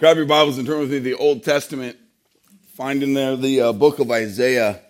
Grab 0.00 0.16
your 0.16 0.24
Bibles 0.24 0.56
and 0.56 0.66
turn 0.66 0.80
with 0.80 0.90
me 0.90 0.96
to 0.96 1.04
the 1.04 1.12
Old 1.12 1.44
Testament. 1.44 1.94
Find 2.72 3.02
in 3.02 3.12
there 3.12 3.36
the 3.36 3.60
uh, 3.60 3.72
book 3.74 3.98
of 3.98 4.10
Isaiah 4.10 4.80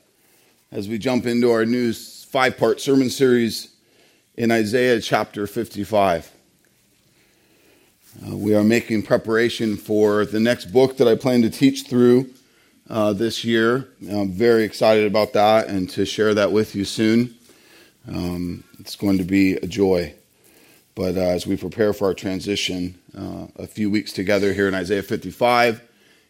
as 0.71 0.89
we 0.89 0.99
jump 0.99 1.27
into 1.27 1.51
our 1.51 1.67
new 1.67 1.93
five 1.93 2.57
part 2.57 2.81
sermon 2.81 3.11
series 3.11 3.75
in 4.37 4.53
Isaiah 4.53 5.01
chapter 5.01 5.49
55. 5.49 6.31
Uh, 8.25 8.37
we 8.37 8.55
are 8.55 8.63
making 8.63 9.03
preparation 9.03 9.77
for 9.77 10.25
the 10.25 10.39
next 10.39 10.67
book 10.67 10.99
that 10.99 11.09
I 11.09 11.17
plan 11.17 11.43
to 11.43 11.51
teach 11.51 11.89
through 11.89 12.31
uh, 12.89 13.13
this 13.13 13.45
year. 13.45 13.89
I'm 14.09 14.31
very 14.31 14.63
excited 14.63 15.09
about 15.09 15.33
that 15.33 15.67
and 15.67 15.91
to 15.91 16.07
share 16.07 16.35
that 16.35 16.53
with 16.53 16.77
you 16.77 16.85
soon. 16.85 17.35
Um, 18.07 18.63
it's 18.79 18.95
going 18.95 19.19
to 19.19 19.25
be 19.25 19.55
a 19.55 19.67
joy. 19.67 20.15
But 21.01 21.17
uh, 21.17 21.21
as 21.21 21.47
we 21.47 21.57
prepare 21.57 21.95
for 21.95 22.09
our 22.09 22.15
transition, 22.15 23.01
uh, 23.17 23.47
a 23.57 23.67
few 23.67 23.91
weeks 23.91 24.13
together 24.13 24.53
here 24.53 24.69
in 24.69 24.75
Isaiah 24.75 25.03
55, 25.03 25.81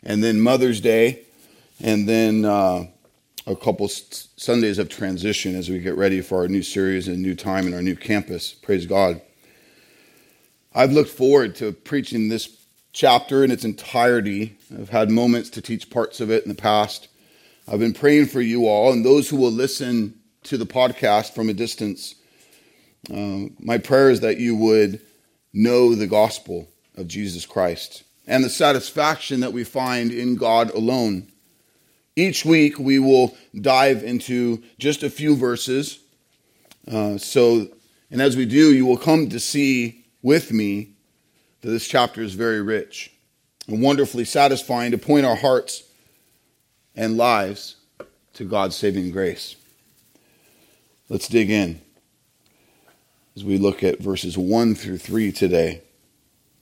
and 0.05 0.23
then 0.23 0.41
Mother's 0.41 0.81
Day, 0.81 1.23
and 1.81 2.09
then 2.09 2.45
uh, 2.45 2.87
a 3.49 3.57
couple 3.57 3.89
Sundays 3.89 4.79
of 4.79 4.89
transition 4.89 5.57
as 5.57 5.69
we 5.69 5.81
get 5.81 5.97
ready 5.97 6.21
for 6.21 6.43
our 6.43 6.47
new 6.47 6.63
series 6.63 7.09
and 7.09 7.21
new 7.21 7.35
time 7.35 7.67
in 7.67 7.75
our 7.75 7.83
new 7.83 7.97
campus. 7.97 8.53
Praise 8.53 8.87
God. 8.87 9.21
I've 10.73 10.93
looked 10.93 11.11
forward 11.11 11.57
to 11.57 11.73
preaching 11.73 12.29
this 12.29 12.57
chapter 12.93 13.43
in 13.43 13.51
its 13.51 13.65
entirety. 13.65 14.57
I've 14.73 14.91
had 14.91 15.11
moments 15.11 15.51
to 15.51 15.61
teach 15.61 15.91
parts 15.91 16.21
of 16.21 16.31
it 16.31 16.45
in 16.45 16.49
the 16.49 16.55
past. 16.55 17.09
I've 17.67 17.81
been 17.81 17.93
praying 17.93 18.27
for 18.27 18.41
you 18.41 18.69
all 18.69 18.93
and 18.93 19.05
those 19.05 19.31
who 19.31 19.37
will 19.37 19.51
listen 19.51 20.21
to 20.45 20.57
the 20.57 20.65
podcast 20.65 21.35
from 21.35 21.49
a 21.49 21.55
distance. 21.55 22.15
Uh, 23.09 23.49
my 23.59 23.79
prayer 23.79 24.11
is 24.11 24.21
that 24.21 24.39
you 24.39 24.57
would 24.57 25.01
know 25.53 25.95
the 25.95 26.07
gospel 26.07 26.69
of 26.97 27.09
Jesus 27.09 27.47
Christ 27.47 28.05
and 28.27 28.45
the 28.45 28.51
satisfaction 28.51 29.41
that 29.41 29.53
we 29.53 29.65
find 29.65 30.13
in 30.13 30.37
God 30.37 30.71
alone. 30.71 31.29
Each 32.15 32.45
week 32.45 32.79
we 32.79 32.99
will 32.99 33.37
dive 33.59 34.03
into 34.05 34.63
just 34.79 35.03
a 35.03 35.11
few 35.11 35.35
verses. 35.35 36.01
Uh, 36.87 37.17
so, 37.17 37.69
and 38.11 38.21
as 38.21 38.37
we 38.37 38.45
do, 38.45 38.75
you 38.75 38.85
will 38.85 38.99
come 38.99 39.29
to 39.31 39.41
see 39.41 40.05
with 40.23 40.53
me 40.53 40.91
that 41.63 41.71
this 41.71 41.89
chapter 41.89 42.21
is 42.21 42.35
very 42.35 42.61
rich 42.61 43.13
and 43.67 43.83
wonderfully 43.83 44.25
satisfying 44.25 44.91
to 44.91 44.99
point 44.99 45.25
our 45.25 45.37
hearts 45.37 45.85
and 46.95 47.17
lives 47.17 47.77
to 48.35 48.45
God's 48.45 48.77
saving 48.77 49.11
grace. 49.11 49.57
Let's 51.09 51.29
dig 51.29 51.51
in 51.51 51.81
as 53.37 53.45
we 53.45 53.59
look 53.59 53.83
at 53.83 54.01
verses 54.01 54.37
1 54.37 54.75
through 54.75 54.99
3 54.99 55.33
today. 55.33 55.83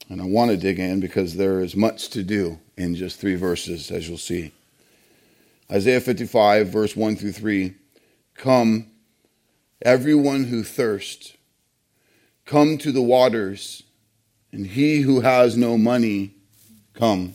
And 0.09 0.21
I 0.21 0.25
want 0.25 0.51
to 0.51 0.57
dig 0.57 0.79
in 0.79 1.01
because 1.01 1.37
there 1.37 1.61
is 1.61 1.77
much 1.77 2.09
to 2.11 2.23
do 2.23 2.59
in 2.77 2.95
just 2.95 3.21
three 3.21 3.35
verses, 3.35 3.91
as 3.91 4.09
you'll 4.09 4.19
see. 4.19 4.53
Isaiah 5.71 6.01
55, 6.01 6.69
verse 6.69 6.97
1 6.97 7.17
through 7.17 7.33
3 7.33 7.75
Come, 8.35 8.87
everyone 9.83 10.45
who 10.45 10.63
thirsts, 10.63 11.37
come 12.47 12.79
to 12.79 12.93
the 12.93 13.03
waters, 13.03 13.83
and 14.53 14.67
he 14.67 15.01
who 15.01 15.21
has 15.21 15.57
no 15.57 15.77
money, 15.77 16.35
come, 16.95 17.35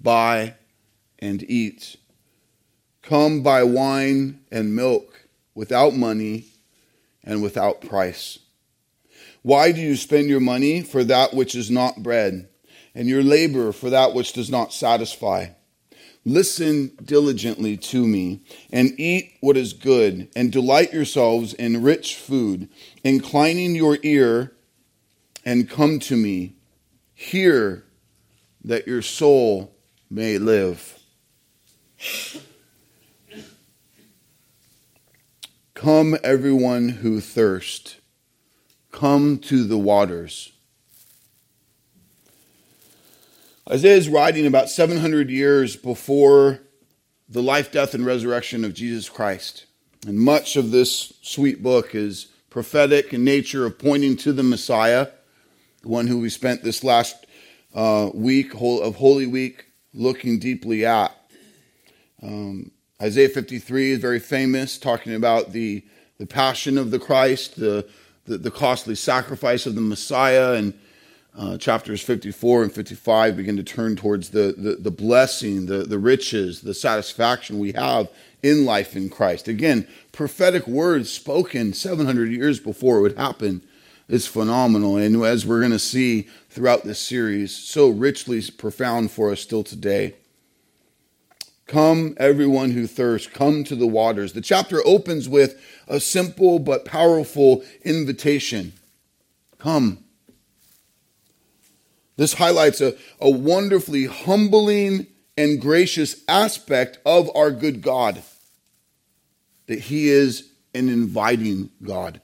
buy 0.00 0.54
and 1.18 1.42
eat. 1.50 1.96
Come 3.02 3.42
buy 3.42 3.62
wine 3.62 4.40
and 4.50 4.74
milk 4.74 5.28
without 5.54 5.94
money 5.94 6.46
and 7.26 7.42
without 7.42 7.82
price. 7.82 8.38
Why 9.42 9.72
do 9.72 9.80
you 9.80 9.96
spend 9.96 10.28
your 10.28 10.40
money 10.40 10.82
for 10.82 11.04
that 11.04 11.34
which 11.34 11.54
is 11.54 11.70
not 11.70 12.02
bread, 12.02 12.48
and 12.94 13.08
your 13.08 13.22
labor 13.22 13.72
for 13.72 13.90
that 13.90 14.14
which 14.14 14.32
does 14.32 14.50
not 14.50 14.72
satisfy? 14.72 15.48
Listen 16.24 16.90
diligently 17.04 17.76
to 17.76 18.06
me, 18.06 18.42
and 18.72 18.98
eat 18.98 19.34
what 19.40 19.56
is 19.56 19.72
good, 19.72 20.28
and 20.34 20.50
delight 20.50 20.92
yourselves 20.92 21.52
in 21.54 21.82
rich 21.82 22.16
food, 22.16 22.68
inclining 23.04 23.76
your 23.76 23.98
ear, 24.02 24.52
and 25.44 25.70
come 25.70 26.00
to 26.00 26.16
me. 26.16 26.56
Hear 27.14 27.84
that 28.64 28.88
your 28.88 29.02
soul 29.02 29.72
may 30.10 30.38
live. 30.38 30.98
Come, 35.86 36.18
everyone 36.24 36.88
who 36.88 37.20
thirst, 37.20 37.98
come 38.90 39.38
to 39.38 39.62
the 39.62 39.78
waters. 39.78 40.50
Isaiah 43.70 43.94
is 43.94 44.08
writing 44.08 44.46
about 44.46 44.68
700 44.68 45.30
years 45.30 45.76
before 45.76 46.58
the 47.28 47.40
life, 47.40 47.70
death, 47.70 47.94
and 47.94 48.04
resurrection 48.04 48.64
of 48.64 48.74
Jesus 48.74 49.08
Christ. 49.08 49.66
And 50.08 50.18
much 50.18 50.56
of 50.56 50.72
this 50.72 51.12
sweet 51.22 51.62
book 51.62 51.94
is 51.94 52.32
prophetic 52.50 53.14
in 53.14 53.22
nature 53.22 53.64
of 53.64 53.78
pointing 53.78 54.16
to 54.16 54.32
the 54.32 54.42
Messiah, 54.42 55.06
the 55.82 55.88
one 55.88 56.08
who 56.08 56.18
we 56.18 56.30
spent 56.30 56.64
this 56.64 56.82
last 56.82 57.26
uh, 57.76 58.10
week 58.12 58.54
of 58.54 58.96
Holy 58.96 59.28
Week 59.28 59.66
looking 59.94 60.40
deeply 60.40 60.84
at. 60.84 61.16
Um, 62.20 62.72
Isaiah 63.00 63.28
53 63.28 63.90
is 63.92 63.98
very 63.98 64.18
famous, 64.18 64.78
talking 64.78 65.14
about 65.14 65.52
the, 65.52 65.84
the 66.16 66.24
passion 66.24 66.78
of 66.78 66.90
the 66.90 66.98
Christ, 66.98 67.56
the, 67.56 67.86
the, 68.24 68.38
the 68.38 68.50
costly 68.50 68.94
sacrifice 68.94 69.66
of 69.66 69.74
the 69.74 69.82
Messiah, 69.82 70.54
and 70.54 70.72
uh, 71.36 71.58
chapters 71.58 72.00
54 72.00 72.62
and 72.62 72.72
55 72.72 73.36
begin 73.36 73.58
to 73.58 73.62
turn 73.62 73.96
towards 73.96 74.30
the, 74.30 74.54
the, 74.56 74.76
the, 74.76 74.90
blessing, 74.90 75.66
the, 75.66 75.82
the 75.82 75.98
riches, 75.98 76.62
the 76.62 76.72
satisfaction 76.72 77.58
we 77.58 77.72
have 77.72 78.08
in 78.42 78.64
life 78.64 78.96
in 78.96 79.10
Christ. 79.10 79.46
Again, 79.46 79.86
prophetic 80.12 80.66
words 80.66 81.10
spoken 81.10 81.74
700 81.74 82.32
years 82.32 82.58
before 82.58 82.96
it 82.96 83.02
would 83.02 83.18
happen 83.18 83.60
is 84.08 84.26
phenomenal. 84.26 84.96
And 84.96 85.22
as 85.22 85.44
we're 85.44 85.60
going 85.60 85.72
to 85.72 85.78
see 85.78 86.28
throughout 86.48 86.84
this 86.84 86.98
series, 86.98 87.54
so 87.54 87.90
richly 87.90 88.42
profound 88.50 89.10
for 89.10 89.30
us 89.30 89.42
still 89.42 89.64
today. 89.64 90.14
Come, 91.66 92.14
everyone 92.18 92.70
who 92.70 92.86
thirsts, 92.86 93.28
come 93.28 93.64
to 93.64 93.74
the 93.74 93.86
waters. 93.86 94.32
The 94.32 94.40
chapter 94.40 94.80
opens 94.86 95.28
with 95.28 95.60
a 95.88 95.98
simple 95.98 96.58
but 96.58 96.84
powerful 96.84 97.64
invitation 97.82 98.72
Come. 99.58 100.04
This 102.16 102.34
highlights 102.34 102.80
a, 102.80 102.94
a 103.20 103.30
wonderfully 103.30 104.06
humbling 104.06 105.06
and 105.36 105.60
gracious 105.60 106.22
aspect 106.28 106.98
of 107.04 107.34
our 107.34 107.50
good 107.50 107.82
God 107.82 108.22
that 109.66 109.80
He 109.80 110.08
is 110.08 110.50
an 110.74 110.88
inviting 110.88 111.70
God. 111.82 112.20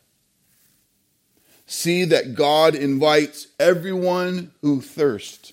See 1.67 2.05
that 2.05 2.35
God 2.35 2.75
invites 2.75 3.49
everyone 3.59 4.53
who 4.63 4.81
thirsts 4.81 5.53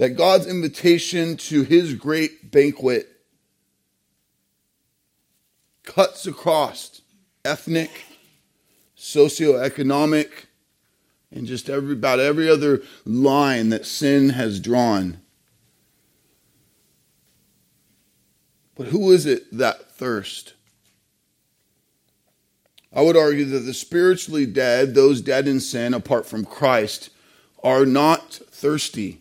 that 0.00 0.16
God's 0.16 0.46
invitation 0.46 1.36
to 1.36 1.62
his 1.62 1.92
great 1.92 2.50
banquet 2.50 3.06
cuts 5.84 6.26
across 6.26 7.02
ethnic, 7.44 7.90
socioeconomic, 8.96 10.46
and 11.30 11.46
just 11.46 11.68
every, 11.68 11.92
about 11.92 12.18
every 12.18 12.48
other 12.48 12.80
line 13.04 13.68
that 13.68 13.84
sin 13.84 14.30
has 14.30 14.58
drawn. 14.58 15.20
But 18.76 18.86
who 18.86 19.10
is 19.10 19.26
it 19.26 19.54
that 19.54 19.92
thirst? 19.92 20.54
I 22.90 23.02
would 23.02 23.18
argue 23.18 23.44
that 23.44 23.58
the 23.58 23.74
spiritually 23.74 24.46
dead, 24.46 24.94
those 24.94 25.20
dead 25.20 25.46
in 25.46 25.60
sin 25.60 25.92
apart 25.92 26.24
from 26.24 26.46
Christ, 26.46 27.10
are 27.62 27.84
not 27.84 28.32
thirsty. 28.50 29.20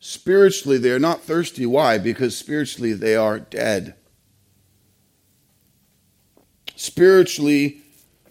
Spiritually, 0.00 0.78
they 0.78 0.90
are 0.90 0.98
not 0.98 1.22
thirsty. 1.22 1.66
Why? 1.66 1.98
Because 1.98 2.36
spiritually, 2.36 2.92
they 2.92 3.16
are 3.16 3.38
dead. 3.38 3.94
Spiritually, 6.76 7.82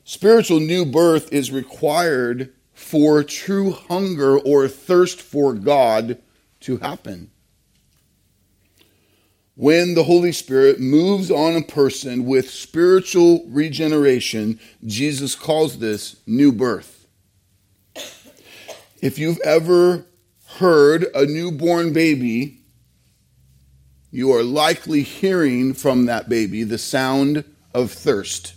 spiritual 0.06 0.62
new 0.62 0.86
birth 0.86 1.32
is 1.34 1.52
required 1.52 2.54
for 2.74 3.24
true 3.24 3.72
hunger 3.72 4.40
or 4.40 4.68
thirst 4.68 5.22
for 5.22 5.54
God 5.54 6.22
to 6.62 6.78
happen. 6.78 7.32
When 9.56 9.96
the 9.96 10.04
Holy 10.04 10.32
Spirit 10.32 10.80
moves 10.80 11.32
on 11.32 11.56
a 11.56 11.64
person 11.64 12.26
with 12.26 12.50
spiritual 12.50 13.44
regeneration, 13.48 14.60
Jesus 14.86 15.36
calls 15.36 15.80
this 15.80 16.18
new 16.28 16.52
birth. 16.52 17.08
If 19.02 19.18
you've 19.18 19.42
ever 19.44 20.06
heard 20.58 21.06
a 21.14 21.26
newborn 21.26 21.94
baby, 21.94 22.60
you 24.12 24.34
are 24.34 24.44
likely 24.44 25.04
hearing 25.04 25.74
from 25.74 26.06
that 26.06 26.30
baby 26.30 26.64
the 26.64 26.78
sound 26.78 27.44
of 27.74 27.92
thirst. 27.92 28.54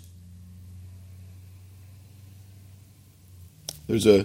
There's 3.86 4.06
a, 4.06 4.24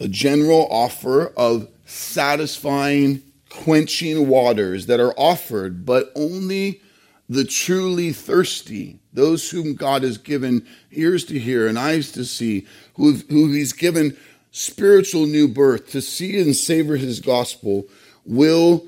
a 0.00 0.08
general 0.08 0.66
offer 0.70 1.28
of 1.36 1.68
satisfying, 1.86 3.22
quenching 3.48 4.28
waters 4.28 4.86
that 4.86 5.00
are 5.00 5.14
offered, 5.16 5.86
but 5.86 6.10
only 6.14 6.82
the 7.28 7.44
truly 7.44 8.12
thirsty, 8.12 8.98
those 9.12 9.50
whom 9.50 9.74
God 9.74 10.02
has 10.02 10.18
given 10.18 10.66
ears 10.90 11.24
to 11.26 11.38
hear 11.38 11.66
and 11.66 11.78
eyes 11.78 12.10
to 12.12 12.24
see, 12.24 12.66
who, 12.94 13.12
who 13.28 13.52
He's 13.52 13.72
given 13.72 14.16
spiritual 14.50 15.26
new 15.26 15.48
birth 15.48 15.90
to 15.90 16.00
see 16.00 16.40
and 16.40 16.54
savor 16.54 16.96
His 16.96 17.20
gospel, 17.20 17.88
will 18.24 18.86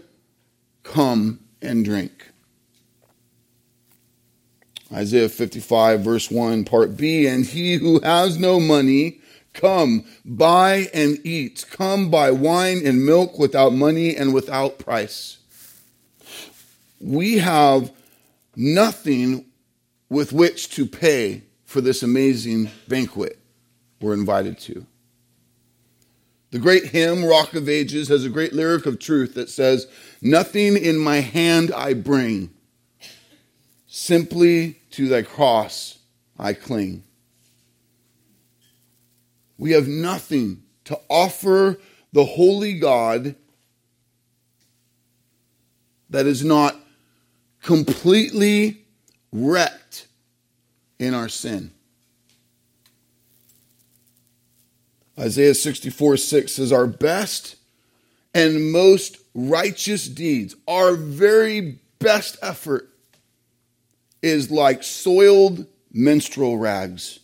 come 0.82 1.40
and 1.62 1.84
drink. 1.84 2.30
Isaiah 4.92 5.28
55, 5.28 6.00
verse 6.00 6.30
1, 6.30 6.64
part 6.64 6.96
B, 6.96 7.26
and 7.26 7.46
he 7.46 7.74
who 7.76 8.00
has 8.00 8.38
no 8.38 8.58
money, 8.58 9.20
come, 9.52 10.04
buy 10.24 10.88
and 10.92 11.24
eat. 11.24 11.64
Come, 11.70 12.10
buy 12.10 12.32
wine 12.32 12.84
and 12.84 13.06
milk 13.06 13.38
without 13.38 13.72
money 13.72 14.16
and 14.16 14.34
without 14.34 14.80
price. 14.80 15.38
We 17.00 17.38
have 17.38 17.92
nothing 18.56 19.46
with 20.08 20.32
which 20.32 20.70
to 20.70 20.86
pay 20.86 21.42
for 21.64 21.80
this 21.80 22.02
amazing 22.02 22.68
banquet 22.88 23.38
we're 24.00 24.14
invited 24.14 24.58
to. 24.60 24.86
The 26.50 26.58
great 26.58 26.86
hymn, 26.86 27.24
Rock 27.24 27.54
of 27.54 27.68
Ages, 27.68 28.08
has 28.08 28.24
a 28.24 28.28
great 28.28 28.52
lyric 28.52 28.84
of 28.86 28.98
truth 28.98 29.34
that 29.34 29.48
says, 29.48 29.86
Nothing 30.20 30.76
in 30.76 30.98
my 30.98 31.16
hand 31.20 31.72
I 31.72 31.94
bring, 31.94 32.50
simply 33.86 34.80
to 34.92 35.08
thy 35.08 35.22
cross 35.22 35.98
I 36.38 36.54
cling. 36.54 37.04
We 39.58 39.72
have 39.72 39.86
nothing 39.86 40.62
to 40.84 40.98
offer 41.08 41.78
the 42.12 42.24
holy 42.24 42.78
God 42.78 43.36
that 46.08 46.26
is 46.26 46.44
not 46.44 46.76
completely 47.62 48.84
wrecked 49.30 50.08
in 50.98 51.14
our 51.14 51.28
sin. 51.28 51.70
Isaiah 55.20 55.54
64 55.54 56.16
6 56.16 56.52
says, 56.52 56.72
Our 56.72 56.86
best 56.86 57.56
and 58.34 58.72
most 58.72 59.18
righteous 59.34 60.08
deeds, 60.08 60.56
our 60.66 60.94
very 60.94 61.78
best 61.98 62.38
effort, 62.42 62.88
is 64.22 64.50
like 64.50 64.82
soiled 64.82 65.66
menstrual 65.92 66.56
rags. 66.56 67.20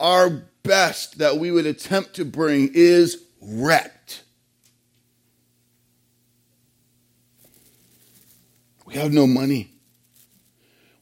Our 0.00 0.44
best 0.64 1.18
that 1.18 1.38
we 1.38 1.52
would 1.52 1.66
attempt 1.66 2.14
to 2.14 2.24
bring 2.24 2.70
is 2.74 3.22
wrecked. 3.40 4.24
We 8.86 8.94
have 8.94 9.12
no 9.12 9.26
money. 9.26 9.70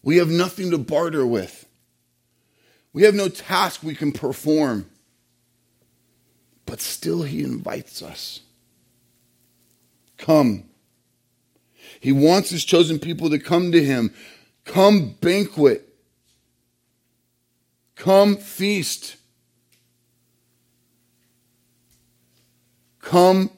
We 0.02 0.18
have 0.18 0.28
nothing 0.28 0.70
to 0.72 0.78
barter 0.78 1.26
with. 1.26 1.61
We 2.92 3.02
have 3.04 3.14
no 3.14 3.28
task 3.28 3.82
we 3.82 3.94
can 3.94 4.12
perform. 4.12 4.86
But 6.66 6.80
still, 6.80 7.22
He 7.22 7.42
invites 7.42 8.02
us. 8.02 8.40
Come. 10.18 10.64
He 12.00 12.12
wants 12.12 12.50
His 12.50 12.64
chosen 12.64 12.98
people 12.98 13.30
to 13.30 13.38
come 13.38 13.72
to 13.72 13.82
Him. 13.82 14.12
Come 14.64 15.16
banquet. 15.20 15.88
Come 17.96 18.36
feast. 18.36 19.16
Come 23.00 23.50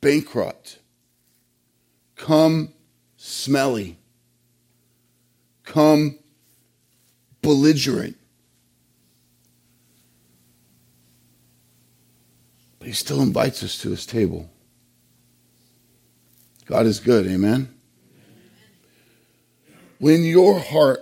bankrupt. 0.00 0.78
Come 2.16 2.72
smelly. 3.16 3.98
Come 5.64 6.18
belligerent. 7.44 8.16
But 12.78 12.88
he 12.88 12.94
still 12.94 13.20
invites 13.22 13.62
us 13.62 13.78
to 13.82 13.90
his 13.90 14.06
table. 14.06 14.50
God 16.66 16.86
is 16.86 16.98
good, 16.98 17.26
amen? 17.26 17.72
When 19.98 20.24
your 20.24 20.58
heart 20.58 21.00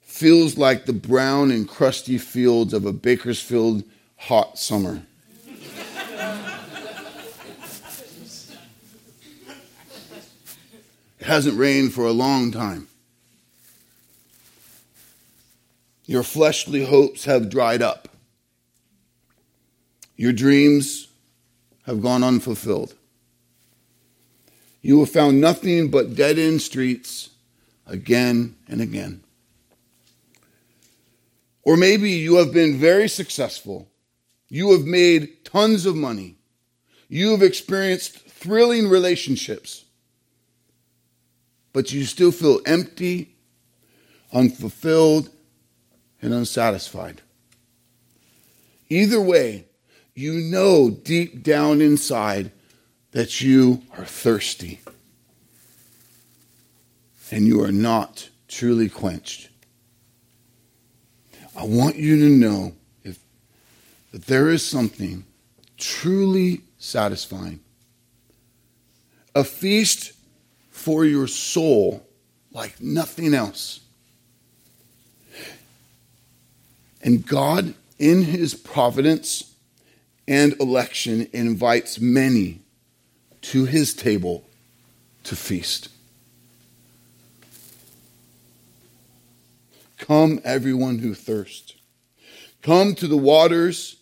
feels 0.00 0.56
like 0.56 0.84
the 0.84 0.92
brown 0.92 1.50
and 1.50 1.66
crusty 1.68 2.18
fields 2.18 2.72
of 2.72 2.84
a 2.84 2.92
Bakersfield 2.92 3.82
hot 4.16 4.58
summer, 4.58 5.02
it 11.18 11.26
hasn't 11.26 11.58
rained 11.58 11.92
for 11.94 12.04
a 12.04 12.12
long 12.12 12.52
time. 12.52 12.88
Your 16.06 16.22
fleshly 16.22 16.84
hopes 16.84 17.24
have 17.24 17.48
dried 17.48 17.82
up. 17.82 18.08
Your 20.16 20.32
dreams 20.32 21.08
have 21.86 22.02
gone 22.02 22.22
unfulfilled. 22.22 22.94
You 24.82 25.00
have 25.00 25.10
found 25.10 25.40
nothing 25.40 25.90
but 25.90 26.14
dead 26.14 26.38
end 26.38 26.60
streets 26.60 27.30
again 27.86 28.56
and 28.68 28.80
again. 28.80 29.22
Or 31.62 31.76
maybe 31.76 32.10
you 32.10 32.36
have 32.36 32.52
been 32.52 32.78
very 32.78 33.08
successful. 33.08 33.88
You 34.48 34.72
have 34.72 34.84
made 34.84 35.44
tons 35.44 35.86
of 35.86 35.96
money. 35.96 36.36
You 37.08 37.30
have 37.30 37.42
experienced 37.42 38.18
thrilling 38.18 38.88
relationships. 38.88 39.84
But 41.72 41.92
you 41.92 42.04
still 42.04 42.30
feel 42.30 42.60
empty, 42.66 43.36
unfulfilled, 44.32 45.30
and 46.24 46.32
unsatisfied. 46.32 47.20
Either 48.88 49.20
way, 49.20 49.66
you 50.14 50.32
know 50.34 50.88
deep 50.88 51.42
down 51.42 51.82
inside 51.82 52.50
that 53.12 53.42
you 53.42 53.82
are 53.98 54.06
thirsty 54.06 54.80
and 57.30 57.46
you 57.46 57.62
are 57.62 57.72
not 57.72 58.30
truly 58.48 58.88
quenched. 58.88 59.50
I 61.56 61.64
want 61.64 61.96
you 61.96 62.16
to 62.16 62.28
know 62.28 62.72
if, 63.02 63.18
that 64.12 64.26
there 64.26 64.48
is 64.48 64.66
something 64.66 65.24
truly 65.76 66.62
satisfying, 66.78 67.60
a 69.34 69.44
feast 69.44 70.12
for 70.70 71.04
your 71.04 71.26
soul 71.26 72.06
like 72.50 72.80
nothing 72.80 73.34
else. 73.34 73.83
And 77.04 77.26
God, 77.26 77.74
in 77.98 78.22
his 78.22 78.54
providence 78.54 79.54
and 80.26 80.58
election, 80.58 81.28
invites 81.34 82.00
many 82.00 82.62
to 83.42 83.66
his 83.66 83.92
table 83.92 84.42
to 85.24 85.36
feast. 85.36 85.90
Come, 89.98 90.40
everyone 90.44 91.00
who 91.00 91.14
thirsts. 91.14 91.74
Come 92.62 92.94
to 92.94 93.06
the 93.06 93.18
waters, 93.18 93.96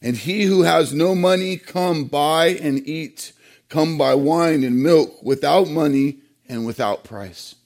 and 0.00 0.16
he 0.16 0.44
who 0.44 0.62
has 0.62 0.94
no 0.94 1.16
money, 1.16 1.56
come 1.56 2.04
buy 2.04 2.50
and 2.50 2.86
eat. 2.86 3.32
Come 3.68 3.98
buy 3.98 4.14
wine 4.14 4.62
and 4.62 4.80
milk 4.80 5.20
without 5.20 5.68
money 5.68 6.18
and 6.48 6.64
without 6.64 7.02
price. 7.02 7.56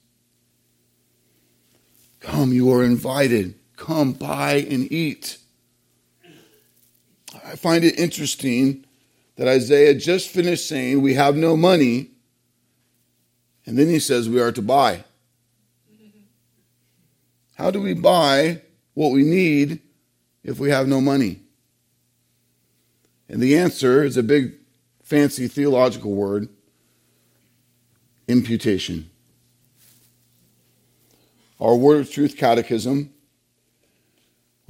Come, 2.19 2.51
you 2.51 2.71
are 2.73 2.83
invited 2.83 3.53
come 3.81 4.13
buy 4.13 4.53
and 4.69 4.91
eat. 4.91 5.39
I 7.43 7.55
find 7.55 7.83
it 7.83 7.97
interesting 7.97 8.85
that 9.37 9.47
Isaiah 9.47 9.95
just 9.95 10.29
finished 10.29 10.67
saying, 10.67 11.01
We 11.01 11.15
have 11.15 11.35
no 11.35 11.57
money. 11.57 12.11
And 13.65 13.77
then 13.77 13.87
he 13.87 13.99
says, 13.99 14.29
We 14.29 14.39
are 14.39 14.51
to 14.51 14.61
buy. 14.61 15.03
How 17.55 17.71
do 17.71 17.81
we 17.81 17.93
buy 17.93 18.61
what 18.93 19.11
we 19.11 19.23
need 19.23 19.79
if 20.43 20.59
we 20.59 20.69
have 20.69 20.87
no 20.87 21.01
money? 21.01 21.39
And 23.29 23.41
the 23.41 23.57
answer 23.57 24.03
is 24.03 24.15
a 24.15 24.23
big, 24.23 24.53
fancy 25.01 25.47
theological 25.47 26.11
word 26.11 26.49
imputation. 28.27 29.09
Our 31.59 31.75
Word 31.75 32.01
of 32.01 32.11
Truth 32.11 32.37
Catechism 32.37 33.10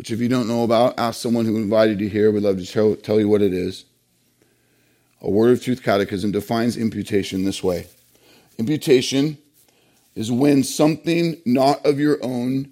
which 0.01 0.09
if 0.09 0.19
you 0.19 0.27
don't 0.27 0.47
know 0.47 0.63
about, 0.63 0.97
ask 0.97 1.21
someone 1.21 1.45
who 1.45 1.57
invited 1.57 2.01
you 2.01 2.09
here. 2.09 2.31
We'd 2.31 2.41
love 2.41 2.57
to 2.57 2.65
tell, 2.65 2.95
tell 2.95 3.19
you 3.19 3.29
what 3.29 3.43
it 3.43 3.53
is. 3.53 3.85
A 5.21 5.29
Word 5.29 5.51
of 5.51 5.63
Truth 5.63 5.83
Catechism 5.83 6.31
defines 6.31 6.75
imputation 6.75 7.45
this 7.45 7.63
way 7.63 7.85
Imputation 8.57 9.37
is 10.15 10.31
when 10.31 10.63
something 10.63 11.39
not 11.45 11.85
of 11.85 11.99
your 11.99 12.17
own 12.23 12.71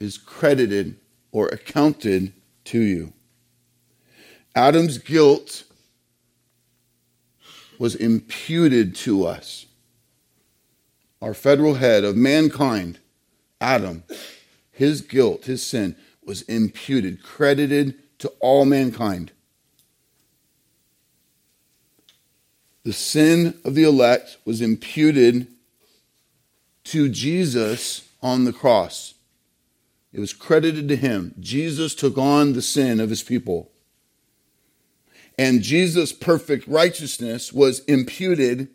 is 0.00 0.16
credited 0.16 0.96
or 1.30 1.48
accounted 1.48 2.32
to 2.64 2.80
you. 2.80 3.12
Adam's 4.54 4.96
guilt 4.96 5.64
was 7.78 7.94
imputed 7.96 8.96
to 8.96 9.26
us. 9.26 9.66
Our 11.20 11.34
federal 11.34 11.74
head 11.74 12.02
of 12.02 12.16
mankind, 12.16 12.98
Adam, 13.60 14.04
his 14.72 15.02
guilt, 15.02 15.44
his 15.44 15.62
sin, 15.62 15.96
was 16.26 16.42
imputed, 16.42 17.22
credited 17.22 17.94
to 18.18 18.28
all 18.40 18.64
mankind. 18.64 19.32
The 22.84 22.92
sin 22.92 23.58
of 23.64 23.74
the 23.74 23.84
elect 23.84 24.36
was 24.44 24.60
imputed 24.60 25.48
to 26.84 27.08
Jesus 27.08 28.08
on 28.22 28.44
the 28.44 28.52
cross. 28.52 29.14
It 30.12 30.20
was 30.20 30.32
credited 30.32 30.88
to 30.88 30.96
him. 30.96 31.34
Jesus 31.40 31.94
took 31.94 32.16
on 32.16 32.52
the 32.52 32.62
sin 32.62 33.00
of 33.00 33.10
his 33.10 33.22
people. 33.22 33.70
And 35.38 35.62
Jesus' 35.62 36.12
perfect 36.12 36.66
righteousness 36.66 37.52
was 37.52 37.80
imputed 37.80 38.68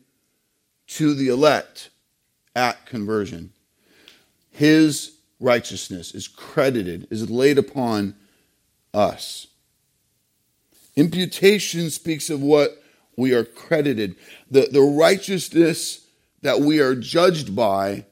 to 0.87 1.15
the 1.15 1.29
elect 1.29 1.89
at 2.55 2.85
conversion. 2.85 3.53
His 4.51 5.13
righteousness 5.41 6.13
is 6.13 6.27
credited, 6.27 7.07
is 7.09 7.29
laid 7.29 7.57
upon 7.57 8.15
us. 8.93 9.47
Imputation 10.95 11.89
speaks 11.89 12.29
of 12.29 12.41
what 12.41 12.81
we 13.17 13.33
are 13.33 13.43
credited, 13.43 14.15
the, 14.49 14.67
the 14.71 14.81
righteousness 14.81 16.05
that 16.41 16.59
we 16.59 16.79
are 16.79 16.95
judged 16.95 17.55
by, 17.55 18.05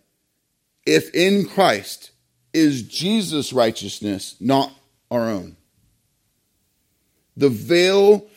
if 0.85 1.13
in 1.13 1.47
Christ, 1.47 2.11
is 2.53 2.83
Jesus' 2.83 3.53
righteousness, 3.53 4.35
not 4.39 4.73
our 5.11 5.29
own. 5.29 5.55
The 7.37 7.49
veil 7.49 8.27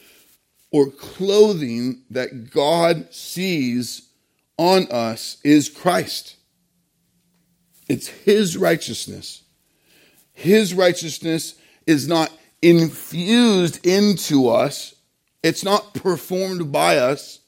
or 0.70 0.90
clothing 0.90 2.02
that 2.10 2.50
God 2.50 3.12
sees 3.12 4.08
on 4.56 4.86
us 4.90 5.38
is 5.44 5.68
Christ. 5.68 6.36
It's 7.88 8.08
His 8.08 8.56
righteousness. 8.56 9.42
His 10.32 10.74
righteousness 10.74 11.54
is 11.86 12.08
not 12.08 12.32
infused 12.60 13.84
into 13.84 14.48
us, 14.48 14.94
it's 15.42 15.64
not 15.64 15.94
performed 15.94 16.70
by 16.70 16.96
us, 16.96 17.40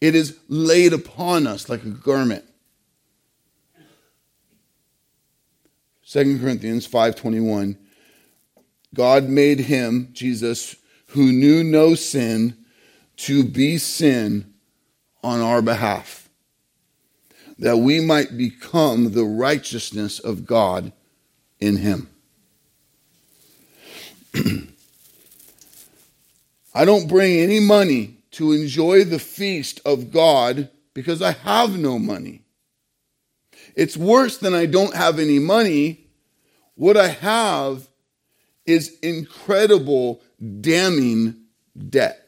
it 0.00 0.14
is 0.14 0.38
laid 0.48 0.92
upon 0.92 1.46
us 1.46 1.68
like 1.68 1.84
a 1.84 1.90
garment. 1.90 2.44
2 6.06 6.38
Corinthians 6.38 6.86
5:21 6.86 7.76
God 8.94 9.28
made 9.28 9.60
him 9.60 10.10
Jesus 10.12 10.76
who 11.08 11.32
knew 11.32 11.64
no 11.64 11.94
sin 11.94 12.56
to 13.16 13.42
be 13.42 13.78
sin 13.78 14.54
on 15.22 15.40
our 15.40 15.60
behalf 15.60 16.23
that 17.58 17.78
we 17.78 18.00
might 18.00 18.36
become 18.36 19.12
the 19.12 19.24
righteousness 19.24 20.18
of 20.18 20.46
God 20.46 20.92
in 21.60 21.76
him. 21.76 22.08
I 26.74 26.84
don't 26.84 27.08
bring 27.08 27.38
any 27.38 27.60
money 27.60 28.16
to 28.32 28.52
enjoy 28.52 29.04
the 29.04 29.20
feast 29.20 29.80
of 29.84 30.10
God 30.10 30.68
because 30.92 31.22
I 31.22 31.32
have 31.32 31.78
no 31.78 31.98
money. 31.98 32.42
It's 33.76 33.96
worse 33.96 34.38
than 34.38 34.54
I 34.54 34.66
don't 34.66 34.94
have 34.94 35.18
any 35.18 35.38
money. 35.38 36.06
What 36.74 36.96
I 36.96 37.08
have 37.08 37.88
is 38.66 38.98
incredible, 39.00 40.20
damning 40.60 41.36
debt. 41.88 42.23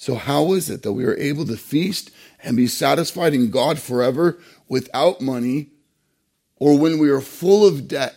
So, 0.00 0.14
how 0.14 0.54
is 0.54 0.70
it 0.70 0.82
that 0.82 0.94
we 0.94 1.04
are 1.04 1.16
able 1.18 1.44
to 1.44 1.58
feast 1.58 2.10
and 2.42 2.56
be 2.56 2.66
satisfied 2.66 3.34
in 3.34 3.50
God 3.50 3.78
forever 3.78 4.38
without 4.66 5.20
money 5.20 5.72
or 6.56 6.78
when 6.78 6.98
we 6.98 7.10
are 7.10 7.20
full 7.20 7.66
of 7.66 7.86
debt? 7.86 8.16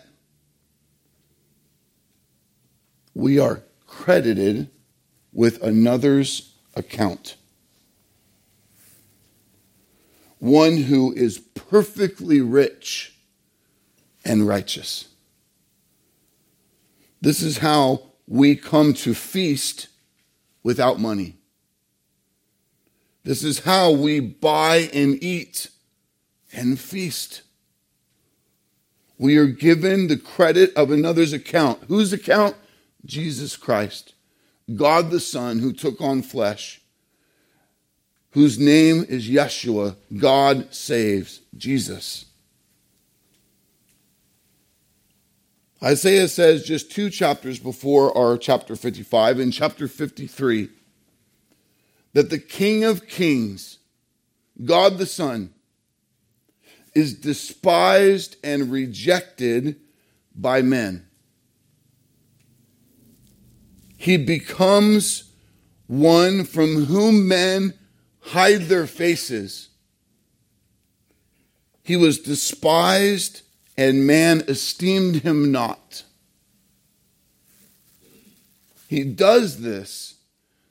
We 3.14 3.38
are 3.38 3.64
credited 3.86 4.70
with 5.34 5.62
another's 5.62 6.54
account. 6.74 7.36
One 10.40 10.84
who 10.84 11.12
is 11.12 11.38
perfectly 11.38 12.40
rich 12.40 13.14
and 14.24 14.48
righteous. 14.48 15.10
This 17.20 17.42
is 17.42 17.58
how 17.58 18.04
we 18.26 18.56
come 18.56 18.94
to 18.94 19.14
feast 19.14 19.90
without 20.64 20.98
money. 20.98 21.40
This 23.24 23.44
is 23.44 23.60
how 23.60 23.92
we 23.92 24.20
buy 24.20 24.90
and 24.94 25.22
eat 25.24 25.70
and 26.52 26.80
feast. 26.80 27.44
We 29.18 29.38
are 29.38 29.48
given 29.48 30.08
the 30.08 30.18
credit 30.18 30.74
of 30.76 30.92
another's 30.92 31.34
account. 31.34 31.84
Whose 31.88 32.12
account? 32.12 32.56
Jesus 33.06 33.56
Christ, 33.58 34.14
God 34.76 35.12
the 35.12 35.20
Son, 35.20 35.60
who 35.60 35.74
took 35.74 36.00
on 36.02 36.22
flesh, 36.22 36.82
whose 38.32 38.58
name 38.58 39.06
is 39.08 39.30
Yeshua, 39.30 39.96
God 40.18 40.74
saves, 40.74 41.42
Jesus. 41.58 42.26
Isaiah 45.82 46.30
says 46.30 46.64
just 46.64 46.92
two 46.92 47.10
chapters 47.10 47.60
before 47.60 48.18
our 48.18 48.38
chapter 48.38 48.76
55, 48.78 49.40
in 49.40 49.52
chapter 49.52 49.88
53, 49.90 50.70
that 52.14 52.30
the 52.30 52.40
King 52.40 52.84
of 52.84 53.08
Kings, 53.08 53.80
God 54.64 54.98
the 54.98 55.06
Son, 55.06 55.54
is 56.94 57.16
despised 57.16 58.36
and 58.44 58.72
rejected 58.72 59.80
by 60.36 60.62
men. 60.62 61.08
He 63.98 64.18
becomes 64.18 65.32
one 65.88 66.44
from 66.44 66.86
whom 66.86 67.28
men 67.28 67.74
hide 68.20 68.64
their 68.64 68.86
faces. 68.86 69.70
He 71.84 71.96
was 71.96 72.20
despised 72.20 73.42
and 73.78 74.06
man 74.06 74.44
esteemed 74.48 75.18
him 75.18 75.52
not. 75.52 76.04
He 78.88 79.04
does 79.04 79.62
this 79.62 80.16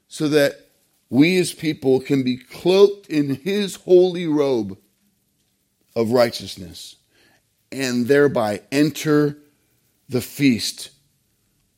so 0.09 0.29
that 0.29 0.69
we 1.13 1.37
as 1.37 1.53
people 1.53 2.01
can 2.01 2.23
be 2.23 2.39
cloaked 2.39 3.07
in 3.09 3.35
his 3.35 3.75
holy 3.75 4.27
robe 4.27 4.79
of 5.95 6.11
righteousness 6.11 6.97
and 7.71 8.07
thereby 8.07 8.63
enter 8.73 9.37
the 10.09 10.23
feast 10.23 10.89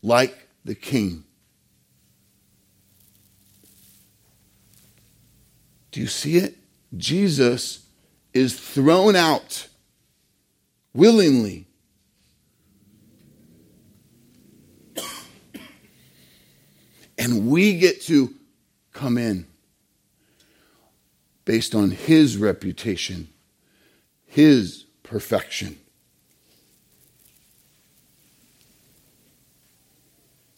like 0.03 0.47
the 0.65 0.77
king. 0.77 1.25
Do 5.91 6.01
you 6.01 6.07
see 6.07 6.37
it? 6.37 6.55
Jesus 6.97 7.89
is 8.33 8.57
thrown 8.57 9.17
out 9.17 9.67
willingly. 10.93 11.67
And 17.19 17.49
we 17.49 17.79
get 17.79 18.03
to 18.03 18.33
come 18.95 19.19
in 19.19 19.47
based 21.45 21.75
on 21.75 21.91
his 21.91 22.39
reputation, 22.39 23.29
his 24.27 24.87
perfection. 25.03 25.77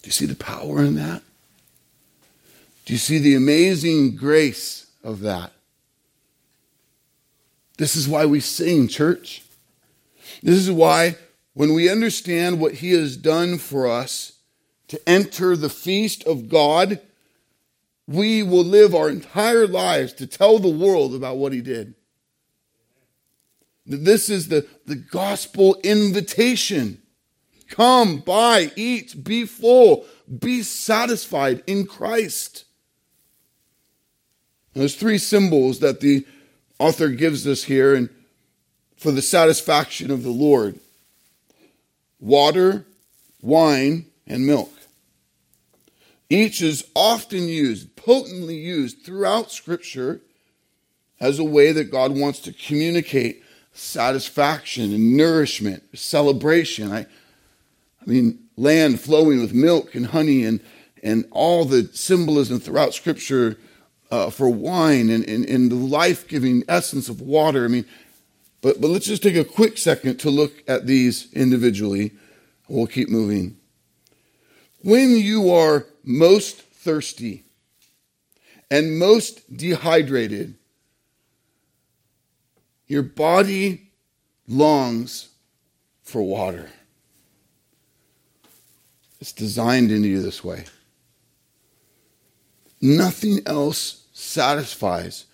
Do 0.03 0.09
you 0.09 0.13
see 0.13 0.27
the 0.27 0.37
power 0.37 0.85
in 0.85 0.95
that? 0.95 1.23
Do 2.85 2.93
you 2.93 2.99
see 2.99 3.19
the 3.19 3.35
amazing 3.35 4.15
grace 4.15 4.87
of 5.03 5.21
that? 5.23 5.51
This 7.79 7.97
is 7.97 8.09
why 8.09 8.25
we 8.25 8.39
sing, 8.39 8.87
church. 8.87 9.43
This 10.43 10.57
is 10.57 10.71
why, 10.71 11.17
when 11.55 11.75
we 11.75 11.91
understand 11.91 12.61
what 12.61 12.75
He 12.75 12.93
has 12.93 13.17
done 13.17 13.59
for 13.59 13.89
us 13.89 14.39
to 14.89 15.09
enter 15.09 15.57
the 15.57 15.69
feast 15.69 16.23
of 16.25 16.49
God, 16.49 17.01
we 18.07 18.43
will 18.43 18.65
live 18.65 18.95
our 18.95 19.09
entire 19.09 19.67
lives 19.67 20.13
to 20.15 20.27
tell 20.27 20.59
the 20.59 20.69
world 20.69 21.15
about 21.15 21.39
what 21.39 21.53
he 21.53 21.61
did. 21.61 21.95
This 23.85 24.29
is 24.29 24.49
the, 24.49 24.67
the 24.87 24.97
gospel 24.97 25.79
invitation. 25.83 27.03
Come, 27.69 28.19
buy, 28.19 28.71
eat, 28.77 29.25
be 29.25 29.45
full, 29.45 30.07
be 30.39 30.63
satisfied 30.63 31.63
in 31.67 31.87
Christ. 31.87 32.65
And 34.75 34.83
there's 34.83 34.97
three 34.97 35.19
symbols 35.19 35.81
that 35.81 36.01
the 36.01 36.27
author 36.79 37.09
gives 37.09 37.47
us 37.47 37.65
here 37.65 37.95
and 37.95 38.11
for 38.97 39.11
the 39.11 39.23
satisfaction 39.23 40.11
of 40.11 40.23
the 40.23 40.31
Lord 40.31 40.79
water, 42.19 42.87
wine, 43.43 44.07
and 44.27 44.47
milk. 44.47 44.73
Each 46.29 46.61
is 46.61 46.85
often 46.95 47.49
used, 47.49 47.96
potently 48.07 48.55
used 48.55 49.03
throughout 49.03 49.51
Scripture 49.51 50.21
as 51.19 51.41
a 51.41 51.45
way 51.45 51.73
that 51.73 51.91
God 51.91 52.13
wants 52.17 52.39
to 52.41 52.53
communicate 52.53 53.43
satisfaction 53.73 54.95
and 54.95 55.17
nourishment, 55.17 55.83
celebration. 55.99 56.93
I, 56.93 57.01
I 57.01 58.07
mean, 58.07 58.39
land 58.57 59.01
flowing 59.01 59.41
with 59.41 59.53
milk 59.53 59.97
and 59.97 60.07
honey 60.07 60.45
and, 60.45 60.61
and 61.03 61.27
all 61.33 61.65
the 61.65 61.91
symbolism 61.95 62.61
throughout 62.61 62.95
Scripture 62.95 63.59
uh, 64.13 64.31
for 64.31 64.49
wine 64.49 65.11
and, 65.11 65.29
and, 65.29 65.45
and 65.45 65.69
the 65.69 65.75
life 65.75 66.29
giving 66.29 66.63
essence 66.69 67.09
of 67.09 67.21
water. 67.21 67.65
I 67.65 67.69
mean, 67.69 67.87
but, 68.63 68.81
but 68.81 68.87
let's 68.89 69.07
just 69.07 69.25
take 69.25 69.35
a 69.35 69.45
quick 69.45 69.79
second 69.79 70.19
to 70.19 70.31
look 70.31 70.63
at 70.69 70.87
these 70.87 71.33
individually. 71.33 72.13
We'll 72.69 72.87
keep 72.87 73.09
moving. 73.09 73.57
When 74.85 75.11
you 75.11 75.51
are 75.51 75.87
most 76.05 76.63
thirsty 76.63 77.46
and 78.71 78.99
most 78.99 79.57
dehydrated, 79.57 80.55
your 82.87 83.03
body 83.03 83.91
longs 84.49 85.29
for 86.03 86.23
water. 86.23 86.71
It's 89.21 89.33
designed 89.33 89.91
into 89.91 90.09
you 90.09 90.23
this 90.23 90.45
way. 90.45 90.65
Nothing 92.81 93.41
else 93.47 94.07
satisfies 94.13 95.27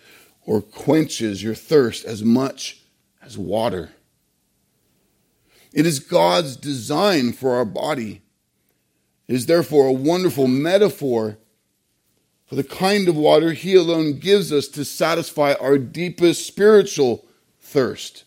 or 0.46 0.62
quenches 0.62 1.42
your 1.42 1.54
thirst 1.54 2.04
as 2.04 2.22
much 2.22 2.80
as 3.22 3.36
water. 3.36 3.90
It 5.72 5.86
is 5.86 5.98
God's 5.98 6.56
design 6.56 7.32
for 7.32 7.54
our 7.54 7.64
body. 7.64 8.22
It 9.26 9.34
is 9.34 9.46
therefore 9.46 9.86
a 9.86 9.92
wonderful 9.92 10.46
metaphor 10.46 11.38
for 12.52 12.56
the 12.56 12.64
kind 12.64 13.08
of 13.08 13.16
water 13.16 13.52
He 13.52 13.74
alone 13.74 14.18
gives 14.18 14.52
us 14.52 14.68
to 14.68 14.84
satisfy 14.84 15.54
our 15.54 15.78
deepest 15.78 16.46
spiritual 16.46 17.24
thirst. 17.62 18.24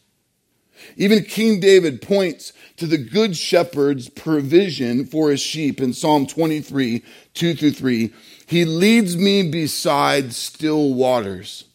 Even 0.97 1.23
King 1.23 1.59
David 1.59 2.01
points 2.01 2.51
to 2.77 2.87
the 2.87 2.97
good 2.97 3.37
shepherd's 3.37 4.09
provision 4.09 5.05
for 5.05 5.29
his 5.29 5.41
sheep 5.41 5.79
in 5.79 5.93
Psalm 5.93 6.25
23, 6.25 7.03
2 7.35 7.53
through 7.53 7.71
3. 7.71 8.13
He 8.47 8.65
leads 8.65 9.15
me 9.15 9.47
beside 9.47 10.33
still 10.33 10.95
waters. 10.95 11.65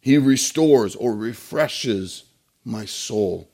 He 0.00 0.16
restores 0.16 0.94
or 0.94 1.12
refreshes 1.12 2.22
my 2.64 2.84
soul. 2.84 3.48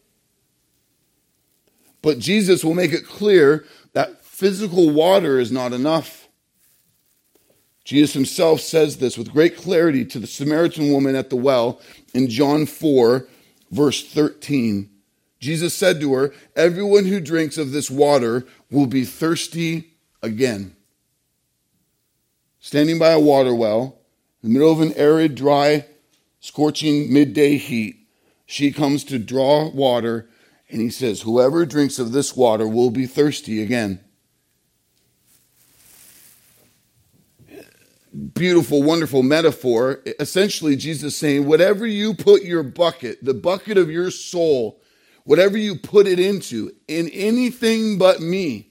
But 2.02 2.18
Jesus 2.18 2.62
will 2.62 2.74
make 2.74 2.92
it 2.92 3.06
clear 3.06 3.64
that 3.94 4.22
physical 4.26 4.90
water 4.90 5.38
is 5.38 5.50
not 5.50 5.72
enough. 5.72 6.23
Jesus 7.84 8.14
himself 8.14 8.60
says 8.60 8.96
this 8.96 9.18
with 9.18 9.32
great 9.32 9.56
clarity 9.56 10.04
to 10.06 10.18
the 10.18 10.26
Samaritan 10.26 10.90
woman 10.90 11.14
at 11.14 11.28
the 11.28 11.36
well 11.36 11.80
in 12.14 12.28
John 12.28 12.64
4, 12.64 13.26
verse 13.70 14.02
13. 14.06 14.90
Jesus 15.38 15.74
said 15.74 16.00
to 16.00 16.14
her, 16.14 16.32
Everyone 16.56 17.04
who 17.04 17.20
drinks 17.20 17.58
of 17.58 17.72
this 17.72 17.90
water 17.90 18.46
will 18.70 18.86
be 18.86 19.04
thirsty 19.04 19.92
again. 20.22 20.74
Standing 22.60 22.98
by 22.98 23.10
a 23.10 23.20
water 23.20 23.54
well, 23.54 23.98
in 24.42 24.48
the 24.48 24.54
middle 24.54 24.72
of 24.72 24.80
an 24.80 24.94
arid, 24.94 25.34
dry, 25.34 25.84
scorching 26.40 27.12
midday 27.12 27.58
heat, 27.58 27.96
she 28.46 28.72
comes 28.72 29.04
to 29.04 29.18
draw 29.18 29.68
water, 29.70 30.30
and 30.70 30.80
he 30.80 30.88
says, 30.88 31.22
Whoever 31.22 31.66
drinks 31.66 31.98
of 31.98 32.12
this 32.12 32.34
water 32.34 32.66
will 32.66 32.90
be 32.90 33.06
thirsty 33.06 33.62
again. 33.62 34.03
Beautiful, 38.14 38.82
wonderful 38.82 39.22
metaphor. 39.22 40.00
Essentially, 40.20 40.76
Jesus 40.76 41.16
saying, 41.16 41.46
whatever 41.46 41.86
you 41.86 42.14
put 42.14 42.42
your 42.42 42.62
bucket, 42.62 43.24
the 43.24 43.34
bucket 43.34 43.76
of 43.76 43.90
your 43.90 44.10
soul, 44.10 44.80
whatever 45.24 45.56
you 45.56 45.76
put 45.76 46.06
it 46.06 46.18
into, 46.18 46.70
in 46.86 47.08
anything 47.10 47.98
but 47.98 48.20
me, 48.20 48.70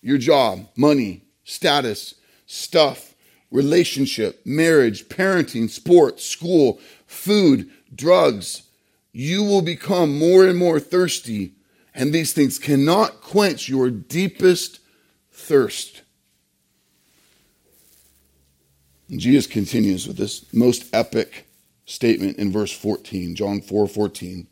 your 0.00 0.18
job, 0.18 0.68
money, 0.76 1.22
status, 1.44 2.14
stuff, 2.46 3.14
relationship, 3.50 4.40
marriage, 4.44 5.08
parenting, 5.08 5.68
sports, 5.68 6.24
school, 6.24 6.80
food, 7.06 7.70
drugs, 7.94 8.62
you 9.12 9.42
will 9.42 9.62
become 9.62 10.18
more 10.18 10.46
and 10.46 10.58
more 10.58 10.78
thirsty, 10.78 11.52
and 11.94 12.12
these 12.12 12.32
things 12.32 12.58
cannot 12.58 13.20
quench 13.20 13.68
your 13.68 13.90
deepest 13.90 14.80
thirst. 15.30 16.02
Jesus 19.10 19.46
continues 19.46 20.06
with 20.08 20.16
this 20.16 20.52
most 20.52 20.92
epic 20.92 21.46
statement 21.84 22.38
in 22.38 22.50
verse 22.50 22.72
14, 22.72 23.36
John 23.36 23.60
4 23.60 23.86
14. 23.86 24.48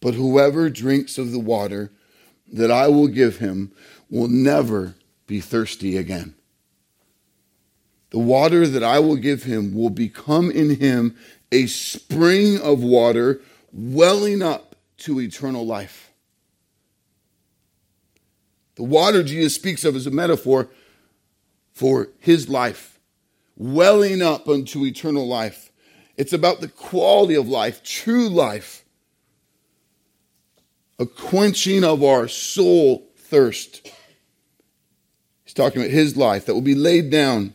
But 0.00 0.14
whoever 0.14 0.68
drinks 0.68 1.18
of 1.18 1.30
the 1.30 1.38
water 1.38 1.92
that 2.52 2.70
I 2.70 2.88
will 2.88 3.08
give 3.08 3.38
him 3.38 3.72
will 4.10 4.28
never 4.28 4.94
be 5.26 5.40
thirsty 5.40 5.96
again. 5.96 6.34
The 8.10 8.18
water 8.18 8.66
that 8.66 8.82
I 8.82 8.98
will 8.98 9.16
give 9.16 9.44
him 9.44 9.74
will 9.74 9.90
become 9.90 10.50
in 10.50 10.76
him 10.76 11.16
a 11.52 11.66
spring 11.66 12.60
of 12.60 12.82
water 12.82 13.40
welling 13.72 14.42
up 14.42 14.76
to 14.98 15.20
eternal 15.20 15.66
life. 15.66 16.10
The 18.76 18.84
water 18.84 19.22
Jesus 19.22 19.54
speaks 19.54 19.84
of 19.84 19.96
is 19.96 20.06
a 20.06 20.10
metaphor 20.10 20.68
for 21.72 22.08
his 22.18 22.48
life 22.48 22.95
welling 23.56 24.22
up 24.22 24.48
unto 24.48 24.84
eternal 24.84 25.26
life. 25.26 25.70
It's 26.16 26.32
about 26.32 26.60
the 26.60 26.68
quality 26.68 27.34
of 27.34 27.48
life, 27.48 27.82
true 27.82 28.28
life, 28.28 28.84
a 30.98 31.06
quenching 31.06 31.84
of 31.84 32.02
our 32.02 32.28
soul 32.28 33.10
thirst. 33.16 33.90
He's 35.44 35.54
talking 35.54 35.82
about 35.82 35.90
his 35.90 36.16
life 36.16 36.46
that 36.46 36.54
will 36.54 36.62
be 36.62 36.74
laid 36.74 37.10
down 37.10 37.54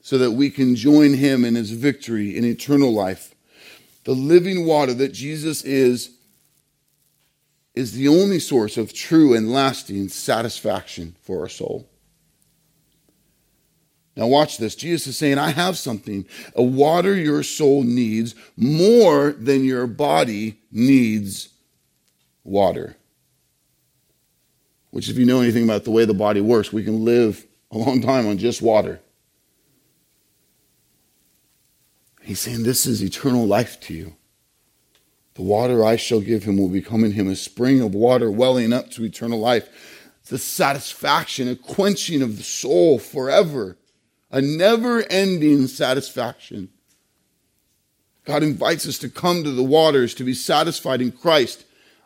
so 0.00 0.18
that 0.18 0.32
we 0.32 0.50
can 0.50 0.74
join 0.74 1.14
him 1.14 1.44
in 1.44 1.54
his 1.54 1.70
victory 1.70 2.36
in 2.36 2.44
eternal 2.44 2.92
life. 2.92 3.34
The 4.04 4.14
living 4.14 4.66
water 4.66 4.94
that 4.94 5.12
Jesus 5.12 5.62
is 5.62 6.16
is 7.74 7.92
the 7.92 8.08
only 8.08 8.40
source 8.40 8.76
of 8.76 8.92
true 8.92 9.34
and 9.34 9.52
lasting 9.52 10.08
satisfaction 10.08 11.14
for 11.22 11.40
our 11.40 11.48
soul. 11.48 11.89
Now, 14.16 14.26
watch 14.26 14.58
this. 14.58 14.74
Jesus 14.74 15.08
is 15.08 15.18
saying, 15.18 15.38
I 15.38 15.50
have 15.50 15.78
something, 15.78 16.26
a 16.54 16.62
water 16.62 17.14
your 17.14 17.42
soul 17.42 17.84
needs 17.84 18.34
more 18.56 19.32
than 19.32 19.64
your 19.64 19.86
body 19.86 20.58
needs 20.70 21.48
water. 22.44 22.96
Which, 24.90 25.08
if 25.08 25.16
you 25.16 25.24
know 25.24 25.40
anything 25.40 25.64
about 25.64 25.84
the 25.84 25.92
way 25.92 26.04
the 26.04 26.14
body 26.14 26.40
works, 26.40 26.72
we 26.72 26.82
can 26.82 27.04
live 27.04 27.46
a 27.70 27.78
long 27.78 28.02
time 28.02 28.26
on 28.26 28.38
just 28.38 28.60
water. 28.60 29.00
He's 32.22 32.40
saying, 32.40 32.64
This 32.64 32.86
is 32.86 33.02
eternal 33.02 33.46
life 33.46 33.80
to 33.82 33.94
you. 33.94 34.16
The 35.34 35.42
water 35.42 35.84
I 35.84 35.96
shall 35.96 36.20
give 36.20 36.42
him 36.42 36.58
will 36.58 36.68
become 36.68 37.04
in 37.04 37.12
him 37.12 37.28
a 37.28 37.36
spring 37.36 37.80
of 37.80 37.94
water 37.94 38.30
welling 38.30 38.72
up 38.72 38.90
to 38.92 39.04
eternal 39.04 39.38
life. 39.38 39.68
The 40.26 40.38
satisfaction, 40.38 41.48
a 41.48 41.56
quenching 41.56 42.20
of 42.20 42.36
the 42.36 42.42
soul 42.42 42.98
forever 42.98 43.76
a 44.30 44.40
never 44.40 45.02
ending 45.10 45.66
satisfaction. 45.66 46.68
God 48.24 48.42
invites 48.42 48.86
us 48.86 48.98
to 48.98 49.08
come 49.08 49.42
to 49.44 49.50
the 49.50 49.62
waters 49.62 50.14
to 50.14 50.24
be 50.24 50.34
satisfied 50.34 51.00
in 51.00 51.12
Christ 51.12 51.64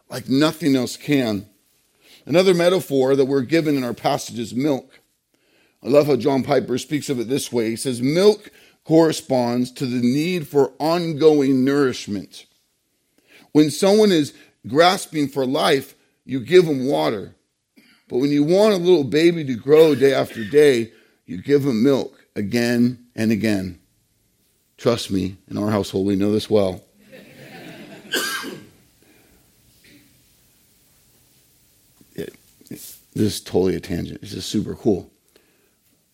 like 0.08 0.28
nothing 0.28 0.76
else 0.76 0.96
can. 0.96 1.46
Another 2.26 2.54
metaphor 2.54 3.14
that 3.16 3.26
we're 3.26 3.42
given 3.42 3.76
in 3.76 3.84
our 3.84 3.94
passage 3.94 4.38
is 4.38 4.54
milk. 4.54 5.00
I 5.82 5.88
love 5.88 6.06
how 6.06 6.16
John 6.16 6.42
Piper 6.42 6.78
speaks 6.78 7.10
of 7.10 7.20
it 7.20 7.28
this 7.28 7.52
way. 7.52 7.70
He 7.70 7.76
says, 7.76 8.00
Milk 8.00 8.50
corresponds 8.84 9.70
to 9.72 9.86
the 9.86 10.00
need 10.00 10.48
for 10.48 10.72
ongoing 10.78 11.64
nourishment. 11.64 12.46
When 13.52 13.70
someone 13.70 14.10
is 14.10 14.32
grasping 14.66 15.28
for 15.28 15.44
life, 15.44 15.94
you 16.24 16.40
give 16.40 16.64
them 16.64 16.86
water. 16.86 17.34
But 18.08 18.18
when 18.18 18.30
you 18.30 18.44
want 18.44 18.74
a 18.74 18.78
little 18.78 19.04
baby 19.04 19.44
to 19.44 19.54
grow 19.54 19.94
day 19.94 20.14
after 20.14 20.44
day, 20.44 20.92
you 21.26 21.42
give 21.42 21.62
them 21.62 21.82
milk 21.82 22.24
again 22.36 23.06
and 23.14 23.30
again. 23.30 23.78
Trust 24.76 25.10
me, 25.10 25.36
in 25.48 25.56
our 25.56 25.70
household, 25.70 26.06
we 26.06 26.16
know 26.16 26.32
this 26.32 26.50
well. 26.50 26.82
it, 32.14 32.34
it, 32.70 32.96
this 33.14 33.34
is 33.34 33.40
totally 33.40 33.76
a 33.76 33.80
tangent. 33.80 34.20
This 34.20 34.32
is 34.32 34.44
super 34.44 34.74
cool. 34.74 35.10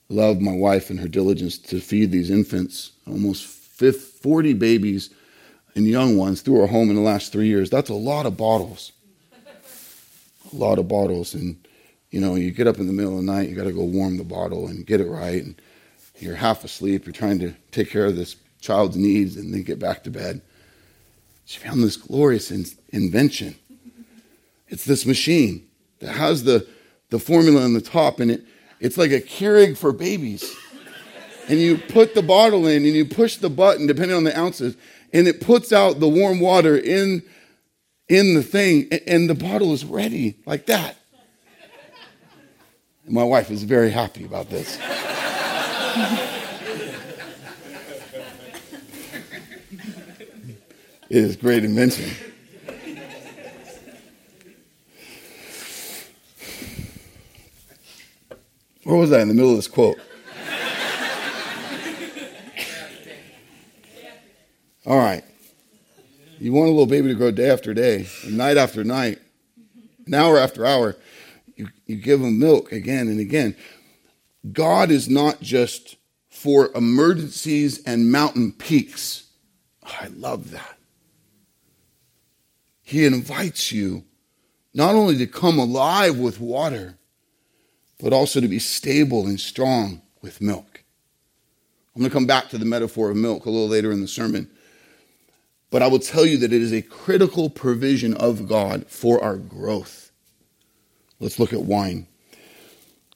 Love 0.08 0.40
my 0.40 0.54
wife 0.54 0.90
and 0.90 1.00
her 1.00 1.08
diligence 1.08 1.56
to 1.56 1.80
feed 1.80 2.10
these 2.10 2.30
infants, 2.30 2.92
almost 3.06 3.46
40 3.46 4.54
babies 4.54 5.10
and 5.74 5.86
young 5.86 6.16
ones 6.16 6.40
through 6.40 6.60
our 6.60 6.66
home 6.66 6.90
in 6.90 6.96
the 6.96 7.02
last 7.02 7.32
three 7.32 7.46
years. 7.46 7.70
That's 7.70 7.90
a 7.90 7.94
lot 7.94 8.26
of 8.26 8.36
bottles. 8.36 8.92
A 10.52 10.56
lot 10.56 10.78
of 10.78 10.88
bottles. 10.88 11.32
And 11.34 11.56
you 12.10 12.20
know, 12.20 12.34
you 12.34 12.50
get 12.50 12.66
up 12.66 12.78
in 12.78 12.86
the 12.86 12.92
middle 12.92 13.18
of 13.18 13.24
the 13.24 13.32
night, 13.32 13.48
you 13.48 13.54
got 13.54 13.64
to 13.64 13.72
go 13.72 13.84
warm 13.84 14.16
the 14.16 14.24
bottle 14.24 14.66
and 14.66 14.86
get 14.86 15.00
it 15.00 15.08
right. 15.08 15.42
And 15.42 15.60
you're 16.18 16.36
half 16.36 16.64
asleep, 16.64 17.06
you're 17.06 17.12
trying 17.12 17.38
to 17.38 17.54
take 17.70 17.90
care 17.90 18.06
of 18.06 18.16
this 18.16 18.36
child's 18.60 18.96
needs 18.96 19.36
and 19.36 19.54
then 19.54 19.62
get 19.62 19.78
back 19.78 20.04
to 20.04 20.10
bed. 20.10 20.42
She 21.46 21.58
found 21.58 21.82
this 21.82 21.96
glorious 21.96 22.50
in- 22.50 22.66
invention. 22.90 23.56
It's 24.68 24.84
this 24.84 25.06
machine 25.06 25.66
that 26.00 26.12
has 26.12 26.44
the, 26.44 26.66
the 27.10 27.18
formula 27.18 27.62
on 27.62 27.72
the 27.72 27.80
top, 27.80 28.20
and 28.20 28.30
it, 28.30 28.44
it's 28.78 28.96
like 28.96 29.10
a 29.10 29.20
Keurig 29.20 29.76
for 29.76 29.92
babies. 29.92 30.44
And 31.48 31.58
you 31.58 31.78
put 31.78 32.14
the 32.14 32.22
bottle 32.22 32.66
in 32.66 32.84
and 32.84 32.94
you 32.94 33.04
push 33.04 33.36
the 33.36 33.50
button, 33.50 33.88
depending 33.88 34.16
on 34.16 34.24
the 34.24 34.38
ounces, 34.38 34.76
and 35.12 35.26
it 35.26 35.40
puts 35.40 35.72
out 35.72 35.98
the 35.98 36.08
warm 36.08 36.38
water 36.38 36.76
in, 36.76 37.24
in 38.08 38.34
the 38.34 38.42
thing, 38.42 38.88
and 39.06 39.28
the 39.28 39.34
bottle 39.34 39.72
is 39.72 39.84
ready 39.84 40.36
like 40.46 40.66
that. 40.66 40.96
And 43.10 43.16
my 43.16 43.24
wife 43.24 43.50
is 43.50 43.64
very 43.64 43.90
happy 43.90 44.24
about 44.24 44.48
this. 44.50 44.78
it 51.08 51.16
is 51.16 51.34
great 51.34 51.64
invention. 51.64 52.08
Where 58.84 58.96
was 58.96 59.10
I 59.10 59.22
in 59.22 59.26
the 59.26 59.34
middle 59.34 59.50
of 59.50 59.56
this 59.56 59.66
quote? 59.66 59.98
All 64.86 64.98
right. 64.98 65.24
You 66.38 66.52
want 66.52 66.68
a 66.68 66.70
little 66.70 66.86
baby 66.86 67.08
to 67.08 67.14
grow 67.16 67.32
day 67.32 67.50
after 67.50 67.74
day, 67.74 68.06
night 68.28 68.56
after 68.56 68.84
night, 68.84 69.18
an 70.06 70.14
hour 70.14 70.38
after 70.38 70.64
hour. 70.64 70.94
You, 71.60 71.68
you 71.84 71.96
give 71.96 72.20
them 72.20 72.38
milk 72.38 72.72
again 72.72 73.08
and 73.08 73.20
again. 73.20 73.54
God 74.50 74.90
is 74.90 75.10
not 75.10 75.42
just 75.42 75.96
for 76.30 76.70
emergencies 76.74 77.82
and 77.84 78.10
mountain 78.10 78.52
peaks. 78.52 79.24
Oh, 79.84 79.94
I 80.00 80.06
love 80.06 80.52
that. 80.52 80.78
He 82.82 83.04
invites 83.04 83.72
you 83.72 84.04
not 84.72 84.94
only 84.94 85.18
to 85.18 85.26
come 85.26 85.58
alive 85.58 86.16
with 86.16 86.40
water, 86.40 86.96
but 88.00 88.14
also 88.14 88.40
to 88.40 88.48
be 88.48 88.58
stable 88.58 89.26
and 89.26 89.38
strong 89.38 90.00
with 90.22 90.40
milk. 90.40 90.82
I'm 91.94 92.00
going 92.00 92.10
to 92.10 92.14
come 92.14 92.26
back 92.26 92.48
to 92.48 92.58
the 92.58 92.64
metaphor 92.64 93.10
of 93.10 93.18
milk 93.18 93.44
a 93.44 93.50
little 93.50 93.68
later 93.68 93.92
in 93.92 94.00
the 94.00 94.08
sermon. 94.08 94.48
But 95.68 95.82
I 95.82 95.88
will 95.88 95.98
tell 95.98 96.24
you 96.24 96.38
that 96.38 96.54
it 96.54 96.62
is 96.62 96.72
a 96.72 96.80
critical 96.80 97.50
provision 97.50 98.14
of 98.14 98.48
God 98.48 98.86
for 98.86 99.22
our 99.22 99.36
growth. 99.36 100.09
Let's 101.20 101.38
look 101.38 101.52
at 101.52 101.62
wine. 101.62 102.06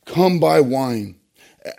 Come 0.05 0.39
buy 0.39 0.61
wine. 0.61 1.17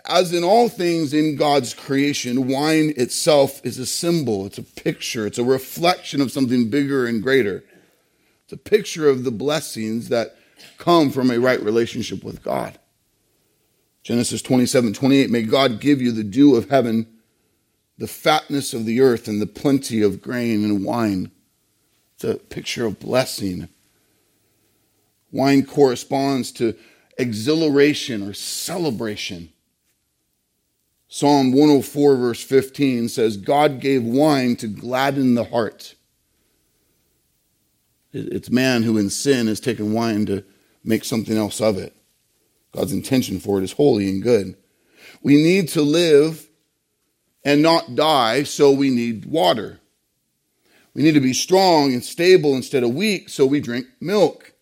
As 0.04 0.32
in 0.32 0.42
all 0.42 0.68
things 0.68 1.14
in 1.14 1.36
God's 1.36 1.72
creation, 1.72 2.48
wine 2.48 2.92
itself 2.96 3.64
is 3.64 3.78
a 3.78 3.86
symbol, 3.86 4.44
it's 4.44 4.58
a 4.58 4.64
picture, 4.64 5.26
it's 5.26 5.38
a 5.38 5.44
reflection 5.44 6.20
of 6.20 6.32
something 6.32 6.68
bigger 6.68 7.06
and 7.06 7.22
greater. 7.22 7.62
It's 8.44 8.52
a 8.52 8.56
picture 8.56 9.08
of 9.08 9.22
the 9.22 9.30
blessings 9.30 10.08
that 10.08 10.36
come 10.78 11.10
from 11.10 11.30
a 11.30 11.38
right 11.38 11.62
relationship 11.62 12.24
with 12.24 12.42
God. 12.42 12.78
Genesis 14.02 14.42
27 14.42 14.92
28, 14.92 15.30
may 15.30 15.42
God 15.42 15.80
give 15.80 16.00
you 16.00 16.10
the 16.10 16.24
dew 16.24 16.56
of 16.56 16.68
heaven, 16.68 17.06
the 17.96 18.08
fatness 18.08 18.74
of 18.74 18.86
the 18.86 19.00
earth, 19.00 19.28
and 19.28 19.40
the 19.40 19.46
plenty 19.46 20.02
of 20.02 20.20
grain 20.20 20.64
and 20.64 20.84
wine. 20.84 21.30
It's 22.14 22.24
a 22.24 22.34
picture 22.34 22.86
of 22.86 22.98
blessing. 22.98 23.68
Wine 25.32 25.64
corresponds 25.64 26.52
to 26.52 26.74
exhilaration 27.18 28.26
or 28.26 28.32
celebration. 28.32 29.50
Psalm 31.08 31.52
104, 31.52 32.16
verse 32.16 32.42
15 32.42 33.08
says, 33.08 33.36
God 33.36 33.80
gave 33.80 34.02
wine 34.04 34.56
to 34.56 34.66
gladden 34.66 35.34
the 35.34 35.44
heart. 35.44 35.94
It's 38.12 38.50
man 38.50 38.82
who 38.82 38.98
in 38.98 39.10
sin 39.10 39.46
has 39.46 39.60
taken 39.60 39.92
wine 39.92 40.26
to 40.26 40.44
make 40.82 41.04
something 41.04 41.36
else 41.36 41.60
of 41.60 41.78
it. 41.78 41.94
God's 42.72 42.92
intention 42.92 43.40
for 43.40 43.58
it 43.58 43.64
is 43.64 43.72
holy 43.72 44.08
and 44.08 44.22
good. 44.22 44.56
We 45.22 45.36
need 45.36 45.68
to 45.70 45.82
live 45.82 46.48
and 47.44 47.62
not 47.62 47.94
die, 47.94 48.42
so 48.42 48.72
we 48.72 48.90
need 48.90 49.24
water. 49.26 49.80
We 50.94 51.02
need 51.02 51.14
to 51.14 51.20
be 51.20 51.32
strong 51.32 51.92
and 51.92 52.02
stable 52.02 52.56
instead 52.56 52.82
of 52.82 52.94
weak, 52.94 53.28
so 53.28 53.46
we 53.46 53.60
drink 53.60 53.86
milk. 54.00 54.52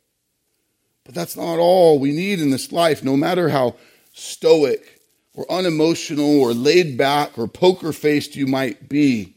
But 1.05 1.15
that's 1.15 1.37
not 1.37 1.59
all 1.59 1.99
we 1.99 2.13
need 2.13 2.41
in 2.41 2.51
this 2.51 2.73
life, 2.73 3.05
no 3.05 3.17
matter 3.17 3.51
how 3.51 3.77
stoic 4.13 5.01
or 5.35 5.51
unemotional 5.51 6.41
or 6.41 6.55
laid 6.55 6.97
back 6.97 7.37
or 7.39 7.47
poker 7.47 7.93
faced 7.93 8.37
you 8.37 8.47
might 8.47 8.89
be. 8.89 9.35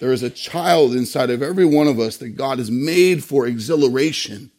There 0.00 0.12
is 0.12 0.22
a 0.22 0.30
child 0.30 0.94
inside 0.94 1.30
of 1.30 1.42
every 1.42 1.64
one 1.64 1.86
of 1.86 1.98
us 1.98 2.18
that 2.18 2.36
God 2.36 2.58
has 2.58 2.70
made 2.70 3.24
for 3.24 3.46
exhilaration, 3.46 4.50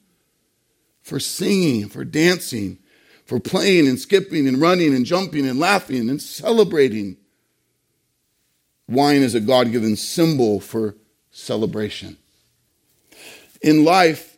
for 1.04 1.20
singing, 1.20 1.88
for 1.88 2.04
dancing, 2.04 2.80
for 3.26 3.40
playing 3.40 3.88
and 3.88 4.00
skipping 4.00 4.48
and 4.48 4.60
running 4.60 4.96
and 4.96 5.06
jumping 5.06 5.46
and 5.46 5.60
laughing 5.60 6.10
and 6.10 6.22
celebrating. 6.22 7.18
Wine 8.88 9.22
is 9.22 9.36
a 9.36 9.40
God 9.40 9.72
given 9.72 9.96
symbol 9.96 10.60
for 10.60 10.96
celebration. 11.32 12.18
In 13.62 13.84
life 13.84 14.35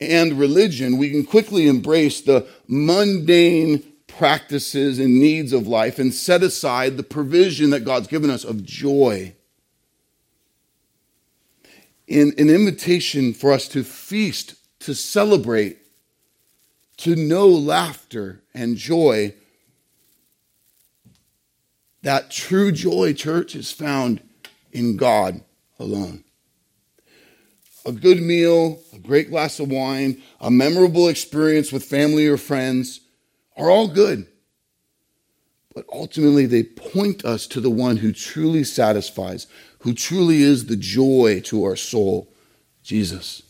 and 0.00 0.38
religion, 0.38 0.96
we 0.96 1.10
can 1.10 1.24
quickly 1.24 1.68
embrace 1.68 2.20
the 2.22 2.46
mundane 2.66 3.82
practices 4.06 4.98
and 4.98 5.20
needs 5.20 5.52
of 5.52 5.66
life 5.66 5.98
and 5.98 6.12
set 6.12 6.42
aside 6.42 6.96
the 6.96 7.02
provision 7.02 7.70
that 7.70 7.84
God's 7.84 8.08
given 8.08 8.30
us 8.30 8.44
of 8.44 8.64
joy. 8.64 9.34
In 12.06 12.32
an 12.38 12.50
invitation 12.50 13.32
for 13.34 13.52
us 13.52 13.68
to 13.68 13.84
feast, 13.84 14.54
to 14.80 14.94
celebrate, 14.94 15.78
to 16.98 17.14
know 17.14 17.46
laughter 17.48 18.42
and 18.52 18.76
joy. 18.76 19.34
That 22.02 22.30
true 22.30 22.72
joy, 22.72 23.12
church, 23.12 23.54
is 23.54 23.70
found 23.70 24.20
in 24.72 24.96
God 24.96 25.42
alone. 25.78 26.24
A 27.86 27.92
good 27.92 28.20
meal, 28.20 28.78
a 28.92 28.98
great 28.98 29.30
glass 29.30 29.58
of 29.58 29.70
wine, 29.70 30.22
a 30.40 30.50
memorable 30.50 31.08
experience 31.08 31.72
with 31.72 31.84
family 31.84 32.26
or 32.26 32.36
friends 32.36 33.00
are 33.56 33.70
all 33.70 33.88
good. 33.88 34.26
But 35.74 35.86
ultimately, 35.92 36.46
they 36.46 36.62
point 36.64 37.24
us 37.24 37.46
to 37.48 37.60
the 37.60 37.70
one 37.70 37.96
who 37.96 38.12
truly 38.12 38.64
satisfies, 38.64 39.46
who 39.80 39.94
truly 39.94 40.42
is 40.42 40.66
the 40.66 40.76
joy 40.76 41.40
to 41.44 41.64
our 41.64 41.76
soul, 41.76 42.28
Jesus. 42.82 43.42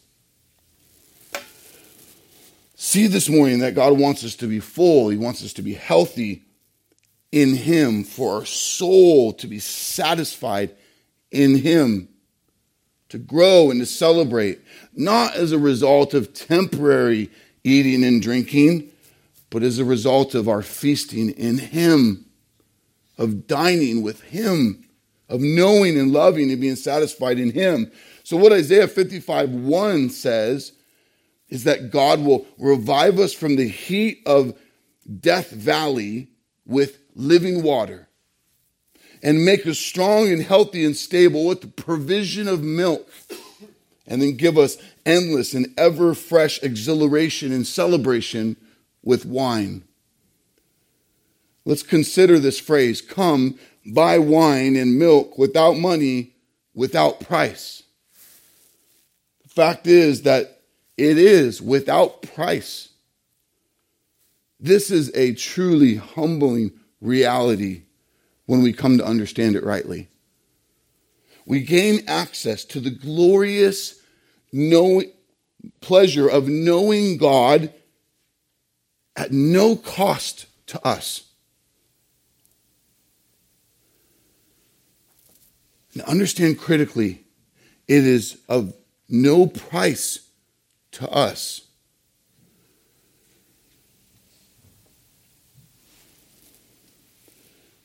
See 2.75 3.07
this 3.07 3.29
morning 3.29 3.61
that 3.61 3.75
God 3.75 3.99
wants 3.99 4.23
us 4.23 4.37
to 4.37 4.47
be 4.47 4.61
full. 4.61 5.09
He 5.09 5.17
wants 5.17 5.43
us 5.45 5.53
to 5.55 5.63
be 5.63 5.75
healthy 5.75 6.45
in 7.33 7.57
Him, 7.57 8.05
for 8.05 8.37
our 8.37 8.45
soul 8.45 9.33
to 9.35 9.47
be 9.47 9.59
satisfied 9.59 10.77
in 11.31 11.57
Him, 11.57 12.10
to 13.11 13.19
grow 13.19 13.71
and 13.71 13.81
to 13.81 13.87
celebrate, 13.87 14.61
not 14.95 15.35
as 15.35 15.53
a 15.53 15.59
result 15.59 16.15
of 16.15 16.33
temporary 16.33 17.31
eating 17.63 18.03
and 18.05 18.23
drinking, 18.23 18.91
but 19.51 19.63
as 19.63 19.79
a 19.79 19.85
result 19.85 20.35
of 20.35 20.49
our 20.49 20.63
feasting 20.63 21.31
in 21.31 21.59
Him, 21.59 22.25
of 23.19 23.47
dining 23.47 24.03
with 24.03 24.23
Him, 24.23 24.85
of 25.29 25.41
knowing 25.41 25.99
and 25.99 26.13
loving 26.13 26.51
and 26.51 26.61
being 26.61 26.77
satisfied 26.77 27.39
in 27.39 27.51
Him. 27.51 27.91
So, 28.23 28.37
what 28.37 28.53
Isaiah 28.53 28.89
55 28.89 29.51
1 29.51 30.11
says, 30.11 30.73
is 31.49 31.65
that 31.65 31.91
God 31.91 32.21
will 32.21 32.47
revive 32.59 33.19
us 33.19 33.33
from 33.33 33.57
the 33.57 33.69
heat 33.69 34.23
of 34.25 34.57
Death 35.21 35.51
Valley 35.51 36.29
with 36.65 36.99
living 37.17 37.65
water 37.65 38.09
and 39.23 39.45
make 39.45 39.67
us 39.67 39.79
strong 39.79 40.29
and 40.29 40.43
healthy 40.43 40.85
and 40.85 40.97
stable 40.97 41.45
with 41.45 41.61
the 41.61 41.67
provision 41.67 42.49
of 42.49 42.63
milk 42.63 43.09
and 44.07 44.21
then 44.21 44.37
give 44.37 44.59
us 44.59 44.77
endless 45.07 45.55
and 45.55 45.73
ever 45.79 46.15
fresh 46.15 46.63
exhilaration 46.63 47.53
and 47.53 47.67
celebration 47.67 48.57
with 49.03 49.25
wine. 49.25 49.83
Let's 51.65 51.83
consider 51.83 52.39
this 52.39 52.59
phrase 52.59 53.01
come, 53.01 53.59
buy 53.87 54.19
wine 54.19 54.77
and 54.77 54.99
milk 54.99 55.39
without 55.39 55.77
money, 55.77 56.33
without 56.75 57.21
price. 57.21 57.83
The 59.43 59.49
fact 59.51 59.87
is 59.87 60.23
that 60.23 60.61
it 60.97 61.19
is 61.19 61.61
without 61.61 62.23
price. 62.23 62.89
This 64.59 64.91
is 64.91 65.11
a 65.15 65.35
truly 65.35 65.97
humbling 65.97 66.73
reality 67.01 67.83
when 68.51 68.63
we 68.63 68.73
come 68.73 68.99
to 68.99 69.07
understand 69.07 69.55
it 69.55 69.63
rightly. 69.63 70.09
We 71.47 71.61
gain 71.61 72.01
access 72.09 72.65
to 72.65 72.81
the 72.81 72.91
glorious 72.91 74.01
knowing, 74.53 75.13
pleasure 75.81 76.27
of 76.27 76.49
knowing 76.49 77.17
God 77.17 77.73
at 79.15 79.31
no 79.31 79.77
cost 79.77 80.47
to 80.67 80.85
us. 80.85 81.31
Now, 85.95 86.03
understand 86.07 86.59
critically, 86.59 87.23
it 87.87 88.05
is 88.05 88.37
of 88.49 88.75
no 89.09 89.47
price 89.47 90.29
to 90.91 91.09
us. 91.09 91.69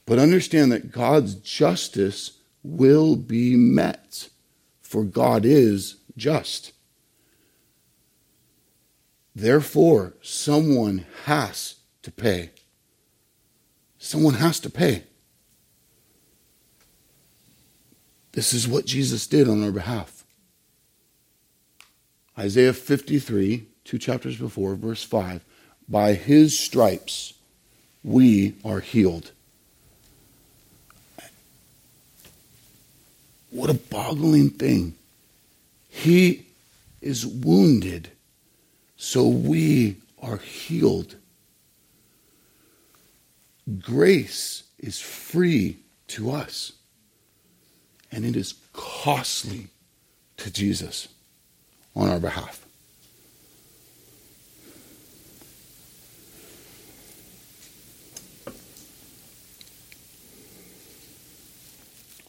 But 0.06 0.20
understand 0.20 0.72
that 0.72 0.91
God's 0.91 1.36
justice 1.36 2.39
will 2.63 3.15
be 3.15 3.56
met, 3.56 4.30
for 4.82 5.04
God 5.04 5.46
is 5.46 5.98
just. 6.15 6.74
Therefore, 9.36 10.13
someone 10.22 11.06
has 11.26 11.76
to 12.04 12.12
pay. 12.12 12.52
Someone 13.98 14.36
has 14.36 14.60
to 14.62 14.70
pay. 14.70 15.04
This 18.34 18.54
is 18.54 18.68
what 18.68 18.86
Jesus 18.86 19.28
did 19.28 19.50
on 19.50 19.63
our 19.63 19.72
behalf. 19.72 20.26
Isaiah 22.38 22.74
53, 22.74 23.65
two 23.84 23.98
chapters 23.98 24.38
before, 24.38 24.76
verse 24.76 25.04
5 25.04 25.44
By 25.88 26.13
his 26.13 26.58
stripes 26.58 27.34
we 28.04 28.56
are 28.63 28.82
healed. 28.82 29.32
What 33.56 33.70
a 33.70 33.74
boggling 33.74 34.50
thing. 34.50 34.96
He 35.88 36.46
is 37.00 37.26
wounded, 37.26 38.10
so 38.98 39.30
we 39.30 39.96
are 40.22 40.36
healed. 40.36 41.15
Grace 43.80 44.63
is 44.78 45.00
free 45.00 45.78
to 46.10 46.32
us, 46.32 46.74
and 48.12 48.26
it 48.26 48.36
is 48.36 48.56
costly 48.74 49.68
to 50.36 50.52
Jesus 50.52 51.08
on 51.96 52.10
our 52.10 52.20
behalf. 52.20 52.64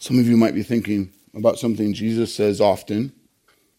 Some 0.07 0.21
of 0.21 0.29
you 0.29 0.37
might 0.37 0.55
be 0.55 0.62
thinking 0.62 1.12
about 1.35 1.59
something 1.59 1.92
Jesus 1.92 2.33
says 2.33 2.61
often 2.61 3.12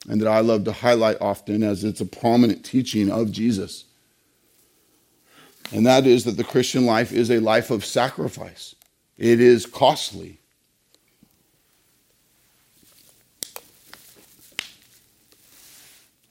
and 0.10 0.20
that 0.20 0.28
I 0.28 0.42
love 0.42 0.66
to 0.66 0.74
highlight 0.74 1.16
often 1.22 1.64
as 1.64 1.86
it's 1.86 2.02
a 2.02 2.06
prominent 2.06 2.66
teaching 2.66 3.10
of 3.10 3.32
Jesus. 3.32 3.86
And 5.72 5.86
that 5.86 6.06
is 6.06 6.26
that 6.26 6.36
the 6.36 6.44
Christian 6.44 6.86
life 6.86 7.14
is 7.14 7.32
a 7.32 7.40
life 7.40 7.72
of 7.72 7.86
sacrifice, 7.86 8.76
it 9.18 9.40
is 9.40 9.66
costly. 9.66 10.42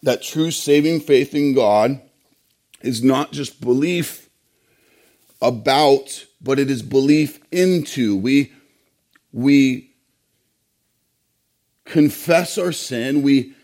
That 0.03 0.23
true 0.23 0.51
saving 0.51 1.01
faith 1.01 1.35
in 1.35 1.55
God 1.55 2.03
is 2.83 3.03
not 3.03 3.33
just 3.33 3.63
belief 3.63 4.29
about, 5.41 6.27
but 6.43 6.59
it 6.59 6.71
is 6.71 6.83
belief 6.83 7.41
into. 7.51 8.15
We, 8.15 8.53
we 9.33 9.91
confess 11.85 12.59
our 12.59 12.73
sin, 12.73 13.23
we 13.23 13.55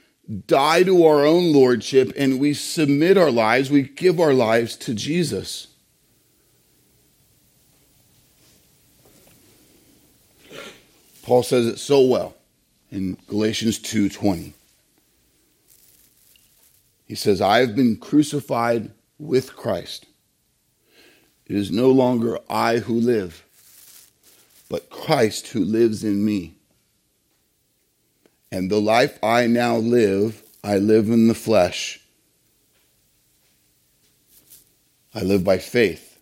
die 0.47 0.83
to 0.85 1.05
our 1.05 1.25
own 1.25 1.53
lordship, 1.53 2.13
and 2.17 2.39
we 2.39 2.55
submit 2.55 3.19
our 3.19 3.31
lives, 3.31 3.71
we 3.71 3.83
give 3.83 4.21
our 4.21 4.33
lives 4.33 4.77
to 4.77 4.95
Jesus. 4.95 5.69
Paul 11.23 11.43
says 11.43 11.67
it 11.67 11.79
so 11.79 12.01
well 12.03 12.37
in 12.91 13.17
Galatians 13.29 13.79
2:20. 13.79 14.55
He 17.07 17.15
says, 17.15 17.41
"I 17.41 17.59
have 17.61 17.77
been 17.77 17.97
crucified 17.97 18.91
with 19.19 19.55
Christ. 19.55 20.07
It 21.47 21.57
is 21.57 21.71
no 21.71 21.91
longer 21.91 22.39
I 22.49 22.79
who 22.79 22.95
live, 22.95 23.45
but 24.73 24.89
Christ 24.89 25.49
who 25.49 25.63
lives 25.63 26.03
in 26.03 26.25
me." 26.25 26.55
And 28.51 28.71
the 28.71 28.81
life 28.81 29.19
I 29.23 29.47
now 29.47 29.77
live, 29.77 30.43
I 30.65 30.79
live 30.79 31.11
in 31.11 31.29
the 31.29 31.35
flesh. 31.35 32.01
I 35.15 35.21
live 35.21 35.45
by 35.45 35.59
faith 35.59 36.17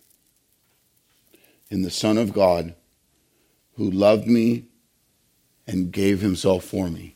in 1.69 1.83
the 1.83 1.89
Son 1.89 2.17
of 2.17 2.33
God 2.33 2.75
who 3.75 3.89
loved 3.89 4.27
me 4.27 4.65
and 5.65 5.93
gave 5.93 6.19
himself 6.19 6.65
for 6.65 6.89
me. 6.89 7.15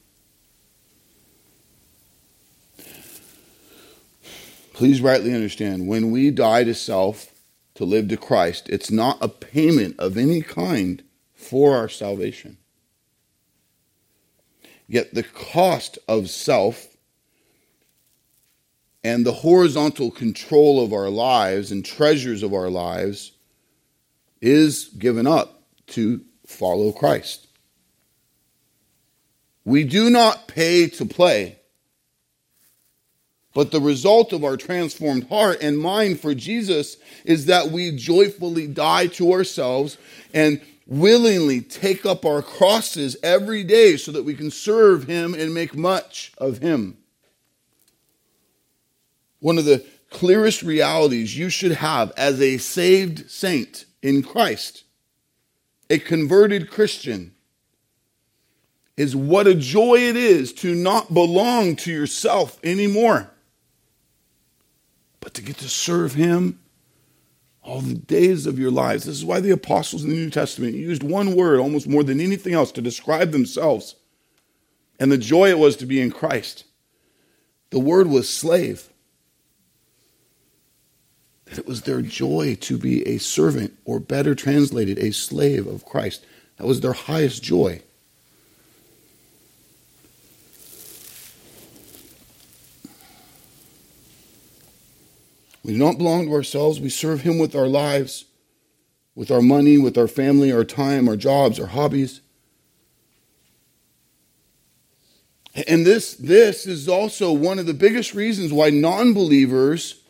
Please 4.72 5.02
rightly 5.02 5.34
understand 5.34 5.86
when 5.86 6.12
we 6.12 6.32
die 6.32 6.64
to 6.64 6.74
self 6.74 7.34
to 7.74 7.84
live 7.84 8.08
to 8.08 8.16
Christ, 8.16 8.70
it's 8.70 8.90
not 8.90 9.18
a 9.22 9.28
payment 9.28 10.00
of 10.00 10.18
any 10.18 10.42
kind 10.42 11.04
for 11.46 11.76
our 11.76 11.90
salvation. 11.90 12.58
Yet 14.88 15.14
the 15.14 15.24
cost 15.24 15.98
of 16.08 16.30
self 16.30 16.96
and 19.04 19.26
the 19.26 19.32
horizontal 19.32 20.12
control 20.12 20.84
of 20.84 20.94
our 20.94 21.10
lives 21.10 21.72
and 21.72 21.86
treasures 21.86 22.44
of 22.44 22.54
our 22.54 22.70
lives 22.70 23.32
is 24.42 24.86
given 24.98 25.28
up 25.28 25.64
to 25.88 26.22
follow 26.46 26.92
Christ. 26.92 27.48
We 29.64 29.84
do 29.84 30.10
not 30.10 30.48
pay 30.48 30.88
to 30.90 31.06
play, 31.06 31.58
but 33.54 33.72
the 33.72 33.82
result 33.82 34.34
of 34.34 34.44
our 34.44 34.58
transformed 34.58 35.30
heart 35.30 35.58
and 35.62 35.78
mind 35.78 36.20
for 36.20 36.36
Jesus 36.36 36.98
is 37.24 37.48
that 37.48 37.72
we 37.72 37.96
joyfully 37.96 38.68
die 38.68 39.08
to 39.08 39.32
ourselves 39.32 39.98
and 40.34 40.62
willingly 40.88 41.62
take 41.62 42.06
up 42.06 42.26
our 42.26 42.42
crosses 42.42 43.18
every 43.24 43.64
day 43.64 43.98
so 43.98 44.12
that 44.12 44.24
we 44.24 44.36
can 44.36 44.52
serve 44.52 45.06
Him 45.06 45.34
and 45.34 45.54
make 45.54 45.76
much 45.76 46.32
of 46.38 46.60
Him. 46.60 46.98
One 49.40 49.58
of 49.58 49.66
the 49.66 49.86
clearest 50.10 50.64
realities 50.64 51.38
you 51.38 51.50
should 51.50 51.74
have 51.74 52.12
as 52.16 52.40
a 52.40 52.58
saved 52.58 53.30
saint 53.30 53.86
in 54.02 54.24
Christ, 54.24 54.84
a 55.90 56.00
converted 56.00 56.70
Christian, 56.70 57.34
is 58.96 59.16
what 59.16 59.48
a 59.48 59.56
joy 59.56 59.96
it 59.96 60.16
is 60.16 60.54
to 60.54 60.74
not 60.74 61.14
belong 61.14 61.76
to 61.76 61.92
yourself 61.92 62.60
anymore, 62.64 63.30
but 65.20 65.34
to 65.34 65.42
get 65.42 65.58
to 65.58 65.68
serve 65.68 66.14
Him 66.14 66.60
all 67.66 67.82
the 67.82 67.96
days 67.96 68.46
of 68.46 68.60
your 68.60 68.72
lives. 68.72 69.04
This 69.04 69.18
is 69.18 69.26
why 69.26 69.40
the 69.40 69.52
apostles 69.52 70.04
in 70.04 70.12
the 70.12 70.16
New 70.16 70.30
Testament 70.30 70.76
used 70.76 71.04
one 71.04 71.36
word 71.36 71.60
almost 71.60 71.88
more 71.88 72.04
than 72.04 72.22
anything 72.22 72.54
else 72.54 72.72
to 72.74 72.82
describe 72.82 73.32
themselves 73.32 73.96
and 75.00 75.12
the 75.12 75.18
joy 75.18 75.50
it 75.50 75.60
was 75.60 75.76
to 75.78 75.86
be 75.86 76.02
in 76.02 76.12
Christ. 76.12 76.66
The 77.72 77.80
word 77.80 78.08
was 78.08 78.30
slave. 78.30 78.90
That 81.46 81.60
it 81.60 81.68
was 81.68 81.82
their 81.82 82.02
joy 82.02 82.58
to 82.62 82.78
be 82.78 83.08
a 83.08 83.18
servant, 83.18 83.74
or 83.86 84.00
better 84.00 84.34
translated, 84.34 84.98
a 84.98 85.12
slave 85.12 85.68
of 85.68 85.86
Christ. 85.86 86.26
That 86.58 86.66
was 86.66 86.82
their 86.82 86.94
highest 86.94 87.44
joy. 87.44 87.82
We 95.66 95.74
do 95.74 95.80
not 95.80 95.98
belong 95.98 96.28
to 96.28 96.34
ourselves. 96.34 96.80
We 96.80 96.90
serve 96.90 97.22
Him 97.22 97.40
with 97.40 97.56
our 97.56 97.68
lives, 97.68 98.26
with 99.16 99.32
our 99.32 99.42
money, 99.42 99.80
with 99.80 99.98
our 99.98 100.08
family, 100.08 100.52
our 100.52 100.64
time, 100.64 101.10
our 101.10 101.16
jobs, 101.16 101.60
our 101.60 101.66
hobbies. 101.66 102.22
And 105.68 105.84
this, 105.84 106.14
this 106.14 106.68
is 106.68 106.88
also 106.88 107.34
one 107.34 107.58
of 107.58 107.66
the 107.66 107.74
biggest 107.74 108.14
reasons 108.14 108.54
why 108.54 108.70
non 108.70 109.16
believers 109.16 110.04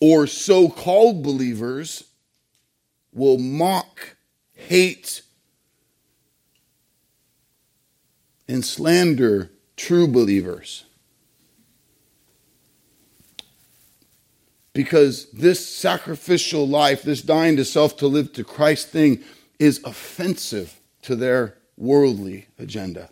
or 0.00 0.26
so 0.26 0.68
called 0.68 1.22
believers 1.22 2.02
will 3.12 3.38
mock, 3.38 4.16
hate, 4.52 5.22
and 8.48 8.64
slander 8.64 9.52
true 9.76 10.08
believers. 10.08 10.85
Because 14.76 15.30
this 15.30 15.66
sacrificial 15.66 16.68
life, 16.68 17.02
this 17.02 17.22
dying 17.22 17.56
to 17.56 17.64
self 17.64 17.96
to 17.96 18.06
live 18.06 18.34
to 18.34 18.44
Christ 18.44 18.90
thing, 18.90 19.24
is 19.58 19.80
offensive 19.84 20.78
to 21.00 21.16
their 21.16 21.56
worldly 21.78 22.48
agenda. 22.58 23.08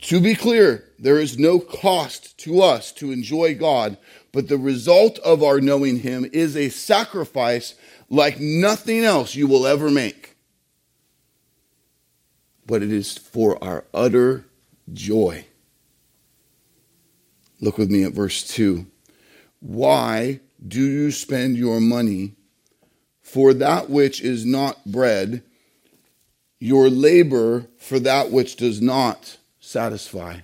To 0.00 0.22
be 0.22 0.34
clear, 0.34 0.84
there 0.98 1.18
is 1.18 1.38
no 1.38 1.60
cost 1.60 2.38
to 2.38 2.62
us 2.62 2.92
to 2.92 3.12
enjoy 3.12 3.54
God, 3.54 3.98
but 4.32 4.48
the 4.48 4.56
result 4.56 5.18
of 5.18 5.42
our 5.42 5.60
knowing 5.60 5.98
Him 5.98 6.24
is 6.32 6.56
a 6.56 6.70
sacrifice 6.70 7.74
like 8.08 8.40
nothing 8.40 9.04
else 9.04 9.34
you 9.34 9.46
will 9.46 9.66
ever 9.66 9.90
make. 9.90 10.34
But 12.64 12.82
it 12.82 12.90
is 12.90 13.18
for 13.18 13.62
our 13.62 13.84
utter 13.92 14.46
joy. 14.94 15.47
Look 17.60 17.78
with 17.78 17.90
me 17.90 18.04
at 18.04 18.12
verse 18.12 18.46
2. 18.46 18.86
Why 19.60 20.40
do 20.66 20.80
you 20.80 21.10
spend 21.10 21.56
your 21.56 21.80
money 21.80 22.34
for 23.20 23.52
that 23.54 23.90
which 23.90 24.20
is 24.20 24.46
not 24.46 24.84
bread, 24.86 25.42
your 26.60 26.88
labor 26.88 27.66
for 27.78 27.98
that 28.00 28.30
which 28.30 28.56
does 28.56 28.80
not 28.80 29.38
satisfy? 29.60 30.40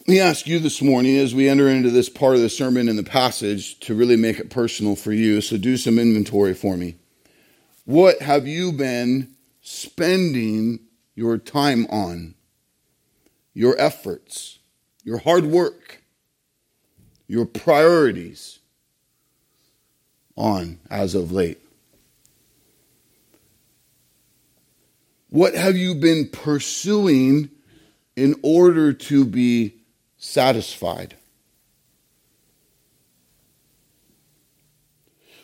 Let 0.00 0.12
me 0.12 0.20
ask 0.20 0.46
you 0.46 0.60
this 0.60 0.80
morning 0.80 1.16
as 1.16 1.34
we 1.34 1.48
enter 1.48 1.68
into 1.68 1.90
this 1.90 2.08
part 2.08 2.36
of 2.36 2.40
the 2.40 2.48
sermon 2.48 2.88
and 2.88 2.96
the 2.96 3.02
passage 3.02 3.80
to 3.80 3.94
really 3.94 4.14
make 4.14 4.38
it 4.38 4.50
personal 4.50 4.94
for 4.94 5.12
you. 5.12 5.40
So 5.40 5.56
do 5.56 5.76
some 5.76 5.98
inventory 5.98 6.54
for 6.54 6.76
me. 6.76 6.94
What 7.86 8.22
have 8.22 8.46
you 8.46 8.70
been 8.70 9.34
spending 9.62 10.78
your 11.16 11.38
time 11.38 11.86
on? 11.86 12.35
Your 13.56 13.74
efforts, 13.80 14.58
your 15.02 15.16
hard 15.16 15.46
work, 15.46 16.02
your 17.26 17.46
priorities 17.46 18.58
on 20.36 20.78
as 20.90 21.14
of 21.14 21.32
late? 21.32 21.58
What 25.30 25.54
have 25.54 25.74
you 25.74 25.94
been 25.94 26.28
pursuing 26.28 27.48
in 28.14 28.34
order 28.42 28.92
to 28.92 29.24
be 29.24 29.76
satisfied? 30.18 31.16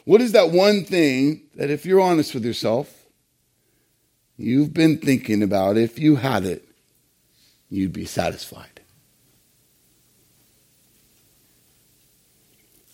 What 0.05 0.21
is 0.21 0.33
that 0.33 0.51
one 0.51 0.85
thing 0.85 1.45
that, 1.55 1.71
if 1.71 1.87
you're 1.87 1.99
honest 1.99 2.35
with 2.35 2.45
yourself, 2.45 3.07
you've 4.37 4.75
been 4.75 4.99
thinking 4.99 5.43
about 5.43 5.79
if 5.79 5.99
you 5.99 6.17
had 6.17 6.45
it, 6.45 6.69
you'd 7.73 7.93
be 7.93 8.05
satisfied? 8.05 8.81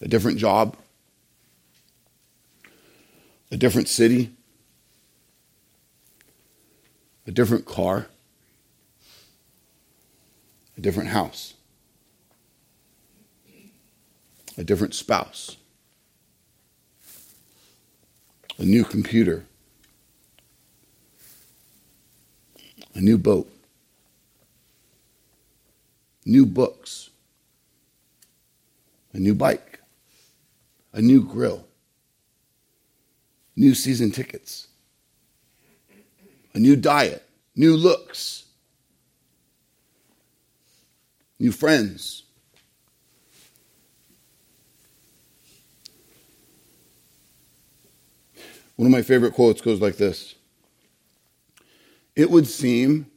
A 0.00 0.06
different 0.06 0.38
job? 0.38 0.76
A 3.50 3.56
different 3.56 3.88
city? 3.88 4.30
A 7.26 7.32
different 7.32 7.66
car? 7.66 8.06
A 10.76 10.80
different 10.80 11.08
house? 11.08 11.54
A 14.56 14.62
different 14.62 14.94
spouse? 14.94 15.56
A 18.58 18.64
new 18.64 18.84
computer? 18.84 19.44
A 22.94 23.00
new 23.00 23.18
boat? 23.18 23.50
New 26.28 26.46
books? 26.46 27.10
A 29.12 29.18
new 29.18 29.34
bike? 29.34 29.80
A 30.92 31.02
new 31.02 31.24
grill? 31.24 31.68
new 33.58 33.74
season 33.74 34.12
tickets, 34.12 34.68
a 36.54 36.60
new 36.60 36.76
diet, 36.76 37.28
new 37.56 37.76
looks, 37.76 38.44
new 41.40 41.50
friends. 41.50 42.22
One 48.76 48.86
of 48.86 48.92
my 48.92 49.02
favorite 49.02 49.34
quotes 49.34 49.60
goes 49.60 49.80
like 49.80 49.96
this 49.96 50.36
It 52.14 52.30
would 52.30 52.46
seem 52.46 53.10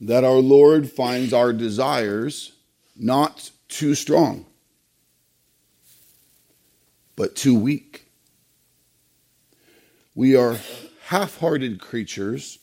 that 0.00 0.24
our 0.24 0.38
Lord 0.38 0.90
finds 0.90 1.32
our 1.32 1.52
desires 1.52 2.52
not 2.96 3.50
too 3.68 3.94
strong, 3.94 4.46
but 7.14 7.36
too 7.36 7.58
weak. 7.58 8.08
We 10.14 10.36
are 10.36 10.58
half 11.06 11.38
hearted 11.38 11.80
creatures 11.80 12.58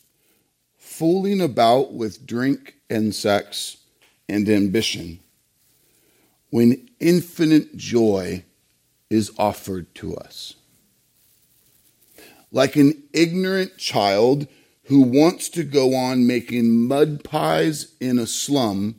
fooling 0.77 1.41
about 1.41 1.93
with 1.93 2.25
drink 2.25 2.75
and 2.89 3.13
sex 3.13 3.77
and 4.29 4.47
ambition 4.47 5.19
when 6.49 6.89
infinite 6.99 7.75
joy 7.75 8.43
is 9.09 9.31
offered 9.37 9.93
to 9.95 10.15
us. 10.15 10.55
Like 12.51 12.75
an 12.75 13.01
ignorant 13.11 13.77
child 13.77 14.47
who 14.85 15.01
wants 15.01 15.49
to 15.49 15.63
go 15.63 15.95
on 15.95 16.27
making 16.27 16.87
mud 16.87 17.23
pies 17.23 17.93
in 17.99 18.19
a 18.19 18.27
slum 18.27 18.95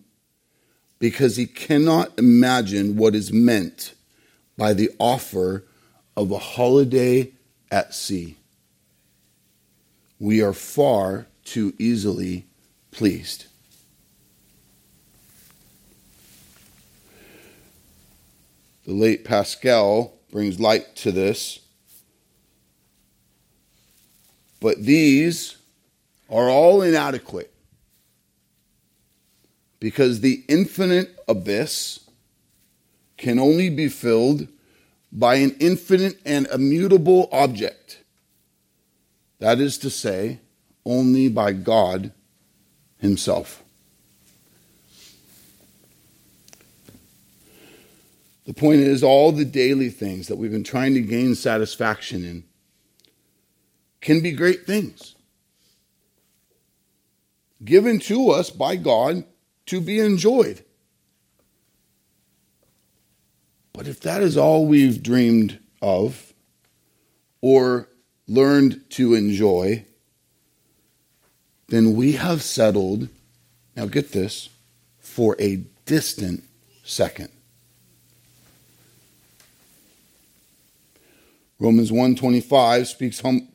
because 0.99 1.37
he 1.37 1.47
cannot 1.47 2.19
imagine 2.19 2.97
what 2.97 3.15
is 3.15 3.33
meant 3.33 3.95
by 4.57 4.73
the 4.73 4.91
offer 4.99 5.65
of 6.17 6.31
a 6.31 6.39
holiday 6.39 7.31
at 7.71 7.95
sea 7.95 8.37
we 10.25 10.41
are 10.41 10.55
far 10.55 11.27
too 11.45 11.75
easily 11.79 12.47
pleased. 12.91 13.45
The 18.87 18.93
late 18.93 19.25
Pascal 19.25 20.15
brings 20.31 20.61
light 20.61 20.97
to 20.97 21.13
this. 21.13 21.61
But 24.61 24.83
these 24.83 25.57
are 26.29 26.49
all 26.49 26.83
inadequate 26.83 27.53
because 29.81 30.21
the 30.21 30.43
infinite 30.49 31.15
abyss 31.29 32.01
can 33.17 33.39
only 33.39 33.69
be 33.69 33.89
filled 33.89 34.49
by 35.13 35.37
an 35.37 35.55
infinite 35.61 36.19
and 36.25 36.47
immutable 36.49 37.29
object. 37.31 38.03
That 39.39 39.61
is 39.61 39.79
to 39.79 39.91
say, 39.91 40.41
only 40.85 41.29
by 41.29 41.53
God 41.53 42.13
Himself. 42.99 43.63
The 48.47 48.55
point 48.55 48.81
is, 48.81 49.03
all 49.03 49.33
the 49.33 49.45
daily 49.45 49.89
things 49.89 50.29
that 50.29 50.37
we've 50.37 50.51
been 50.51 50.65
trying 50.65 50.95
to 50.95 51.01
gain 51.01 51.35
satisfaction 51.35 52.25
in 52.25 52.45
can 54.01 54.21
be 54.21 54.33
great 54.33 54.67
things 54.67 55.14
given 57.65 57.99
to 57.99 58.31
us 58.31 58.51
by 58.51 58.77
God 58.77 59.25
to 59.67 59.81
be 59.81 59.99
enjoyed. 59.99 60.65
But 63.73 63.89
if 63.89 64.01
that 64.01 64.23
is 64.23 64.37
all 64.37 64.67
we've 64.67 65.03
dreamed 65.03 65.59
of, 65.83 66.33
or 67.41 67.89
learned 68.27 68.89
to 68.89 69.15
enjoy, 69.15 69.85
then 71.69 71.95
we 71.95 72.13
have 72.13 72.43
settled, 72.43 73.09
now 73.77 73.87
get 73.87 74.13
this, 74.13 74.49
for 74.99 75.37
a 75.39 75.57
distant 75.85 76.45
second. 76.85 77.29
Romans 81.59 81.93
125 81.93 82.89
speaks 82.89 83.21
hum, 83.21 83.49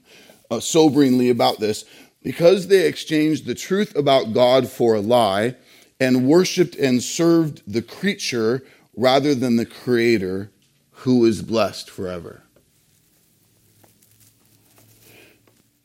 uh, 0.51 0.59
soberingly 0.59 1.29
about 1.29 1.59
this. 1.59 1.85
Because 2.21 2.67
they 2.67 2.85
exchanged 2.85 3.45
the 3.45 3.55
truth 3.55 3.95
about 3.95 4.33
God 4.33 4.67
for 4.67 4.95
a 4.95 4.99
lie 4.99 5.55
and 5.99 6.27
worshiped 6.27 6.75
and 6.75 7.01
served 7.01 7.61
the 7.65 7.81
creature 7.81 8.63
rather 8.95 9.33
than 9.33 9.55
the 9.55 9.65
creator 9.65 10.51
who 10.91 11.25
is 11.25 11.41
blessed 11.41 11.89
forever. 11.89 12.43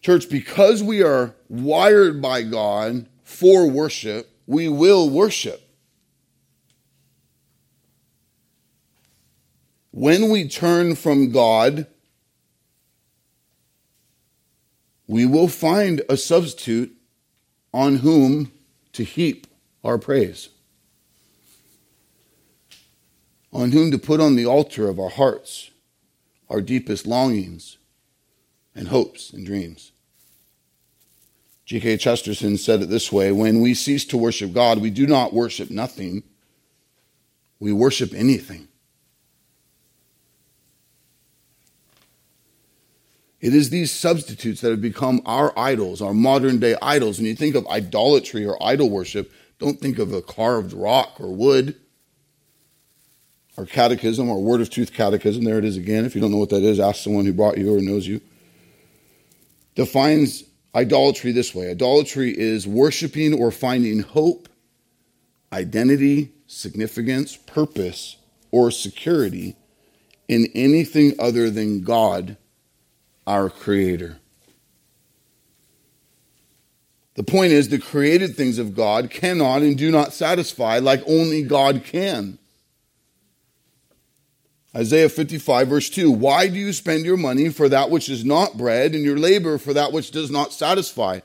Church, 0.01 0.29
because 0.29 0.83
we 0.83 1.03
are 1.03 1.35
wired 1.49 2.21
by 2.21 2.43
God 2.43 3.07
for 3.23 3.67
worship, 3.67 4.29
we 4.47 4.69
will 4.69 5.09
worship. 5.09 5.61
When 9.93 10.29
we 10.29 10.49
turn 10.49 10.97
from 10.97 11.31
God, 11.31 11.87
we 15.07 15.27
will 15.27 15.49
find 15.49 16.03
a 16.09 16.17
substitute 16.17 16.95
on 17.73 17.97
whom 17.97 18.53
to 18.93 19.05
heap 19.05 19.47
our 19.83 19.99
praise, 19.99 20.49
on 23.53 23.73
whom 23.73 23.91
to 23.91 23.99
put 23.99 24.21
on 24.21 24.37
the 24.37 24.47
altar 24.47 24.89
of 24.89 24.99
our 24.99 25.11
hearts 25.11 25.71
our 26.51 26.61
deepest 26.61 27.07
longings 27.07 27.79
and 28.75 28.89
hopes 28.89 29.33
and 29.33 29.47
dreams. 29.47 29.93
G.K. 31.65 31.97
Chesterton 31.97 32.59
said 32.59 32.83
it 32.83 32.91
this 32.91 33.11
way 33.11 33.33
When 33.33 33.61
we 33.61 33.75
cease 33.75 34.05
to 34.07 34.17
worship 34.17 34.53
God, 34.53 34.79
we 34.79 34.91
do 34.91 35.07
not 35.07 35.33
worship 35.33 35.71
nothing, 35.71 36.23
we 37.59 37.73
worship 37.73 38.13
anything. 38.15 38.69
It 43.45 43.55
is 43.55 43.69
these 43.69 43.93
substitutes 43.93 44.63
that 44.63 44.71
have 44.71 44.81
become 44.81 45.21
our 45.27 45.53
idols, 45.55 46.01
our 46.01 46.15
modern 46.15 46.61
day 46.61 46.77
idols. 46.81 47.19
When 47.19 47.27
you 47.27 47.37
think 47.37 47.55
of 47.55 47.67
idolatry 47.67 48.47
or 48.47 48.57
idol 48.63 48.89
worship, 48.89 49.31
don't 49.59 49.79
think 49.79 49.99
of 49.99 50.15
a 50.15 50.23
carved 50.23 50.73
rock 50.73 51.21
or 51.21 51.31
wood. 51.31 51.77
Our 53.59 53.67
catechism, 53.67 54.31
our 54.31 54.39
Word 54.39 54.63
of 54.63 54.71
Truth 54.71 54.95
catechism, 54.95 55.45
there 55.45 55.59
it 55.59 55.67
is 55.67 55.77
again. 55.77 56.07
If 56.07 56.15
you 56.15 56.23
don't 56.23 56.31
know 56.31 56.39
what 56.39 56.49
that 56.49 56.63
is, 56.63 56.81
ask 56.81 57.05
someone 57.05 57.27
who 57.27 57.35
brought 57.35 57.59
you 57.59 57.77
or 57.77 57.83
knows 57.83 58.07
you. 58.07 58.23
Defines 59.75 60.45
idolatry 60.75 61.31
this 61.31 61.55
way 61.55 61.71
idolatry 61.71 62.35
is 62.35 62.67
worshiping 62.67 63.39
or 63.39 63.51
finding 63.51 64.01
hope, 64.01 64.49
identity, 65.53 66.33
significance, 66.47 67.37
purpose, 67.37 68.17
or 68.51 68.71
security 68.71 69.55
in 70.29 70.49
anything 70.55 71.13
other 71.19 71.51
than 71.51 71.83
God, 71.83 72.39
our 73.27 73.51
Creator. 73.51 74.19
The 77.15 77.23
point 77.23 77.53
is, 77.53 77.69
the 77.69 77.79
created 77.79 78.35
things 78.35 78.59
of 78.59 78.75
God 78.75 79.09
cannot 79.11 79.63
and 79.63 79.79
do 79.79 79.91
not 79.91 80.13
satisfy 80.13 80.81
like 80.81 81.03
only 81.07 81.43
God 81.43 81.85
can. 81.85 82.39
Isaiah 84.77 85.09
55, 85.09 85.69
verse 85.69 85.91
2 85.91 86.11
Why 86.11 86.49
do 86.49 86.57
you 86.57 86.73
spend 86.73 87.05
your 87.05 87.17
money 87.17 87.51
for 87.51 87.69
that 87.69 87.91
which 87.91 88.09
is 88.09 88.25
not 88.25 88.59
bread, 88.59 88.95
and 88.95 89.05
your 89.05 89.17
labor 89.17 89.59
for 89.59 89.73
that 89.73 89.93
which 89.93 90.11
does 90.11 90.31
not 90.31 90.53
satisfy? 90.53 91.21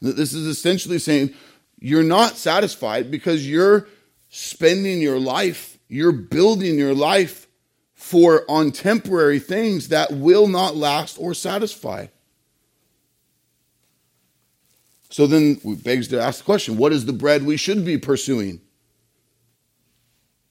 This 0.00 0.32
is 0.32 0.46
essentially 0.46 0.98
saying 0.98 1.34
you're 1.78 2.02
not 2.02 2.36
satisfied 2.36 3.10
because 3.10 3.48
you're 3.48 3.88
spending 4.30 5.02
your 5.02 5.18
life, 5.18 5.78
you're 5.88 6.12
building 6.12 6.78
your 6.78 6.94
life 6.94 7.45
for 8.06 8.44
on 8.48 8.70
temporary 8.70 9.40
things 9.40 9.88
that 9.88 10.12
will 10.12 10.46
not 10.46 10.76
last 10.76 11.16
or 11.18 11.34
satisfy. 11.34 12.06
So 15.10 15.26
then 15.26 15.60
we 15.64 15.74
begs 15.74 16.06
to 16.08 16.22
ask 16.22 16.38
the 16.38 16.44
question 16.44 16.76
what 16.76 16.92
is 16.92 17.06
the 17.06 17.12
bread 17.12 17.44
we 17.44 17.56
should 17.56 17.84
be 17.84 17.98
pursuing? 17.98 18.60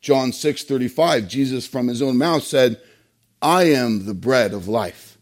John 0.01 0.33
6 0.33 0.65
35, 0.65 1.29
Jesus 1.29 1.65
from 1.65 1.87
his 1.87 2.01
own 2.01 2.17
mouth 2.17 2.43
said, 2.43 2.81
I 3.41 3.63
am 3.63 4.05
the 4.05 4.13
bread 4.13 4.51
of 4.51 4.67
life. 4.67 5.17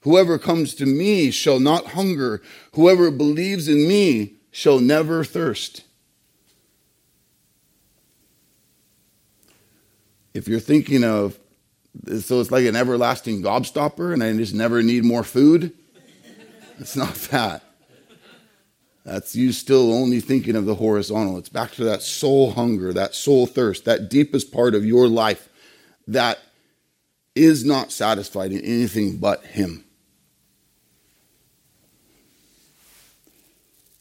Whoever 0.00 0.38
comes 0.38 0.74
to 0.76 0.86
me 0.86 1.30
shall 1.30 1.60
not 1.60 1.88
hunger. 1.88 2.40
Whoever 2.72 3.10
believes 3.10 3.68
in 3.68 3.86
me 3.86 4.36
shall 4.50 4.80
never 4.80 5.24
thirst. 5.24 5.84
If 10.36 10.48
you're 10.48 10.60
thinking 10.60 11.02
of, 11.02 11.38
so 12.20 12.40
it's 12.40 12.50
like 12.50 12.66
an 12.66 12.76
everlasting 12.76 13.42
gobstopper 13.42 14.12
and 14.12 14.22
I 14.22 14.36
just 14.36 14.52
never 14.52 14.82
need 14.82 15.02
more 15.02 15.24
food, 15.24 15.72
it's 16.78 16.94
not 16.94 17.14
that. 17.30 17.62
That's 19.02 19.34
you 19.34 19.52
still 19.52 19.94
only 19.94 20.20
thinking 20.20 20.54
of 20.54 20.66
the 20.66 20.74
horizontal. 20.74 21.38
It's 21.38 21.48
back 21.48 21.70
to 21.72 21.84
that 21.84 22.02
soul 22.02 22.52
hunger, 22.52 22.92
that 22.92 23.14
soul 23.14 23.46
thirst, 23.46 23.86
that 23.86 24.10
deepest 24.10 24.52
part 24.52 24.74
of 24.74 24.84
your 24.84 25.08
life 25.08 25.48
that 26.06 26.38
is 27.34 27.64
not 27.64 27.90
satisfied 27.90 28.52
in 28.52 28.60
anything 28.60 29.16
but 29.16 29.42
Him. 29.44 29.84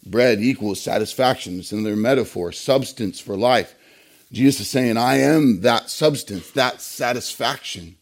Bread 0.06 0.42
equals 0.42 0.82
satisfaction. 0.82 1.60
It's 1.60 1.72
another 1.72 1.96
metaphor, 1.96 2.52
substance 2.52 3.22
for 3.22 3.38
life. 3.38 3.74
Jesus 4.32 4.62
is 4.62 4.70
saying, 4.70 4.98
I 4.98 5.18
am 5.20 5.62
that 5.62 5.90
substance, 5.90 6.52
that 6.52 6.82
satisfaction. 6.82 7.96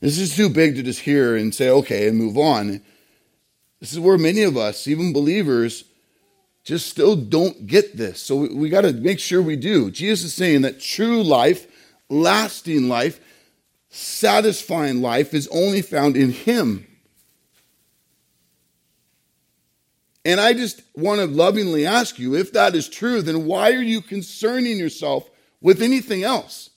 This 0.00 0.18
is 0.18 0.36
too 0.36 0.48
big 0.48 0.76
to 0.76 0.82
just 0.82 1.00
hear 1.00 1.36
and 1.36 1.54
say, 1.54 1.70
okay, 1.70 2.08
and 2.08 2.18
move 2.18 2.36
on. 2.36 2.82
This 3.80 3.92
is 3.92 4.00
where 4.00 4.18
many 4.18 4.42
of 4.42 4.56
us, 4.56 4.86
even 4.86 5.12
believers, 5.12 5.84
just 6.64 6.88
still 6.88 7.16
don't 7.16 7.66
get 7.66 7.96
this. 7.96 8.20
So 8.20 8.36
we, 8.36 8.48
we 8.48 8.68
got 8.68 8.82
to 8.82 8.92
make 8.92 9.20
sure 9.20 9.40
we 9.40 9.56
do. 9.56 9.90
Jesus 9.90 10.26
is 10.26 10.34
saying 10.34 10.62
that 10.62 10.80
true 10.80 11.22
life, 11.22 11.66
lasting 12.08 12.88
life, 12.88 13.20
satisfying 13.88 15.00
life 15.00 15.32
is 15.32 15.48
only 15.48 15.82
found 15.82 16.16
in 16.16 16.30
Him. 16.32 16.85
And 20.26 20.40
I 20.40 20.52
just 20.52 20.82
want 20.94 21.20
to 21.20 21.26
lovingly 21.26 21.86
ask 21.86 22.18
you 22.18 22.34
if 22.34 22.52
that 22.52 22.74
is 22.74 22.88
true, 22.88 23.22
then 23.22 23.46
why 23.46 23.72
are 23.72 23.82
you 23.82 24.00
concerning 24.00 24.76
yourself 24.76 25.30
with 25.60 25.80
anything 25.80 26.24
else? 26.24 26.70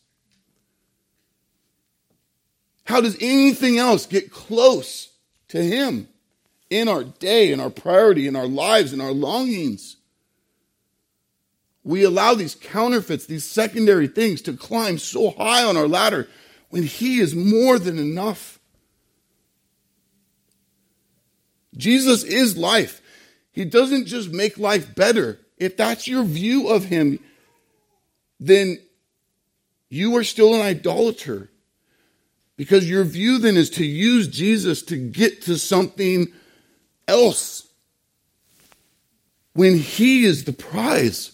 How 2.85 3.01
does 3.01 3.17
anything 3.19 3.77
else 3.77 4.05
get 4.05 4.31
close 4.31 5.09
to 5.49 5.61
Him? 5.61 6.07
in 6.69 6.87
our 6.87 7.03
day, 7.03 7.51
in 7.51 7.59
our 7.59 7.69
priority, 7.69 8.27
in 8.27 8.35
our 8.35 8.47
lives, 8.47 8.93
in 8.93 9.01
our 9.01 9.11
longings. 9.11 9.97
We 11.83 12.03
allow 12.03 12.35
these 12.35 12.55
counterfeits, 12.55 13.25
these 13.25 13.45
secondary 13.45 14.07
things 14.07 14.41
to 14.43 14.53
climb 14.53 14.99
so 14.99 15.31
high 15.31 15.63
on 15.63 15.77
our 15.77 15.87
ladder 15.87 16.27
when 16.69 16.83
He 16.83 17.19
is 17.19 17.33
more 17.35 17.79
than 17.79 17.97
enough. 17.97 18.59
Jesus 21.75 22.23
is 22.23 22.57
life. 22.57 23.01
He 23.59 23.65
doesn't 23.65 24.05
just 24.05 24.31
make 24.31 24.57
life 24.57 24.95
better. 24.95 25.37
If 25.57 25.75
that's 25.75 26.07
your 26.07 26.23
view 26.23 26.69
of 26.69 26.85
Him, 26.85 27.19
then 28.39 28.79
you 29.89 30.15
are 30.15 30.23
still 30.23 30.55
an 30.55 30.61
idolater. 30.61 31.49
Because 32.55 32.89
your 32.89 33.03
view 33.03 33.37
then 33.37 33.57
is 33.57 33.69
to 33.71 33.85
use 33.85 34.29
Jesus 34.29 34.81
to 34.83 34.95
get 34.95 35.41
to 35.41 35.57
something 35.57 36.31
else 37.05 37.67
when 39.51 39.75
He 39.75 40.23
is 40.23 40.45
the 40.45 40.53
prize. 40.53 41.33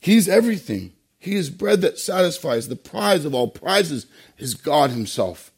He's 0.00 0.28
everything. 0.28 0.94
He 1.20 1.36
is 1.36 1.50
bread 1.50 1.82
that 1.82 2.00
satisfies. 2.00 2.66
The 2.66 2.74
prize 2.74 3.24
of 3.24 3.32
all 3.32 3.46
prizes 3.46 4.06
is 4.38 4.54
God 4.56 4.90
Himself. 4.90 5.52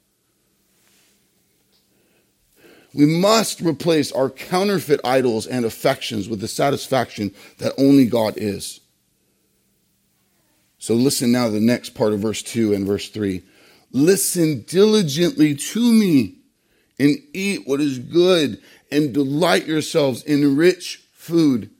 We 2.94 3.06
must 3.06 3.60
replace 3.60 4.12
our 4.12 4.28
counterfeit 4.28 5.00
idols 5.04 5.46
and 5.46 5.64
affections 5.64 6.28
with 6.28 6.40
the 6.40 6.48
satisfaction 6.48 7.34
that 7.58 7.72
only 7.78 8.06
God 8.06 8.34
is. 8.36 8.80
So 10.78 10.94
listen 10.94 11.32
now 11.32 11.46
to 11.46 11.52
the 11.52 11.60
next 11.60 11.90
part 11.90 12.12
of 12.12 12.20
verse 12.20 12.42
2 12.42 12.74
and 12.74 12.86
verse 12.86 13.08
3. 13.08 13.42
Listen 13.92 14.64
diligently 14.66 15.54
to 15.54 15.92
me 15.92 16.36
and 16.98 17.18
eat 17.32 17.66
what 17.66 17.80
is 17.80 17.98
good 17.98 18.60
and 18.90 19.12
delight 19.12 19.66
yourselves 19.66 20.22
in 20.22 20.56
rich 20.56 21.04
food. 21.12 21.70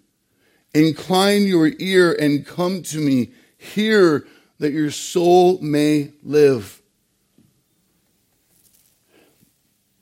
Incline 0.74 1.42
your 1.42 1.70
ear 1.78 2.12
and 2.12 2.46
come 2.46 2.82
to 2.84 2.98
me. 2.98 3.32
Hear 3.58 4.26
that 4.58 4.72
your 4.72 4.90
soul 4.90 5.58
may 5.60 6.12
live. 6.22 6.81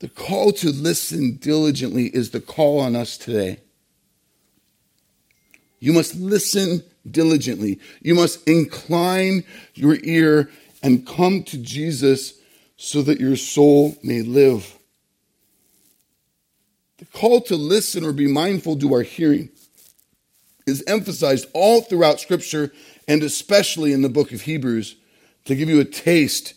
The 0.01 0.09
call 0.09 0.51
to 0.53 0.71
listen 0.71 1.35
diligently 1.35 2.07
is 2.07 2.31
the 2.31 2.41
call 2.41 2.79
on 2.79 2.95
us 2.95 3.19
today. 3.19 3.59
You 5.79 5.93
must 5.93 6.15
listen 6.15 6.81
diligently. 7.09 7.79
You 8.01 8.15
must 8.15 8.43
incline 8.47 9.43
your 9.75 9.97
ear 10.01 10.49
and 10.81 11.05
come 11.05 11.43
to 11.43 11.57
Jesus 11.59 12.33
so 12.77 13.03
that 13.03 13.19
your 13.19 13.35
soul 13.35 13.95
may 14.01 14.23
live. 14.23 14.75
The 16.97 17.05
call 17.05 17.39
to 17.41 17.55
listen 17.55 18.03
or 18.03 18.11
be 18.11 18.27
mindful 18.27 18.79
to 18.79 18.95
our 18.95 19.03
hearing 19.03 19.49
is 20.65 20.83
emphasized 20.87 21.45
all 21.53 21.81
throughout 21.81 22.19
Scripture 22.19 22.71
and 23.07 23.21
especially 23.21 23.93
in 23.93 24.01
the 24.01 24.09
book 24.09 24.31
of 24.31 24.41
Hebrews 24.41 24.95
to 25.45 25.55
give 25.55 25.69
you 25.69 25.79
a 25.79 25.85
taste 25.85 26.55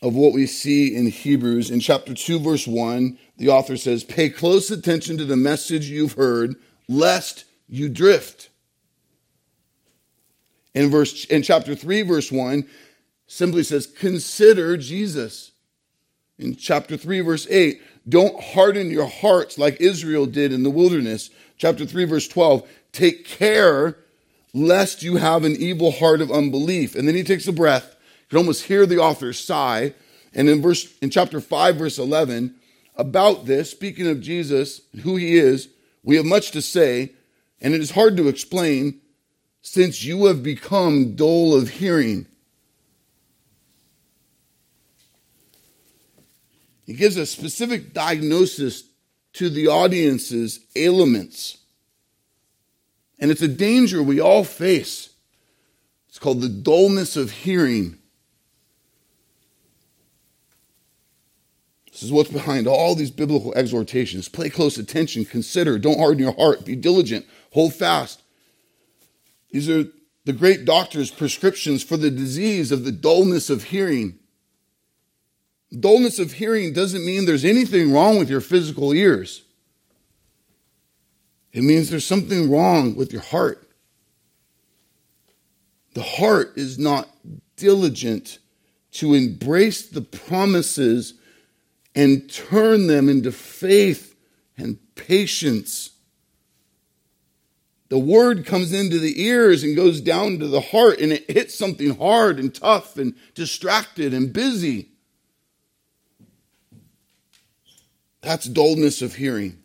of 0.00 0.14
what 0.14 0.32
we 0.32 0.46
see 0.46 0.94
in 0.94 1.06
Hebrews. 1.08 1.70
In 1.70 1.80
chapter 1.80 2.14
2, 2.14 2.38
verse 2.38 2.66
1, 2.66 3.18
the 3.36 3.48
author 3.48 3.76
says, 3.76 4.04
Pay 4.04 4.30
close 4.30 4.70
attention 4.70 5.18
to 5.18 5.24
the 5.24 5.36
message 5.36 5.90
you've 5.90 6.12
heard, 6.12 6.54
lest 6.88 7.44
you 7.68 7.88
drift 7.88 8.48
in 10.78 10.90
verse 10.90 11.24
in 11.24 11.42
chapter 11.42 11.74
3 11.74 12.02
verse 12.02 12.30
1 12.30 12.64
simply 13.26 13.64
says 13.64 13.86
consider 13.86 14.76
Jesus. 14.76 15.50
In 16.38 16.54
chapter 16.54 16.96
3 16.96 17.20
verse 17.20 17.48
8, 17.50 17.82
don't 18.08 18.40
harden 18.40 18.90
your 18.90 19.08
hearts 19.08 19.58
like 19.58 19.80
Israel 19.80 20.24
did 20.24 20.52
in 20.52 20.62
the 20.62 20.70
wilderness. 20.70 21.30
Chapter 21.56 21.84
3 21.84 22.04
verse 22.04 22.28
12, 22.28 22.68
take 22.92 23.24
care 23.24 23.96
lest 24.54 25.02
you 25.02 25.16
have 25.16 25.44
an 25.44 25.56
evil 25.56 25.90
heart 25.90 26.20
of 26.20 26.30
unbelief. 26.30 26.94
And 26.94 27.08
then 27.08 27.16
he 27.16 27.24
takes 27.24 27.48
a 27.48 27.52
breath. 27.52 27.96
You 28.28 28.36
can 28.36 28.38
almost 28.38 28.64
hear 28.64 28.84
the 28.84 28.98
author 28.98 29.32
sigh. 29.32 29.94
And 30.34 30.50
in 30.50 30.60
verse 30.60 30.94
in 30.98 31.08
chapter 31.08 31.40
5, 31.40 31.76
verse 31.76 31.98
11, 31.98 32.54
about 32.94 33.46
this, 33.46 33.70
speaking 33.70 34.06
of 34.06 34.20
Jesus, 34.20 34.82
who 35.02 35.16
he 35.16 35.38
is, 35.38 35.68
we 36.02 36.16
have 36.16 36.26
much 36.26 36.50
to 36.50 36.60
say, 36.60 37.12
and 37.60 37.72
it 37.72 37.80
is 37.80 37.92
hard 37.92 38.18
to 38.18 38.28
explain 38.28 39.00
since 39.62 40.04
you 40.04 40.26
have 40.26 40.42
become 40.42 41.14
dull 41.14 41.54
of 41.54 41.70
hearing. 41.70 42.26
He 46.84 46.94
gives 46.94 47.16
a 47.16 47.26
specific 47.26 47.92
diagnosis 47.92 48.84
to 49.34 49.50
the 49.50 49.68
audience's 49.68 50.60
ailments. 50.74 51.58
And 53.18 53.30
it's 53.30 53.42
a 53.42 53.48
danger 53.48 54.02
we 54.02 54.20
all 54.20 54.44
face. 54.44 55.10
It's 56.08 56.18
called 56.18 56.40
the 56.40 56.48
dullness 56.48 57.16
of 57.16 57.30
hearing. 57.30 57.97
This 61.98 62.04
is 62.04 62.12
what's 62.12 62.30
behind 62.30 62.68
all 62.68 62.94
these 62.94 63.10
biblical 63.10 63.52
exhortations. 63.54 64.28
Pay 64.28 64.50
close 64.50 64.78
attention, 64.78 65.24
consider, 65.24 65.80
don't 65.80 65.98
harden 65.98 66.22
your 66.22 66.32
heart, 66.32 66.64
be 66.64 66.76
diligent, 66.76 67.26
hold 67.50 67.74
fast. 67.74 68.22
These 69.50 69.68
are 69.68 69.82
the 70.24 70.32
great 70.32 70.64
doctor's 70.64 71.10
prescriptions 71.10 71.82
for 71.82 71.96
the 71.96 72.12
disease 72.12 72.70
of 72.70 72.84
the 72.84 72.92
dullness 72.92 73.50
of 73.50 73.64
hearing. 73.64 74.16
Dullness 75.72 76.20
of 76.20 76.34
hearing 76.34 76.72
doesn't 76.72 77.04
mean 77.04 77.24
there's 77.24 77.44
anything 77.44 77.92
wrong 77.92 78.16
with 78.16 78.30
your 78.30 78.42
physical 78.42 78.92
ears. 78.92 79.42
It 81.52 81.64
means 81.64 81.90
there's 81.90 82.06
something 82.06 82.48
wrong 82.48 82.94
with 82.94 83.12
your 83.12 83.22
heart. 83.22 83.68
The 85.94 86.04
heart 86.04 86.52
is 86.54 86.78
not 86.78 87.08
diligent 87.56 88.38
to 88.92 89.14
embrace 89.14 89.84
the 89.88 90.02
promises 90.02 91.14
and 91.98 92.32
turn 92.32 92.86
them 92.86 93.08
into 93.08 93.32
faith 93.32 94.14
and 94.56 94.78
patience. 94.94 95.90
The 97.88 97.98
word 97.98 98.46
comes 98.46 98.72
into 98.72 99.00
the 99.00 99.20
ears 99.20 99.64
and 99.64 99.74
goes 99.74 100.00
down 100.00 100.38
to 100.38 100.46
the 100.46 100.60
heart, 100.60 101.00
and 101.00 101.12
it 101.12 101.28
hits 101.28 101.58
something 101.58 101.98
hard 101.98 102.38
and 102.38 102.54
tough 102.54 102.98
and 102.98 103.16
distracted 103.34 104.14
and 104.14 104.32
busy. 104.32 104.90
That's 108.20 108.46
dullness 108.46 109.02
of 109.02 109.16
hearing. 109.16 109.58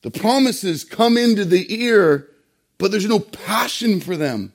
The 0.00 0.10
promises 0.10 0.82
come 0.82 1.18
into 1.18 1.44
the 1.44 1.82
ear, 1.82 2.26
but 2.78 2.90
there's 2.90 3.04
no 3.04 3.20
passion 3.20 4.00
for 4.00 4.16
them. 4.16 4.54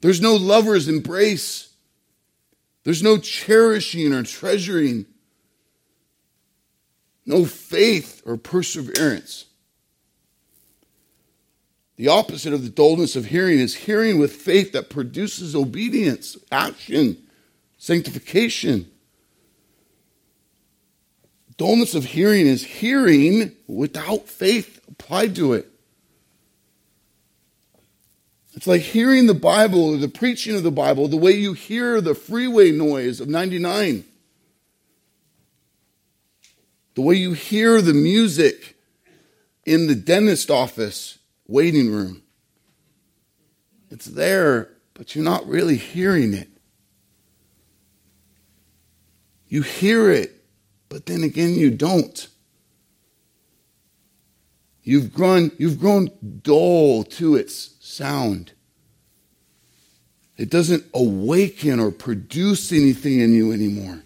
There's 0.00 0.22
no 0.22 0.36
lover's 0.36 0.88
embrace. 0.88 1.74
There's 2.84 3.02
no 3.02 3.18
cherishing 3.18 4.14
or 4.14 4.22
treasuring 4.22 5.04
no 7.24 7.44
faith 7.44 8.22
or 8.26 8.36
perseverance. 8.36 9.46
The 11.96 12.08
opposite 12.08 12.52
of 12.52 12.64
the 12.64 12.70
dullness 12.70 13.16
of 13.16 13.26
hearing 13.26 13.58
is 13.58 13.74
hearing 13.74 14.18
with 14.18 14.32
faith 14.32 14.72
that 14.72 14.90
produces 14.90 15.54
obedience, 15.54 16.36
action, 16.50 17.16
sanctification. 17.78 18.90
Dullness 21.56 21.94
of 21.94 22.06
hearing 22.06 22.46
is 22.46 22.64
hearing 22.64 23.52
without 23.68 24.26
faith 24.28 24.80
applied 24.88 25.36
to 25.36 25.52
it. 25.52 25.68
It's 28.54 28.66
like 28.66 28.82
hearing 28.82 29.26
the 29.26 29.34
Bible 29.34 29.94
or 29.94 29.96
the 29.96 30.08
preaching 30.08 30.56
of 30.56 30.62
the 30.62 30.70
Bible 30.70 31.08
the 31.08 31.16
way 31.16 31.32
you 31.32 31.52
hear 31.52 32.00
the 32.00 32.14
freeway 32.14 32.70
noise 32.70 33.20
of 33.20 33.28
99 33.28 34.04
the 36.94 37.02
way 37.02 37.14
you 37.14 37.32
hear 37.32 37.80
the 37.80 37.94
music 37.94 38.76
in 39.64 39.86
the 39.86 39.94
dentist 39.94 40.50
office 40.50 41.18
waiting 41.46 41.90
room. 41.90 42.22
It's 43.90 44.06
there, 44.06 44.70
but 44.94 45.14
you're 45.14 45.24
not 45.24 45.46
really 45.46 45.76
hearing 45.76 46.34
it. 46.34 46.48
You 49.46 49.62
hear 49.62 50.10
it, 50.10 50.44
but 50.88 51.06
then 51.06 51.22
again, 51.22 51.54
you 51.54 51.70
don't. 51.70 52.28
You've 54.82 55.12
grown, 55.12 55.52
you've 55.58 55.78
grown 55.78 56.10
dull 56.42 57.04
to 57.04 57.36
its 57.36 57.76
sound. 57.80 58.52
It 60.36 60.50
doesn't 60.50 60.84
awaken 60.92 61.78
or 61.78 61.90
produce 61.90 62.72
anything 62.72 63.20
in 63.20 63.32
you 63.32 63.52
anymore. 63.52 64.02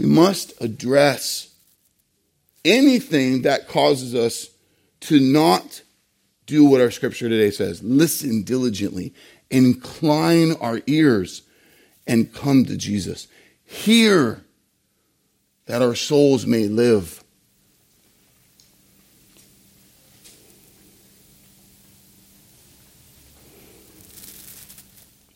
We 0.00 0.06
must 0.06 0.54
address 0.62 1.54
anything 2.64 3.42
that 3.42 3.68
causes 3.68 4.14
us 4.14 4.48
to 5.00 5.20
not 5.20 5.82
do 6.46 6.64
what 6.64 6.80
our 6.80 6.90
scripture 6.90 7.28
today 7.28 7.50
says. 7.50 7.82
Listen 7.82 8.42
diligently, 8.42 9.12
incline 9.50 10.54
our 10.58 10.80
ears, 10.86 11.42
and 12.06 12.32
come 12.32 12.64
to 12.64 12.78
Jesus. 12.78 13.28
Hear 13.62 14.42
that 15.66 15.82
our 15.82 15.94
souls 15.94 16.46
may 16.46 16.66
live. 16.66 17.22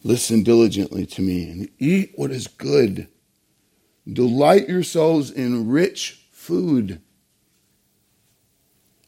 Listen 0.03 0.43
diligently 0.43 1.05
to 1.05 1.21
me 1.21 1.51
and 1.51 1.69
eat 1.79 2.13
what 2.17 2.31
is 2.31 2.47
good 2.47 3.09
Delight 4.11 4.69
yourselves 4.69 5.31
in 5.31 5.69
rich 5.69 6.27
food. 6.31 7.01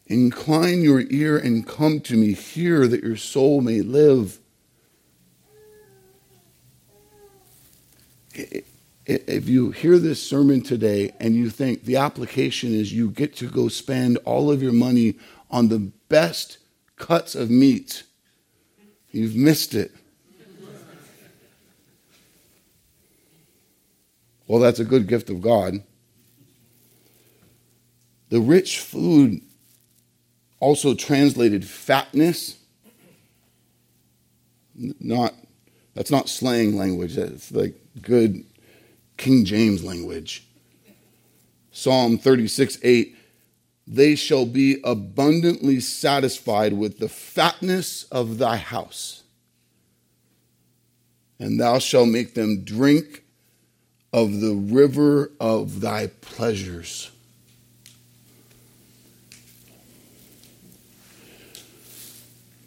Incline 0.06 0.82
your 0.82 1.00
ear 1.10 1.36
and 1.36 1.66
come 1.66 2.00
to 2.00 2.16
me. 2.16 2.32
Hear 2.32 2.86
that 2.86 3.02
your 3.02 3.16
soul 3.16 3.60
may 3.60 3.82
live. 3.82 4.38
If 9.04 9.48
you 9.48 9.70
hear 9.70 9.98
this 9.98 10.22
sermon 10.22 10.62
today 10.62 11.12
and 11.20 11.34
you 11.34 11.50
think 11.50 11.84
the 11.84 11.96
application 11.96 12.72
is 12.74 12.92
you 12.92 13.10
get 13.10 13.36
to 13.36 13.48
go 13.48 13.68
spend 13.68 14.18
all 14.24 14.50
of 14.50 14.62
your 14.62 14.72
money 14.72 15.14
on 15.50 15.68
the 15.68 15.92
best 16.08 16.58
cuts 16.96 17.34
of 17.34 17.50
meat, 17.50 18.02
you've 19.10 19.36
missed 19.36 19.74
it. 19.74 19.94
Well, 24.46 24.60
that's 24.60 24.78
a 24.78 24.84
good 24.84 25.06
gift 25.06 25.30
of 25.30 25.40
God. 25.40 25.82
The 28.28 28.40
rich 28.40 28.80
food 28.80 29.40
also 30.60 30.94
translated 30.94 31.64
fatness. 31.64 32.58
Not 34.74 35.34
that's 35.94 36.10
not 36.10 36.28
slang 36.28 36.76
language. 36.76 37.16
That's 37.16 37.50
like 37.52 37.74
good 38.02 38.44
King 39.16 39.44
James 39.44 39.82
language. 39.82 40.46
Psalm 41.70 42.18
36, 42.18 42.78
8. 42.82 43.16
They 43.86 44.14
shall 44.14 44.46
be 44.46 44.80
abundantly 44.82 45.80
satisfied 45.80 46.72
with 46.72 46.98
the 46.98 47.08
fatness 47.08 48.04
of 48.04 48.38
thy 48.38 48.56
house, 48.56 49.22
and 51.38 51.60
thou 51.60 51.78
shalt 51.78 52.08
make 52.08 52.34
them 52.34 52.64
drink 52.64 53.22
of 54.16 54.40
the 54.40 54.54
river 54.54 55.30
of 55.38 55.82
thy 55.82 56.06
pleasures. 56.06 57.10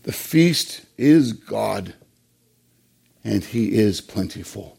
The 0.03 0.11
feast 0.11 0.85
is 0.95 1.33
God, 1.33 1.95
and 3.23 3.43
He 3.43 3.73
is 3.73 3.99
plentiful. 3.99 4.77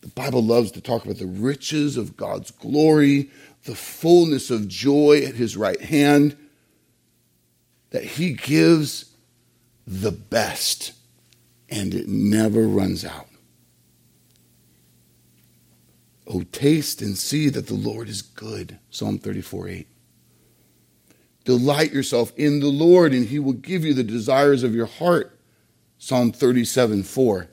The 0.00 0.08
Bible 0.08 0.42
loves 0.42 0.70
to 0.72 0.80
talk 0.80 1.04
about 1.04 1.18
the 1.18 1.26
riches 1.26 1.98
of 1.98 2.16
God's 2.16 2.52
glory, 2.52 3.30
the 3.64 3.74
fullness 3.74 4.50
of 4.50 4.66
joy 4.66 5.24
at 5.26 5.34
His 5.34 5.58
right 5.58 5.82
hand, 5.82 6.38
that 7.90 8.04
He 8.04 8.32
gives 8.32 9.14
the 9.86 10.10
best, 10.10 10.94
and 11.68 11.92
it 11.92 12.08
never 12.08 12.62
runs 12.62 13.04
out. 13.04 13.26
Oh, 16.32 16.42
taste 16.50 17.02
and 17.02 17.18
see 17.18 17.50
that 17.50 17.66
the 17.66 17.74
Lord 17.74 18.08
is 18.08 18.22
good. 18.22 18.78
Psalm 18.90 19.18
34 19.18 19.68
8. 19.68 19.88
Delight 21.44 21.92
yourself 21.92 22.32
in 22.36 22.60
the 22.60 22.68
Lord, 22.68 23.12
and 23.12 23.26
he 23.26 23.38
will 23.38 23.52
give 23.52 23.84
you 23.84 23.92
the 23.92 24.04
desires 24.04 24.62
of 24.62 24.74
your 24.74 24.86
heart. 24.86 25.38
Psalm 25.98 26.32
37 26.32 27.02
4. 27.02 27.48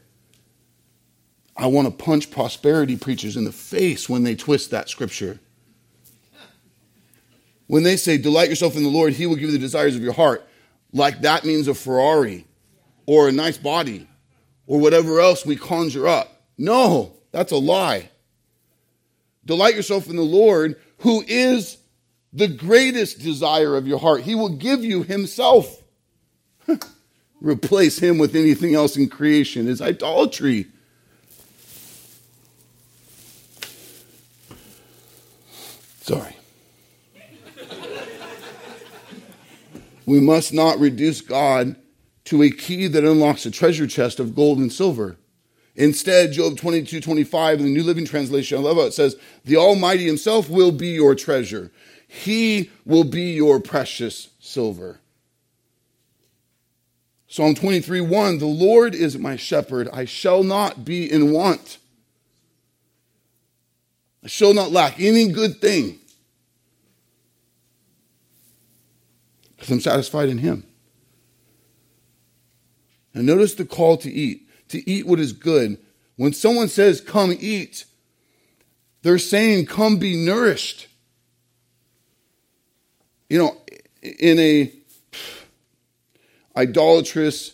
I 1.58 1.68
want 1.68 1.88
to 1.88 2.04
punch 2.04 2.32
prosperity 2.32 2.96
preachers 2.96 3.36
in 3.36 3.44
the 3.44 3.52
face 3.52 4.08
when 4.08 4.24
they 4.24 4.36
twist 4.36 4.72
that 4.72 4.88
scripture. 4.88 5.40
When 7.68 7.84
they 7.84 7.98
say, 7.98 8.18
Delight 8.18 8.50
yourself 8.50 8.78
in 8.78 8.84
the 8.84 8.90
Lord, 8.90 9.14
he 9.14 9.26
will 9.26 9.36
give 9.36 9.50
you 9.50 9.52
the 9.52 9.58
desires 9.58 9.96
of 9.96 10.04
your 10.04 10.14
heart. 10.14 10.48
like 10.94 11.22
that 11.22 11.44
means 11.44 11.68
a 11.68 11.74
Ferrari 11.74 12.46
or 13.06 13.28
a 13.28 13.34
nice 13.34 13.58
body 13.58 14.08
or 14.68 14.80
whatever 14.80 15.20
else 15.20 15.46
we 15.46 15.58
conjure 15.58 16.08
up. 16.08 16.44
No, 16.58 17.18
that's 17.32 17.52
a 17.52 17.58
lie. 17.58 18.10
Delight 19.46 19.76
yourself 19.76 20.10
in 20.10 20.16
the 20.16 20.22
Lord, 20.22 20.76
who 21.00 21.24
is 21.28 21.78
the 22.34 22.48
greatest 22.48 23.20
desire 23.20 23.76
of 23.76 23.88
your 23.88 24.00
heart. 24.00 24.22
He 24.22 24.36
will 24.36 24.50
give 24.50 24.84
you 24.84 25.04
Himself. 25.04 25.84
Replace 27.42 28.00
Him 28.00 28.18
with 28.18 28.36
anything 28.36 28.76
else 28.76 28.98
in 28.98 29.10
creation 29.10 29.68
is 29.68 29.82
idolatry. 29.82 30.68
Sorry. 36.02 36.36
we 40.06 40.20
must 40.20 40.54
not 40.54 40.80
reduce 40.80 41.22
God 41.22 41.76
to 42.26 42.42
a 42.42 42.50
key 42.50 42.88
that 42.88 43.04
unlocks 43.04 43.46
a 43.46 43.52
treasure 43.52 43.86
chest 43.86 44.20
of 44.20 44.36
gold 44.36 44.58
and 44.58 44.74
silver. 44.74 45.18
Instead, 45.80 46.34
Job 46.34 46.58
22 46.58 47.00
25 47.00 47.60
in 47.60 47.66
the 47.66 47.72
New 47.72 47.84
Living 47.84 48.04
Translation, 48.04 48.58
I 48.58 48.62
love 48.62 48.76
how 48.76 48.84
it 48.84 48.94
says, 48.94 49.16
The 49.46 49.56
Almighty 49.56 50.06
Himself 50.06 50.50
will 50.50 50.74
be 50.74 50.90
your 50.90 51.16
treasure. 51.16 51.72
He 52.06 52.70
will 52.86 53.06
be 53.06 53.32
your 53.32 53.62
precious 53.62 54.28
silver. 54.42 55.00
Psalm 57.30 57.56
23 57.56 58.02
1 58.02 58.40
The 58.40 58.46
Lord 58.46 58.94
is 58.94 59.18
my 59.18 59.38
shepherd, 59.38 59.88
I 59.94 60.04
shall 60.04 60.44
not 60.44 60.84
be 60.84 61.10
in 61.10 61.32
want. 61.32 61.78
I 64.22 64.28
shall 64.28 64.54
not 64.54 64.72
lack 64.72 65.00
any 65.00 65.30
good 65.30 65.62
thing. 65.62 65.98
Because 69.56 69.72
I'm 69.72 69.80
satisfied 69.80 70.28
in 70.28 70.40
Him. 70.40 70.66
And 73.14 73.26
notice 73.26 73.54
the 73.56 73.64
call 73.64 73.96
to 73.96 74.12
eat 74.12 74.49
to 74.70 74.90
eat 74.90 75.06
what 75.06 75.20
is 75.20 75.34
good. 75.34 75.78
When 76.16 76.34
someone 76.34 76.68
says, 76.68 77.02
Come 77.02 77.36
eat, 77.40 77.86
they're 79.02 79.18
saying, 79.18 79.66
Come 79.66 79.98
be 79.98 80.16
nourished. 80.16 80.88
You 83.30 83.40
know, 83.40 83.58
in 84.02 84.40
a 84.40 84.74
idolatrous, 86.58 87.54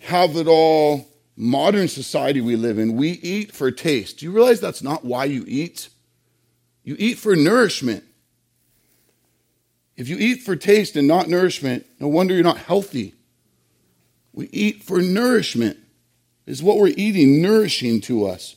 have 0.00 0.36
it 0.36 0.46
all 0.46 1.08
modern 1.36 1.88
society 1.88 2.40
we 2.40 2.56
live 2.56 2.78
in, 2.78 2.96
we 2.96 3.10
eat 3.10 3.52
for 3.52 3.70
taste. 3.70 4.18
Do 4.18 4.26
you 4.26 4.32
realize 4.32 4.60
that's 4.60 4.82
not 4.82 5.04
why 5.04 5.24
you 5.24 5.44
eat? 5.46 5.88
You 6.82 6.96
eat 6.98 7.18
for 7.18 7.34
nourishment. 7.34 8.04
If 9.96 10.08
you 10.08 10.16
eat 10.18 10.42
for 10.42 10.56
taste 10.56 10.96
and 10.96 11.08
not 11.08 11.28
nourishment, 11.28 11.86
no 12.00 12.08
wonder 12.08 12.34
you're 12.34 12.42
not 12.42 12.58
healthy. 12.58 13.14
We 14.34 14.48
eat 14.52 14.82
for 14.82 15.00
nourishment. 15.00 15.78
Is 16.44 16.62
what 16.62 16.76
we're 16.76 16.88
eating 16.88 17.40
nourishing 17.40 18.02
to 18.02 18.26
us? 18.26 18.56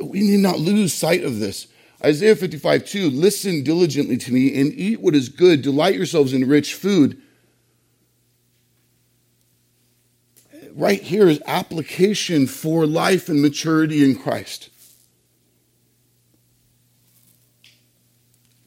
We 0.00 0.20
need 0.20 0.40
not 0.40 0.58
lose 0.58 0.94
sight 0.94 1.24
of 1.24 1.38
this. 1.38 1.66
Isaiah 2.02 2.36
55, 2.36 2.86
2, 2.86 3.10
listen 3.10 3.62
diligently 3.62 4.16
to 4.18 4.32
me 4.32 4.58
and 4.58 4.72
eat 4.72 5.00
what 5.00 5.14
is 5.14 5.28
good. 5.28 5.62
Delight 5.62 5.96
yourselves 5.96 6.32
in 6.32 6.48
rich 6.48 6.74
food. 6.74 7.20
Right 10.74 11.02
here 11.02 11.26
is 11.26 11.42
application 11.46 12.46
for 12.46 12.86
life 12.86 13.28
and 13.28 13.42
maturity 13.42 14.04
in 14.04 14.16
Christ. 14.16 14.68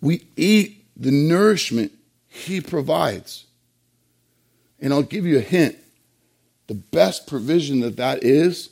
We 0.01 0.27
eat 0.35 0.87
the 0.97 1.11
nourishment 1.11 1.93
He 2.27 2.61
provides. 2.61 3.45
And 4.81 4.93
I'll 4.93 5.03
give 5.03 5.25
you 5.25 5.37
a 5.37 5.41
hint. 5.41 5.77
The 6.67 6.75
best 6.75 7.27
provision 7.27 7.79
that 7.81 7.97
that 7.97 8.23
is, 8.23 8.69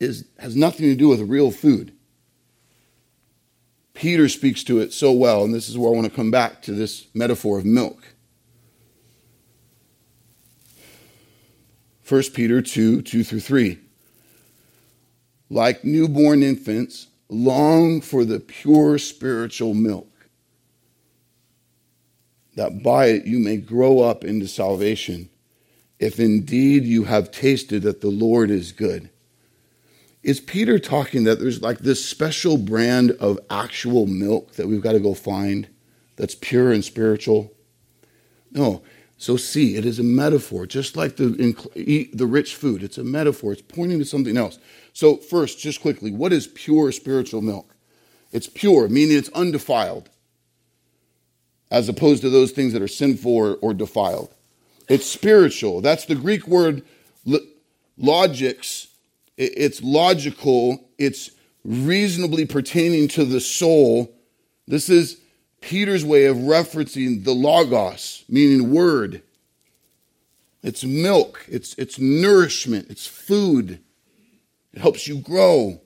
is 0.00 0.24
has 0.38 0.56
nothing 0.56 0.86
to 0.86 0.96
do 0.96 1.08
with 1.08 1.20
real 1.20 1.50
food. 1.50 1.92
Peter 3.94 4.28
speaks 4.28 4.64
to 4.64 4.80
it 4.80 4.92
so 4.92 5.12
well, 5.12 5.44
and 5.44 5.54
this 5.54 5.68
is 5.68 5.78
where 5.78 5.90
I 5.90 5.94
want 5.94 6.06
to 6.06 6.14
come 6.14 6.30
back 6.30 6.62
to 6.62 6.72
this 6.72 7.06
metaphor 7.14 7.58
of 7.58 7.64
milk. 7.64 8.14
1 12.08 12.22
Peter 12.34 12.60
2 12.60 13.02
2 13.02 13.24
through 13.24 13.40
3. 13.40 13.78
Like 15.48 15.84
newborn 15.84 16.42
infants, 16.42 17.06
long 17.28 18.00
for 18.00 18.24
the 18.24 18.40
pure 18.40 18.98
spiritual 18.98 19.74
milk 19.74 20.08
that 22.56 22.82
by 22.82 23.06
it 23.06 23.26
you 23.26 23.38
may 23.38 23.56
grow 23.56 24.00
up 24.00 24.24
into 24.24 24.46
salvation, 24.46 25.28
if 25.98 26.18
indeed 26.18 26.84
you 26.84 27.04
have 27.04 27.30
tasted 27.30 27.82
that 27.82 28.00
the 28.00 28.10
Lord 28.10 28.50
is 28.50 28.72
good. 28.72 29.10
Is 30.22 30.40
Peter 30.40 30.78
talking 30.78 31.24
that 31.24 31.38
there's 31.38 31.60
like 31.60 31.80
this 31.80 32.04
special 32.04 32.56
brand 32.56 33.10
of 33.12 33.38
actual 33.50 34.06
milk 34.06 34.52
that 34.52 34.66
we've 34.66 34.82
got 34.82 34.92
to 34.92 35.00
go 35.00 35.14
find 35.14 35.68
that's 36.16 36.34
pure 36.34 36.72
and 36.72 36.84
spiritual? 36.84 37.52
No. 38.50 38.82
So 39.16 39.36
see, 39.36 39.76
it 39.76 39.84
is 39.84 39.98
a 39.98 40.02
metaphor, 40.02 40.66
just 40.66 40.96
like 40.96 41.16
the 41.16 41.54
eat 41.76 42.16
the 42.16 42.26
rich 42.26 42.54
food. 42.54 42.82
It's 42.82 42.98
a 42.98 43.04
metaphor. 43.04 43.52
It's 43.52 43.62
pointing 43.62 43.98
to 43.98 44.04
something 44.04 44.36
else. 44.36 44.58
So 44.92 45.16
first, 45.16 45.58
just 45.58 45.80
quickly, 45.80 46.10
what 46.10 46.32
is 46.32 46.46
pure 46.46 46.90
spiritual 46.90 47.42
milk? 47.42 47.74
It's 48.32 48.48
pure, 48.48 48.88
meaning 48.88 49.16
it's 49.16 49.28
undefiled 49.30 50.10
as 51.74 51.88
opposed 51.88 52.22
to 52.22 52.30
those 52.30 52.52
things 52.52 52.72
that 52.72 52.80
are 52.80 52.86
sinful 52.86 53.34
or, 53.34 53.56
or 53.56 53.74
defiled. 53.74 54.32
It's 54.88 55.06
spiritual. 55.06 55.80
That's 55.80 56.04
the 56.04 56.14
Greek 56.14 56.46
word 56.46 56.84
logikos. 58.00 58.86
It's 59.36 59.82
logical. 59.82 60.88
It's 60.98 61.32
reasonably 61.64 62.46
pertaining 62.46 63.08
to 63.08 63.24
the 63.24 63.40
soul. 63.40 64.14
This 64.68 64.88
is 64.88 65.20
Peter's 65.60 66.04
way 66.04 66.26
of 66.26 66.36
referencing 66.36 67.24
the 67.24 67.34
logos, 67.34 68.24
meaning 68.28 68.70
word. 68.70 69.22
It's 70.62 70.84
milk, 70.84 71.44
it's, 71.48 71.74
it's 71.74 71.98
nourishment, 71.98 72.86
it's 72.88 73.06
food. 73.06 73.80
It 74.72 74.80
helps 74.80 75.08
you 75.08 75.18
grow. 75.18 75.80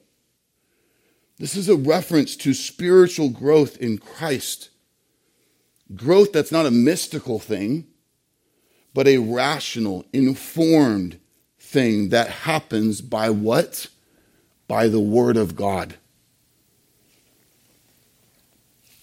This 1.39 1.57
is 1.57 1.71
a 1.71 1.77
reference 1.77 2.37
to 2.37 2.53
spiritual 2.53 3.31
growth 3.31 3.79
in 3.79 3.97
Christ. 3.97 4.69
Growth 5.95 6.33
that's 6.33 6.53
not 6.53 6.67
a 6.67 6.71
mystical 6.71 7.39
thing, 7.39 7.87
but 8.93 9.07
a 9.07 9.19
rational, 9.19 10.05
informed 10.13 11.19
thing 11.59 12.11
that 12.11 12.29
happens 12.29 13.01
by 13.01 13.31
what? 13.31 13.87
By 14.67 14.89
the 14.89 15.01
Word 15.01 15.37
of 15.37 15.57
God. 15.57 15.95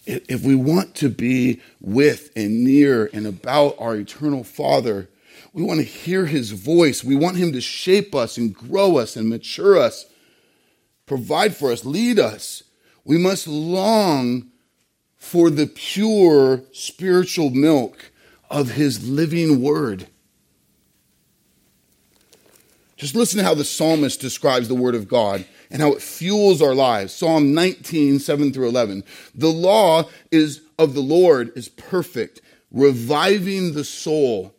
If 0.05 0.43
we 0.43 0.53
want 0.53 0.93
to 0.95 1.09
be 1.09 1.61
with 1.81 2.31
and 2.35 2.63
near 2.63 3.09
and 3.11 3.25
about 3.25 3.75
our 3.79 3.95
eternal 3.95 4.43
Father, 4.43 5.09
we 5.53 5.63
want 5.63 5.79
to 5.79 5.85
hear 5.85 6.25
His 6.25 6.51
voice. 6.51 7.03
We 7.03 7.15
want 7.15 7.37
Him 7.37 7.53
to 7.53 7.61
shape 7.61 8.13
us 8.13 8.37
and 8.37 8.53
grow 8.53 8.97
us 8.97 9.15
and 9.15 9.27
mature 9.27 9.77
us, 9.79 10.05
provide 11.07 11.55
for 11.55 11.71
us, 11.71 11.85
lead 11.85 12.19
us. 12.19 12.63
We 13.03 13.17
must 13.17 13.47
long 13.47 14.51
for 15.25 15.49
the 15.49 15.65
pure 15.65 16.61
spiritual 16.71 17.49
milk 17.49 18.11
of 18.47 18.69
his 18.69 19.09
living 19.09 19.59
word. 19.59 20.05
Just 22.95 23.15
listen 23.15 23.39
to 23.39 23.43
how 23.43 23.55
the 23.55 23.65
psalmist 23.65 24.21
describes 24.21 24.67
the 24.67 24.75
word 24.75 24.93
of 24.93 25.07
God 25.07 25.43
and 25.71 25.81
how 25.81 25.93
it 25.93 26.01
fuels 26.03 26.61
our 26.61 26.75
lives. 26.75 27.11
Psalm 27.11 27.55
19, 27.55 28.19
7 28.19 28.53
through 28.53 28.69
11. 28.69 29.03
The 29.33 29.49
law 29.49 30.07
is 30.29 30.61
of 30.77 30.93
the 30.93 31.01
Lord 31.01 31.51
is 31.55 31.69
perfect, 31.69 32.41
reviving 32.71 33.73
the 33.73 33.83
soul. 33.83 34.53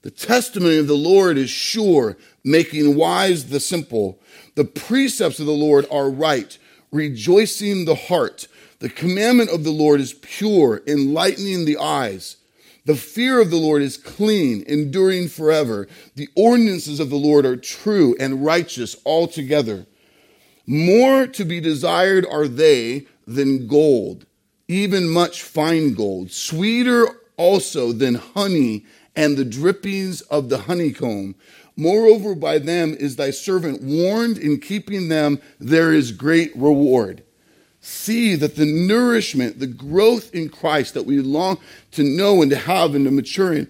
The 0.00 0.10
testimony 0.10 0.78
of 0.78 0.86
the 0.86 0.94
Lord 0.94 1.36
is 1.36 1.50
sure, 1.50 2.16
making 2.42 2.96
wise 2.96 3.50
the 3.50 3.60
simple. 3.60 4.18
The 4.54 4.64
precepts 4.64 5.40
of 5.40 5.46
the 5.46 5.52
Lord 5.52 5.86
are 5.90 6.08
right, 6.08 6.56
rejoicing 6.90 7.84
the 7.84 7.94
heart. 7.94 8.48
The 8.82 8.88
commandment 8.88 9.50
of 9.50 9.62
the 9.62 9.70
Lord 9.70 10.00
is 10.00 10.12
pure, 10.12 10.82
enlightening 10.88 11.66
the 11.66 11.78
eyes. 11.78 12.38
The 12.84 12.96
fear 12.96 13.40
of 13.40 13.48
the 13.48 13.56
Lord 13.56 13.80
is 13.80 13.96
clean, 13.96 14.64
enduring 14.66 15.28
forever. 15.28 15.86
The 16.16 16.28
ordinances 16.34 16.98
of 16.98 17.08
the 17.08 17.14
Lord 17.14 17.46
are 17.46 17.56
true 17.56 18.16
and 18.18 18.44
righteous 18.44 18.96
altogether. 19.06 19.86
More 20.66 21.28
to 21.28 21.44
be 21.44 21.60
desired 21.60 22.26
are 22.26 22.48
they 22.48 23.06
than 23.24 23.68
gold, 23.68 24.26
even 24.66 25.08
much 25.08 25.44
fine 25.44 25.94
gold, 25.94 26.32
sweeter 26.32 27.06
also 27.36 27.92
than 27.92 28.16
honey 28.16 28.84
and 29.14 29.36
the 29.36 29.44
drippings 29.44 30.22
of 30.22 30.48
the 30.48 30.58
honeycomb. 30.58 31.36
Moreover, 31.76 32.34
by 32.34 32.58
them 32.58 32.96
is 32.98 33.14
thy 33.14 33.30
servant 33.30 33.80
warned, 33.80 34.38
in 34.38 34.58
keeping 34.58 35.08
them 35.08 35.40
there 35.60 35.92
is 35.92 36.10
great 36.10 36.50
reward. 36.56 37.22
See 37.82 38.36
that 38.36 38.54
the 38.54 38.64
nourishment, 38.64 39.58
the 39.58 39.66
growth 39.66 40.32
in 40.34 40.48
Christ 40.48 40.94
that 40.94 41.04
we 41.04 41.20
long 41.20 41.58
to 41.90 42.04
know 42.04 42.40
and 42.40 42.50
to 42.50 42.56
have 42.56 42.94
and 42.94 43.04
to 43.04 43.10
mature 43.10 43.52
in, 43.52 43.68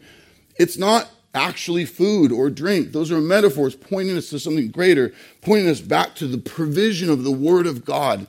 it's 0.56 0.76
not 0.76 1.10
actually 1.34 1.86
food 1.86 2.30
or 2.30 2.50
drink. 2.50 2.92
Those 2.92 3.10
are 3.10 3.20
metaphors 3.20 3.74
pointing 3.74 4.16
us 4.16 4.28
to 4.30 4.38
something 4.38 4.70
greater, 4.70 5.14
pointing 5.40 5.68
us 5.68 5.80
back 5.80 6.14
to 6.16 6.26
the 6.26 6.36
provision 6.36 7.08
of 7.08 7.24
the 7.24 7.32
Word 7.32 7.66
of 7.66 7.86
God 7.86 8.26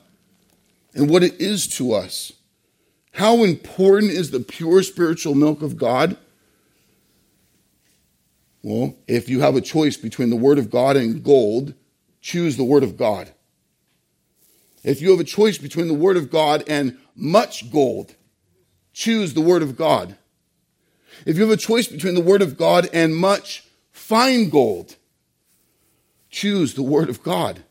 and 0.94 1.10
what 1.10 1.22
it 1.22 1.38
is 1.38 1.66
to 1.76 1.92
us. 1.92 2.32
How 3.12 3.44
important 3.44 4.10
is 4.10 4.30
the 4.30 4.40
pure 4.40 4.82
spiritual 4.82 5.34
milk 5.34 5.60
of 5.60 5.76
God? 5.76 6.16
Well, 8.62 8.96
if 9.06 9.28
you 9.28 9.40
have 9.40 9.54
a 9.54 9.60
choice 9.60 9.98
between 9.98 10.30
the 10.30 10.36
Word 10.36 10.58
of 10.58 10.70
God 10.70 10.96
and 10.96 11.22
gold, 11.22 11.74
choose 12.22 12.56
the 12.56 12.64
Word 12.64 12.82
of 12.82 12.96
God. 12.96 13.33
If 14.84 15.00
you 15.00 15.10
have 15.10 15.20
a 15.20 15.24
choice 15.24 15.58
between 15.58 15.88
the 15.88 15.94
Word 15.94 16.16
of 16.16 16.30
God 16.30 16.62
and 16.68 16.98
much 17.16 17.72
gold, 17.72 18.14
choose 18.92 19.34
the 19.34 19.40
Word 19.40 19.62
of 19.62 19.76
God. 19.76 20.16
If 21.26 21.36
you 21.36 21.42
have 21.42 21.52
a 21.52 21.56
choice 21.56 21.88
between 21.88 22.14
the 22.14 22.20
Word 22.20 22.42
of 22.42 22.56
God 22.56 22.88
and 22.92 23.16
much 23.16 23.64
fine 23.90 24.50
gold, 24.50 24.96
choose 26.30 26.74
the 26.74 26.82
Word 26.82 27.08
of 27.08 27.22
God. 27.22 27.64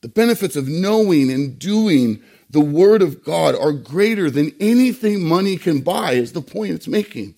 The 0.00 0.08
benefits 0.08 0.56
of 0.56 0.68
knowing 0.68 1.30
and 1.30 1.58
doing 1.58 2.22
the 2.48 2.60
Word 2.60 3.02
of 3.02 3.22
God 3.24 3.54
are 3.54 3.72
greater 3.72 4.30
than 4.30 4.54
anything 4.60 5.22
money 5.22 5.56
can 5.56 5.80
buy, 5.80 6.12
is 6.12 6.32
the 6.32 6.40
point 6.40 6.72
it's 6.72 6.88
making 6.88 7.34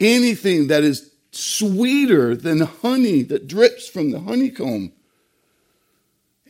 anything 0.00 0.68
that 0.68 0.82
is 0.82 1.12
sweeter 1.30 2.34
than 2.34 2.60
honey 2.60 3.22
that 3.22 3.46
drips 3.46 3.88
from 3.88 4.10
the 4.10 4.20
honeycomb. 4.20 4.92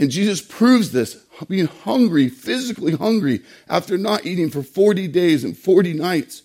And 0.00 0.10
Jesus 0.10 0.40
proves 0.40 0.92
this, 0.92 1.22
being 1.46 1.66
hungry, 1.66 2.30
physically 2.30 2.92
hungry, 2.92 3.42
after 3.68 3.98
not 3.98 4.24
eating 4.24 4.48
for 4.50 4.62
40 4.62 5.06
days 5.08 5.44
and 5.44 5.56
40 5.56 5.92
nights. 5.92 6.42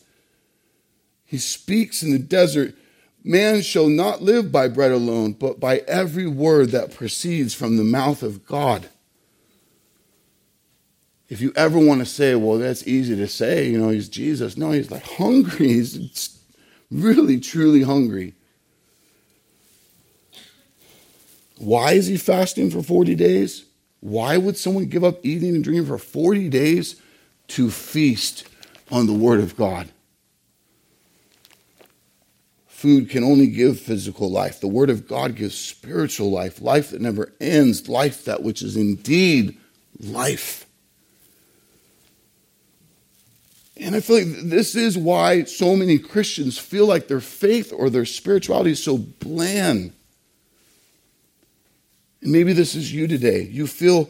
He 1.23 1.37
speaks 1.37 2.03
in 2.03 2.11
the 2.11 2.19
desert 2.19 2.75
Man 3.27 3.63
shall 3.63 3.89
not 3.89 4.21
live 4.21 4.51
by 4.51 4.67
bread 4.67 4.91
alone, 4.91 5.31
but 5.33 5.59
by 5.59 5.79
every 5.87 6.27
word 6.27 6.69
that 6.69 6.93
proceeds 6.93 7.55
from 7.55 7.75
the 7.75 7.83
mouth 7.83 8.21
of 8.21 8.45
God. 8.45 8.87
If 11.27 11.41
you 11.41 11.51
ever 11.55 11.79
want 11.79 12.01
to 12.01 12.05
say, 12.05 12.35
well, 12.35 12.59
that's 12.59 12.87
easy 12.87 13.15
to 13.15 13.27
say, 13.27 13.67
you 13.67 13.79
know, 13.79 13.89
he's 13.89 14.09
Jesus. 14.09 14.57
No, 14.57 14.69
he's 14.69 14.91
like 14.91 15.03
hungry. 15.03 15.67
He's 15.73 16.39
really, 16.91 17.39
truly 17.39 17.81
hungry. 17.81 18.35
Why 21.57 21.93
is 21.93 22.07
he 22.07 22.17
fasting 22.17 22.69
for 22.69 22.83
40 22.83 23.15
days? 23.15 23.65
Why 24.01 24.37
would 24.37 24.57
someone 24.57 24.85
give 24.85 25.03
up 25.03 25.19
eating 25.23 25.55
and 25.55 25.63
drinking 25.63 25.87
for 25.87 25.97
40 25.97 26.49
days 26.49 27.01
to 27.49 27.71
feast 27.71 28.47
on 28.91 29.07
the 29.07 29.13
Word 29.13 29.39
of 29.39 29.55
God? 29.55 29.89
Food 32.67 33.09
can 33.09 33.23
only 33.23 33.47
give 33.47 33.79
physical 33.79 34.29
life. 34.29 34.59
The 34.59 34.67
Word 34.67 34.89
of 34.89 35.07
God 35.07 35.35
gives 35.35 35.57
spiritual 35.57 36.29
life, 36.29 36.61
life 36.61 36.91
that 36.91 37.01
never 37.01 37.33
ends, 37.39 37.87
life 37.87 38.25
that 38.25 38.43
which 38.43 38.61
is 38.61 38.75
indeed 38.75 39.57
life. 39.99 40.65
And 43.77 43.95
I 43.95 44.01
feel 44.01 44.17
like 44.17 44.27
this 44.43 44.75
is 44.75 44.97
why 44.97 45.45
so 45.45 45.75
many 45.75 45.97
Christians 45.97 46.57
feel 46.57 46.85
like 46.85 47.07
their 47.07 47.19
faith 47.19 47.73
or 47.75 47.89
their 47.89 48.05
spirituality 48.05 48.71
is 48.71 48.83
so 48.83 48.97
bland. 48.97 49.93
And 52.25 52.31
maybe 52.31 52.53
this 52.53 52.73
is 52.73 52.91
you 52.91 53.07
today. 53.07 53.43
You 53.43 53.67
feel 53.67 54.09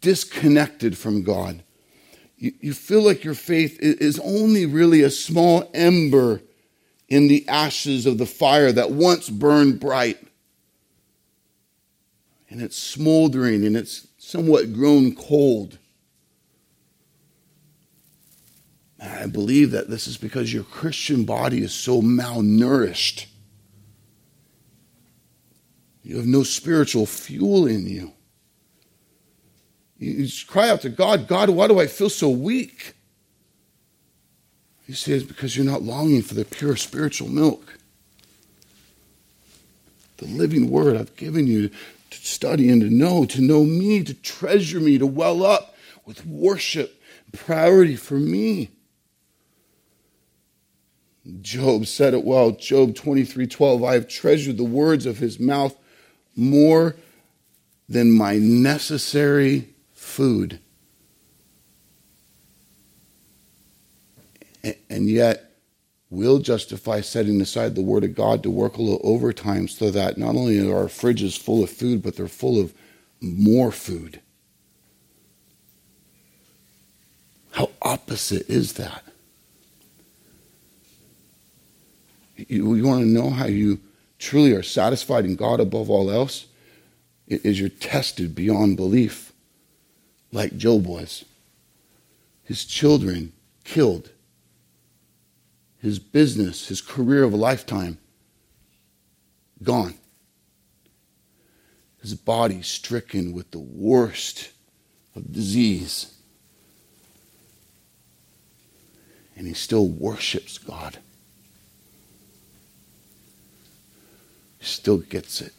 disconnected 0.00 0.98
from 0.98 1.22
God. 1.22 1.62
You, 2.36 2.52
you 2.60 2.74
feel 2.74 3.02
like 3.02 3.22
your 3.22 3.34
faith 3.34 3.78
is 3.80 4.18
only 4.18 4.66
really 4.66 5.02
a 5.02 5.10
small 5.10 5.70
ember 5.72 6.40
in 7.08 7.28
the 7.28 7.46
ashes 7.48 8.04
of 8.04 8.18
the 8.18 8.26
fire 8.26 8.72
that 8.72 8.90
once 8.90 9.30
burned 9.30 9.78
bright. 9.78 10.18
And 12.50 12.60
it's 12.60 12.76
smoldering 12.76 13.64
and 13.64 13.76
it's 13.76 14.08
somewhat 14.18 14.72
grown 14.72 15.14
cold. 15.14 15.78
I 19.00 19.26
believe 19.26 19.70
that 19.70 19.88
this 19.88 20.08
is 20.08 20.16
because 20.16 20.52
your 20.52 20.64
Christian 20.64 21.24
body 21.24 21.62
is 21.62 21.72
so 21.72 22.02
malnourished. 22.02 23.26
You 26.06 26.18
have 26.18 26.26
no 26.26 26.44
spiritual 26.44 27.04
fuel 27.04 27.66
in 27.66 27.84
you. 27.84 28.12
You 29.98 30.24
just 30.24 30.46
cry 30.46 30.70
out 30.70 30.82
to 30.82 30.88
God, 30.88 31.26
God, 31.26 31.50
why 31.50 31.66
do 31.66 31.80
I 31.80 31.88
feel 31.88 32.10
so 32.10 32.30
weak? 32.30 32.94
He 34.86 34.92
says, 34.92 35.24
because 35.24 35.56
you're 35.56 35.66
not 35.66 35.82
longing 35.82 36.22
for 36.22 36.34
the 36.34 36.44
pure 36.44 36.76
spiritual 36.76 37.28
milk. 37.28 37.76
The 40.18 40.26
living 40.26 40.70
word 40.70 40.96
I've 40.96 41.16
given 41.16 41.48
you 41.48 41.70
to 41.70 42.18
study 42.18 42.70
and 42.70 42.80
to 42.82 42.88
know, 42.88 43.24
to 43.24 43.40
know 43.40 43.64
me, 43.64 44.04
to 44.04 44.14
treasure 44.14 44.78
me, 44.78 44.98
to 44.98 45.06
well 45.08 45.44
up 45.44 45.74
with 46.04 46.24
worship, 46.24 47.02
priority 47.32 47.96
for 47.96 48.14
me. 48.14 48.70
Job 51.40 51.86
said 51.86 52.14
it 52.14 52.22
well. 52.22 52.52
Job 52.52 52.94
23 52.94 53.48
12. 53.48 53.82
I 53.82 53.94
have 53.94 54.06
treasured 54.06 54.56
the 54.56 54.62
words 54.62 55.04
of 55.04 55.18
his 55.18 55.40
mouth 55.40 55.76
more 56.36 56.96
than 57.88 58.12
my 58.12 58.36
necessary 58.36 59.68
food. 59.94 60.60
And 64.90 65.08
yet, 65.08 65.52
we'll 66.10 66.38
justify 66.38 67.00
setting 67.00 67.40
aside 67.40 67.74
the 67.74 67.82
word 67.82 68.04
of 68.04 68.14
God 68.14 68.42
to 68.42 68.50
work 68.50 68.76
a 68.76 68.82
little 68.82 69.00
overtime 69.04 69.68
so 69.68 69.90
that 69.90 70.18
not 70.18 70.34
only 70.34 70.58
are 70.68 70.76
our 70.76 70.84
fridges 70.84 71.38
full 71.38 71.62
of 71.62 71.70
food, 71.70 72.02
but 72.02 72.16
they're 72.16 72.28
full 72.28 72.60
of 72.60 72.74
more 73.20 73.70
food. 73.70 74.20
How 77.52 77.70
opposite 77.80 78.48
is 78.50 78.74
that? 78.74 79.02
You, 82.36 82.74
you 82.74 82.84
want 82.84 83.00
to 83.00 83.06
know 83.06 83.30
how 83.30 83.46
you 83.46 83.80
truly 84.18 84.52
are 84.52 84.62
satisfied 84.62 85.24
in 85.24 85.36
God 85.36 85.60
above 85.60 85.90
all 85.90 86.10
else? 86.10 86.46
Is 87.26 87.58
you're 87.58 87.68
tested 87.68 88.34
beyond 88.34 88.76
belief, 88.76 89.32
like 90.30 90.56
Job 90.56 90.86
was. 90.86 91.24
His 92.44 92.64
children 92.64 93.32
killed, 93.64 94.10
his 95.82 95.98
business, 95.98 96.68
his 96.68 96.80
career 96.80 97.24
of 97.24 97.32
a 97.32 97.36
lifetime 97.36 97.98
gone, 99.62 99.94
his 102.00 102.14
body 102.14 102.62
stricken 102.62 103.32
with 103.32 103.50
the 103.50 103.58
worst 103.58 104.50
of 105.16 105.32
disease. 105.32 106.14
And 109.36 109.46
he 109.46 109.54
still 109.54 109.88
worships 109.88 110.58
God. 110.58 110.98
Still 114.66 114.98
gets 114.98 115.40
it. 115.40 115.52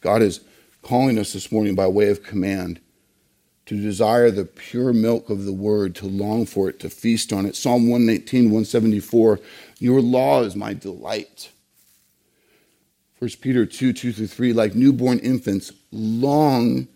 God 0.00 0.22
is 0.22 0.40
calling 0.82 1.18
us 1.18 1.32
this 1.32 1.52
morning 1.52 1.74
by 1.74 1.86
way 1.86 2.08
of 2.08 2.22
command 2.22 2.80
to 3.66 3.80
desire 3.80 4.30
the 4.30 4.44
pure 4.44 4.92
milk 4.92 5.30
of 5.30 5.44
the 5.44 5.52
word, 5.52 5.94
to 5.94 6.06
long 6.06 6.44
for 6.44 6.68
it, 6.68 6.80
to 6.80 6.90
feast 6.90 7.32
on 7.32 7.46
it. 7.46 7.54
Psalm 7.54 7.88
119, 7.88 8.44
174 8.46 9.40
Your 9.78 10.00
law 10.00 10.42
is 10.42 10.56
my 10.56 10.74
delight. 10.74 11.50
1 13.20 13.30
Peter 13.40 13.64
2, 13.64 13.92
2 13.92 14.12
through 14.12 14.26
3, 14.26 14.52
like 14.52 14.74
newborn 14.74 15.20
infants, 15.20 15.72
long 15.92 16.88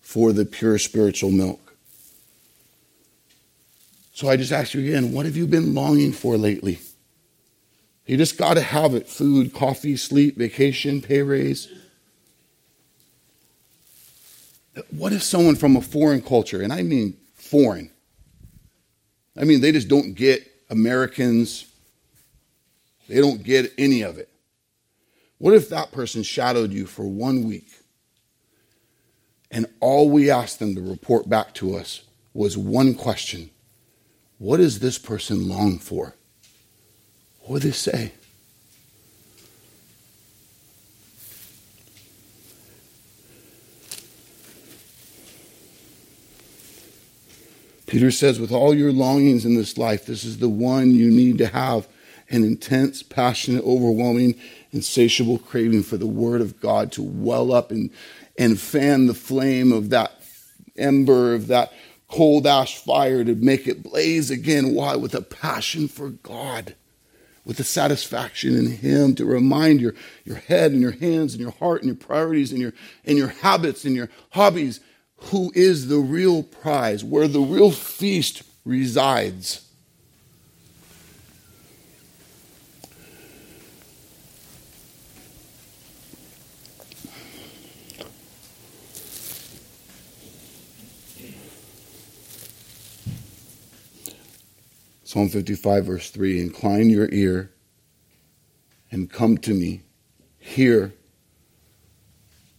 for 0.00 0.32
the 0.32 0.44
pure 0.44 0.76
spiritual 0.76 1.30
milk. 1.30 1.76
So 4.12 4.28
I 4.28 4.36
just 4.36 4.50
ask 4.50 4.74
you 4.74 4.80
again, 4.80 5.12
what 5.12 5.26
have 5.26 5.36
you 5.36 5.46
been 5.46 5.74
longing 5.74 6.10
for 6.10 6.36
lately? 6.36 6.80
You 8.08 8.16
just 8.16 8.38
got 8.38 8.54
to 8.54 8.62
have 8.62 8.94
it 8.94 9.06
food, 9.06 9.52
coffee, 9.52 9.94
sleep, 9.96 10.38
vacation, 10.38 11.02
pay 11.02 11.20
raise. 11.20 11.68
What 14.90 15.12
if 15.12 15.22
someone 15.22 15.56
from 15.56 15.76
a 15.76 15.82
foreign 15.82 16.22
culture, 16.22 16.62
and 16.62 16.72
I 16.72 16.82
mean 16.82 17.18
foreign, 17.34 17.90
I 19.36 19.44
mean, 19.44 19.60
they 19.60 19.72
just 19.72 19.88
don't 19.88 20.14
get 20.14 20.50
Americans, 20.70 21.66
they 23.08 23.20
don't 23.20 23.42
get 23.42 23.74
any 23.76 24.00
of 24.00 24.16
it. 24.16 24.30
What 25.36 25.52
if 25.52 25.68
that 25.68 25.92
person 25.92 26.22
shadowed 26.22 26.72
you 26.72 26.86
for 26.86 27.04
one 27.04 27.44
week 27.44 27.68
and 29.50 29.66
all 29.80 30.08
we 30.08 30.30
asked 30.30 30.58
them 30.58 30.74
to 30.74 30.80
report 30.80 31.28
back 31.28 31.52
to 31.54 31.76
us 31.76 32.02
was 32.32 32.56
one 32.56 32.94
question 32.94 33.50
What 34.38 34.56
does 34.56 34.78
this 34.78 34.98
person 34.98 35.46
long 35.46 35.78
for? 35.78 36.14
What 37.48 37.54
would 37.54 37.62
they 37.62 37.70
say? 37.70 38.12
Peter 47.86 48.10
says, 48.10 48.38
with 48.38 48.52
all 48.52 48.74
your 48.74 48.92
longings 48.92 49.46
in 49.46 49.54
this 49.54 49.78
life, 49.78 50.04
this 50.04 50.24
is 50.24 50.40
the 50.40 50.48
one 50.50 50.90
you 50.90 51.10
need 51.10 51.38
to 51.38 51.46
have 51.46 51.88
an 52.28 52.44
intense, 52.44 53.02
passionate, 53.02 53.64
overwhelming, 53.64 54.34
insatiable 54.70 55.38
craving 55.38 55.84
for 55.84 55.96
the 55.96 56.06
Word 56.06 56.42
of 56.42 56.60
God 56.60 56.92
to 56.92 57.02
well 57.02 57.50
up 57.50 57.70
and, 57.70 57.88
and 58.38 58.60
fan 58.60 59.06
the 59.06 59.14
flame 59.14 59.72
of 59.72 59.88
that 59.88 60.22
ember, 60.76 61.32
of 61.32 61.46
that 61.46 61.72
cold 62.08 62.46
ash 62.46 62.76
fire 62.76 63.24
to 63.24 63.34
make 63.34 63.66
it 63.66 63.82
blaze 63.82 64.30
again. 64.30 64.74
Why? 64.74 64.96
With 64.96 65.14
a 65.14 65.22
passion 65.22 65.88
for 65.88 66.10
God 66.10 66.74
with 67.48 67.56
the 67.56 67.64
satisfaction 67.64 68.54
in 68.54 68.66
Him 68.70 69.14
to 69.14 69.24
remind 69.24 69.80
your, 69.80 69.94
your 70.22 70.36
head 70.36 70.70
and 70.70 70.82
your 70.82 70.90
hands 70.92 71.32
and 71.32 71.40
your 71.40 71.52
heart 71.52 71.80
and 71.80 71.88
your 71.88 71.96
priorities 71.96 72.52
and 72.52 72.60
your, 72.60 72.74
and 73.06 73.16
your 73.16 73.28
habits 73.28 73.86
and 73.86 73.96
your 73.96 74.10
hobbies 74.32 74.80
who 75.16 75.50
is 75.54 75.88
the 75.88 75.98
real 75.98 76.42
prize, 76.42 77.02
where 77.02 77.26
the 77.26 77.40
real 77.40 77.70
feast 77.70 78.42
resides. 78.66 79.66
Psalm 95.08 95.30
55, 95.30 95.86
verse 95.86 96.10
3 96.10 96.38
Incline 96.38 96.90
your 96.90 97.08
ear 97.10 97.50
and 98.90 99.10
come 99.10 99.38
to 99.38 99.54
me. 99.54 99.80
Hear 100.38 100.92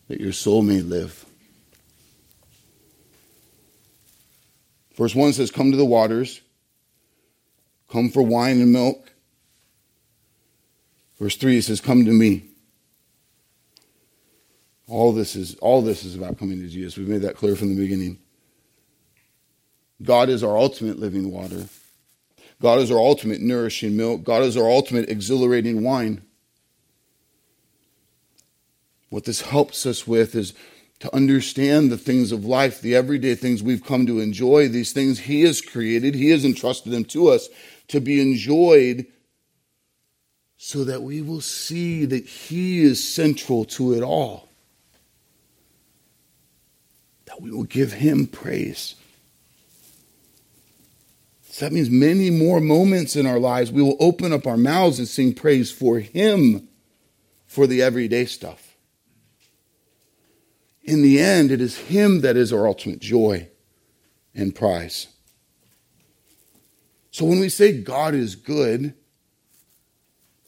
that 0.08 0.20
your 0.20 0.34
soul 0.34 0.64
may 0.64 0.82
live. 0.82 1.28
Verse 4.98 5.14
1 5.14 5.34
says, 5.34 5.52
Come 5.52 5.70
to 5.70 5.78
the 5.78 5.86
waters, 5.86 6.42
come 7.88 8.10
for 8.10 8.24
wine 8.24 8.60
and 8.60 8.74
milk. 8.74 9.14
Verse 11.20 11.36
3 11.36 11.62
says, 11.62 11.80
Come 11.80 12.04
to 12.06 12.12
me. 12.12 12.46
All 14.88 15.14
this 15.14 15.36
is 15.36 15.54
all 15.58 15.84
this 15.84 16.04
is 16.04 16.16
about 16.16 16.40
coming 16.40 16.60
to 16.62 16.68
Jesus. 16.68 16.98
We've 16.98 17.08
made 17.08 17.22
that 17.22 17.36
clear 17.36 17.56
from 17.56 17.76
the 17.76 17.80
beginning. 17.80 18.18
God 20.02 20.30
is 20.30 20.44
our 20.44 20.58
ultimate 20.58 20.98
living 20.98 21.32
water. 21.32 21.66
God 22.62 22.80
is 22.80 22.92
our 22.92 23.00
ultimate 23.00 23.42
nourishing 23.42 23.96
milk. 23.96 24.24
God 24.24 24.44
is 24.44 24.58
our 24.58 24.70
ultimate 24.70 25.10
exhilarating 25.10 25.84
wine. 25.84 26.22
What 29.10 29.26
this 29.26 29.42
helps 29.42 29.86
us 29.86 30.06
with 30.06 30.36
is 30.36 30.54
to 31.00 31.14
understand 31.16 31.90
the 31.90 31.98
things 31.98 32.32
of 32.32 32.46
life, 32.46 32.82
the 32.82 32.96
everyday 32.96 33.34
things 33.34 33.64
we've 33.64 33.84
come 33.84 34.06
to 34.06 34.20
enjoy, 34.20 34.68
these 34.68 34.92
things 34.92 35.20
He 35.20 35.44
has 35.44 35.62
created, 35.62 36.14
He 36.14 36.30
has 36.30 36.44
entrusted 36.44 36.92
them 36.92 37.06
to 37.06 37.30
us 37.30 37.48
to 37.88 38.02
be 38.02 38.22
enjoyed 38.22 39.08
so 40.58 40.84
that 40.84 41.02
we 41.02 41.22
will 41.22 41.42
see 41.42 42.04
that 42.06 42.26
He 42.26 42.82
is 42.82 43.02
central 43.02 43.64
to 43.66 43.94
it 43.94 44.04
all. 44.04 44.50
That 47.26 47.42
we 47.42 47.52
will 47.52 47.64
give 47.64 47.94
Him 47.94 48.28
praise. 48.28 48.96
So 51.60 51.66
that 51.66 51.74
means 51.74 51.90
many 51.90 52.30
more 52.30 52.62
moments 52.62 53.18
in 53.18 53.26
our 53.26 53.38
lives 53.38 53.70
we 53.70 53.82
will 53.82 53.98
open 54.00 54.32
up 54.32 54.48
our 54.48 54.56
mouths 54.56 54.98
and 54.98 55.06
sing 55.06 55.34
praise 55.34 55.70
for 55.70 56.00
Him 56.00 56.70
for 57.46 57.68
the 57.68 57.82
everyday 57.82 58.24
stuff. 58.24 58.78
In 60.86 61.02
the 61.02 61.20
end, 61.20 61.52
it 61.52 61.60
is 61.60 61.78
Him 61.78 62.22
that 62.22 62.38
is 62.38 62.54
our 62.54 62.66
ultimate 62.66 63.00
joy 63.00 63.50
and 64.34 64.56
prize. 64.56 65.08
So 67.12 67.26
when 67.26 67.42
we 67.42 67.50
say 67.50 67.82
God 67.82 68.16
is 68.16 68.36
good, 68.36 68.94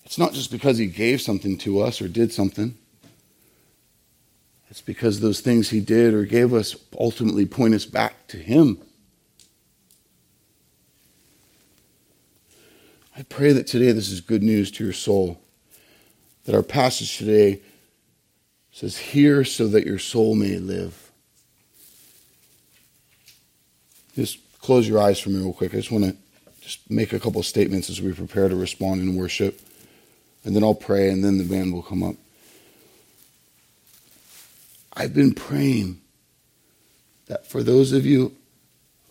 it's 0.05 0.17
not 0.17 0.31
just 0.31 0.49
because 0.49 0.77
He 0.77 0.87
gave 0.87 1.19
something 1.19 1.57
to 1.57 1.81
us 1.81 2.01
or 2.01 2.07
did 2.07 2.31
something. 2.31 2.77
It's 4.69 4.79
because 4.79 5.19
those 5.19 5.41
things 5.41 5.71
He 5.71 5.81
did 5.81 6.13
or 6.13 6.23
gave 6.23 6.53
us 6.53 6.73
ultimately 6.97 7.45
point 7.45 7.73
us 7.73 7.83
back 7.83 8.27
to 8.29 8.37
Him. 8.37 8.81
I 13.21 13.23
pray 13.25 13.53
that 13.53 13.67
today 13.67 13.91
this 13.91 14.09
is 14.09 14.19
good 14.19 14.41
news 14.41 14.71
to 14.71 14.83
your 14.83 14.93
soul. 14.93 15.39
That 16.45 16.55
our 16.55 16.63
passage 16.63 17.19
today 17.19 17.61
says, 18.71 18.97
Hear 18.97 19.43
so 19.43 19.67
that 19.67 19.85
your 19.85 19.99
soul 19.99 20.33
may 20.33 20.57
live. 20.57 21.11
Just 24.15 24.39
close 24.59 24.89
your 24.89 24.99
eyes 24.99 25.19
for 25.19 25.29
me, 25.29 25.37
real 25.37 25.53
quick. 25.53 25.71
I 25.71 25.77
just 25.77 25.91
want 25.91 26.05
to 26.05 26.15
just 26.61 26.89
make 26.89 27.13
a 27.13 27.19
couple 27.19 27.43
statements 27.43 27.91
as 27.91 28.01
we 28.01 28.11
prepare 28.11 28.49
to 28.49 28.55
respond 28.55 29.01
in 29.01 29.15
worship. 29.15 29.61
And 30.43 30.55
then 30.55 30.63
I'll 30.63 30.73
pray, 30.73 31.07
and 31.07 31.23
then 31.23 31.37
the 31.37 31.43
band 31.43 31.73
will 31.73 31.83
come 31.83 32.01
up. 32.01 32.15
I've 34.93 35.13
been 35.13 35.35
praying 35.35 36.01
that 37.27 37.45
for 37.45 37.61
those 37.61 37.91
of 37.91 38.03
you 38.03 38.35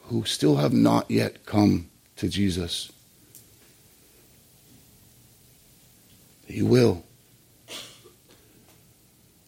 who 0.07 0.25
still 0.25 0.57
have 0.57 0.73
not 0.73 1.09
yet 1.09 1.47
come 1.47 1.91
to 2.17 2.29
Jesus, 2.29 2.91
He 6.51 6.63
will. 6.63 7.05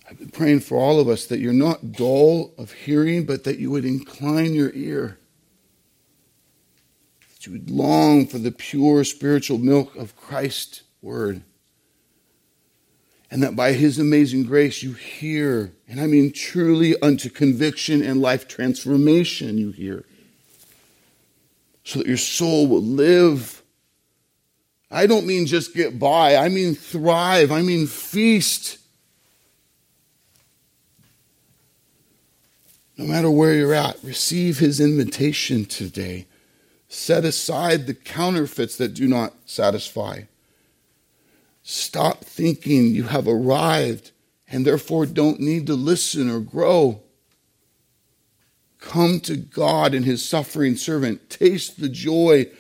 I've 0.09 0.19
been 0.19 0.31
praying 0.31 0.61
for 0.61 0.77
all 0.77 1.01
of 1.01 1.09
us 1.09 1.27
that 1.27 1.41
you're 1.41 1.53
not 1.53 1.93
dull 1.93 2.53
of 2.59 2.73
hearing, 2.73 3.25
but 3.25 3.45
that 3.45 3.59
you 3.59 3.71
would 3.71 3.85
incline 3.85 4.55
your 4.55 4.71
ear. 4.75 5.19
That 7.35 7.47
you 7.47 7.53
would 7.53 7.71
long 7.71 8.27
for 8.27 8.39
the 8.39 8.53
pure 8.53 9.05
spiritual 9.05 9.59
milk 9.59 9.97
of 9.97 10.17
Christ's 10.17 10.83
word. 11.01 11.43
And 13.31 13.43
that 13.43 13.57
by 13.57 13.73
his 13.73 13.99
amazing 13.99 14.45
grace 14.45 14.83
you 14.83 14.93
hear, 14.93 15.73
and 15.89 15.99
I 15.99 16.07
mean 16.07 16.33
truly 16.33 16.95
unto 17.01 17.31
conviction 17.31 18.03
and 18.03 18.21
life 18.21 18.47
transformation 18.47 19.57
you 19.57 19.71
hear. 19.71 20.05
So 21.85 22.01
that 22.01 22.07
your 22.07 22.19
soul 22.19 22.67
will 22.67 22.83
live 22.83 23.62
I 24.93 25.07
don't 25.07 25.27
mean 25.27 25.47
just 25.47 25.75
get 25.75 25.99
by, 25.99 26.37
I 26.37 26.51
mean 26.51 26.75
thrive, 26.75 27.51
I 27.51 27.63
mean 27.63 27.87
feast. 27.87 28.79
No 32.99 33.07
matter 33.07 33.31
where 33.31 33.55
you're 33.55 33.73
at, 33.73 33.97
receive 34.05 34.59
his 34.59 34.79
invitation 34.79 35.65
today. 35.65 36.27
Set 36.89 37.25
aside 37.25 37.87
the 37.87 37.95
counterfeits 37.95 38.77
that 38.77 38.93
do 38.93 39.09
not 39.09 39.33
satisfy. 39.47 40.25
Stop 41.63 42.23
thinking 42.23 42.95
you 42.95 43.05
have 43.05 43.27
arrived 43.27 44.11
and 44.47 44.67
therefore 44.67 45.07
don't 45.07 45.41
need 45.41 45.67
to 45.69 45.75
listen 45.75 46.29
or 46.29 46.41
grow. 46.41 47.01
Come 48.79 49.21
to 49.21 49.37
God 49.37 49.95
and 49.95 50.05
his 50.05 50.23
suffering 50.23 50.77
servant. 50.77 51.31
Taste 51.31 51.81
the 51.81 51.89
joy 51.89 52.51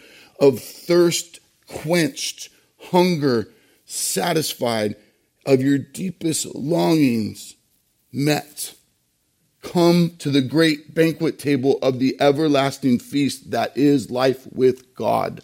of 0.40 0.60
thirst 0.60 1.40
quenched, 1.72 2.48
hunger 2.90 3.48
satisfied, 3.84 4.96
of 5.44 5.60
your 5.60 5.78
deepest 5.78 6.54
longings 6.54 7.56
met. 8.12 8.74
Come 9.62 10.12
to 10.18 10.30
the 10.30 10.42
great 10.42 10.94
banquet 10.94 11.38
table 11.38 11.78
of 11.82 11.98
the 11.98 12.16
everlasting 12.20 12.98
feast 12.98 13.50
that 13.50 13.76
is 13.76 14.10
life 14.10 14.46
with 14.52 14.94
God. 14.94 15.42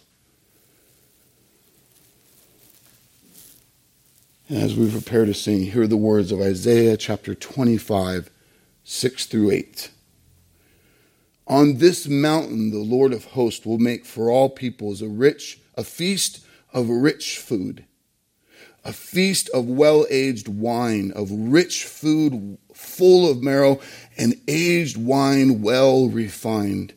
As 4.51 4.75
we 4.75 4.91
prepare 4.91 5.25
to 5.25 5.35
sing, 5.35 5.65
hear 5.65 5.87
the 5.87 5.97
words 5.97 6.33
of 6.33 6.41
Isaiah 6.41 6.97
chapter 6.97 7.35
25, 7.35 8.31
6 8.83 9.27
through 9.27 9.51
8. 9.51 9.91
On 11.47 11.79
this 11.79 12.09
mountain, 12.09 12.71
the 12.71 12.79
Lord 12.79 13.13
of 13.13 13.27
hosts 13.27 13.67
will 13.67 13.79
make 13.79 14.05
for 14.05 14.31
all 14.31 14.49
peoples 14.49 15.03
a 15.03 15.09
rich 15.09 15.61
a 15.79 15.85
feast 15.85 16.45
of 16.75 16.91
rich 16.91 17.39
food, 17.39 17.85
a 18.85 18.93
feast 18.93 19.49
of 19.51 19.67
well 19.67 20.05
aged 20.11 20.49
wine, 20.49 21.13
of 21.13 21.31
rich 21.31 21.85
food 21.85 22.59
full 22.75 23.31
of 23.31 23.43
marrow, 23.43 23.81
and 24.19 24.35
aged 24.49 24.97
wine 24.97 25.63
well 25.63 26.09
refined. 26.09 26.93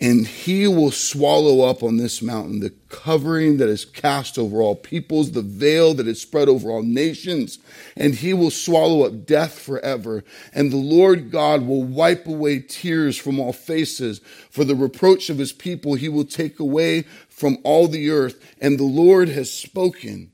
And 0.00 0.26
he 0.26 0.66
will 0.66 0.90
swallow 0.90 1.68
up 1.68 1.82
on 1.82 1.96
this 1.96 2.20
mountain 2.20 2.60
the 2.60 2.74
covering 2.88 3.58
that 3.58 3.68
is 3.68 3.84
cast 3.84 4.38
over 4.38 4.60
all 4.60 4.74
peoples, 4.74 5.32
the 5.32 5.42
veil 5.42 5.94
that 5.94 6.08
is 6.08 6.20
spread 6.20 6.48
over 6.48 6.68
all 6.70 6.82
nations, 6.82 7.58
and 7.96 8.16
he 8.16 8.34
will 8.34 8.50
swallow 8.50 9.06
up 9.06 9.24
death 9.24 9.58
forever. 9.58 10.24
And 10.52 10.72
the 10.72 10.76
Lord 10.76 11.30
God 11.30 11.62
will 11.62 11.84
wipe 11.84 12.26
away 12.26 12.58
tears 12.58 13.16
from 13.16 13.38
all 13.38 13.52
faces. 13.52 14.20
For 14.50 14.64
the 14.64 14.74
reproach 14.74 15.30
of 15.30 15.38
his 15.38 15.52
people 15.52 15.94
he 15.94 16.08
will 16.08 16.24
take 16.24 16.58
away 16.58 17.04
from 17.34 17.58
all 17.64 17.88
the 17.88 18.10
earth, 18.10 18.40
and 18.60 18.78
the 18.78 18.84
Lord 18.84 19.28
has 19.28 19.52
spoken. 19.52 20.30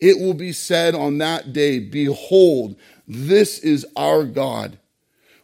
It 0.00 0.18
will 0.18 0.34
be 0.34 0.52
said 0.52 0.94
on 0.94 1.18
that 1.18 1.52
day, 1.52 1.78
Behold, 1.78 2.74
this 3.06 3.60
is 3.60 3.86
our 3.96 4.24
God. 4.24 4.78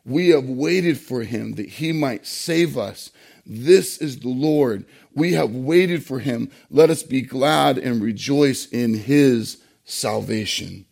We 0.05 0.31
have 0.31 0.49
waited 0.49 0.99
for 0.99 1.23
him 1.23 1.53
that 1.55 1.69
he 1.69 1.93
might 1.93 2.27
save 2.27 2.77
us. 2.77 3.11
This 3.47 3.99
is 3.99 4.19
the 4.19 4.29
Lord. 4.29 4.85
We 5.15 5.35
have 5.35 5.53
waited 5.53 6.05
for 6.05 6.19
him. 6.19 6.51
Let 6.71 6.91
us 6.91 7.03
be 7.05 7.23
glad 7.23 7.79
and 7.79 8.03
rejoice 8.03 8.67
in 8.67 8.95
his 8.95 9.59
salvation. 9.85 10.87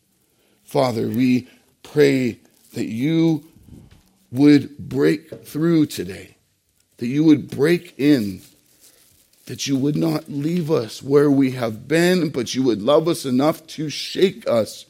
Father, 0.62 1.08
we 1.08 1.48
pray 1.82 2.38
that 2.74 2.86
you 2.86 3.44
would 4.30 4.78
break 4.78 5.44
through 5.44 5.86
today, 5.86 6.36
that 6.98 7.06
you 7.06 7.24
would 7.24 7.50
break 7.50 7.94
in, 7.98 8.42
that 9.46 9.66
you 9.66 9.76
would 9.76 9.96
not 9.96 10.28
leave 10.28 10.70
us 10.70 11.02
where 11.02 11.30
we 11.30 11.52
have 11.52 11.88
been, 11.88 12.30
but 12.30 12.54
you 12.54 12.62
would 12.64 12.82
love 12.82 13.08
us 13.08 13.24
enough 13.24 13.66
to 13.68 13.88
shake 13.88 14.48
us, 14.48 14.86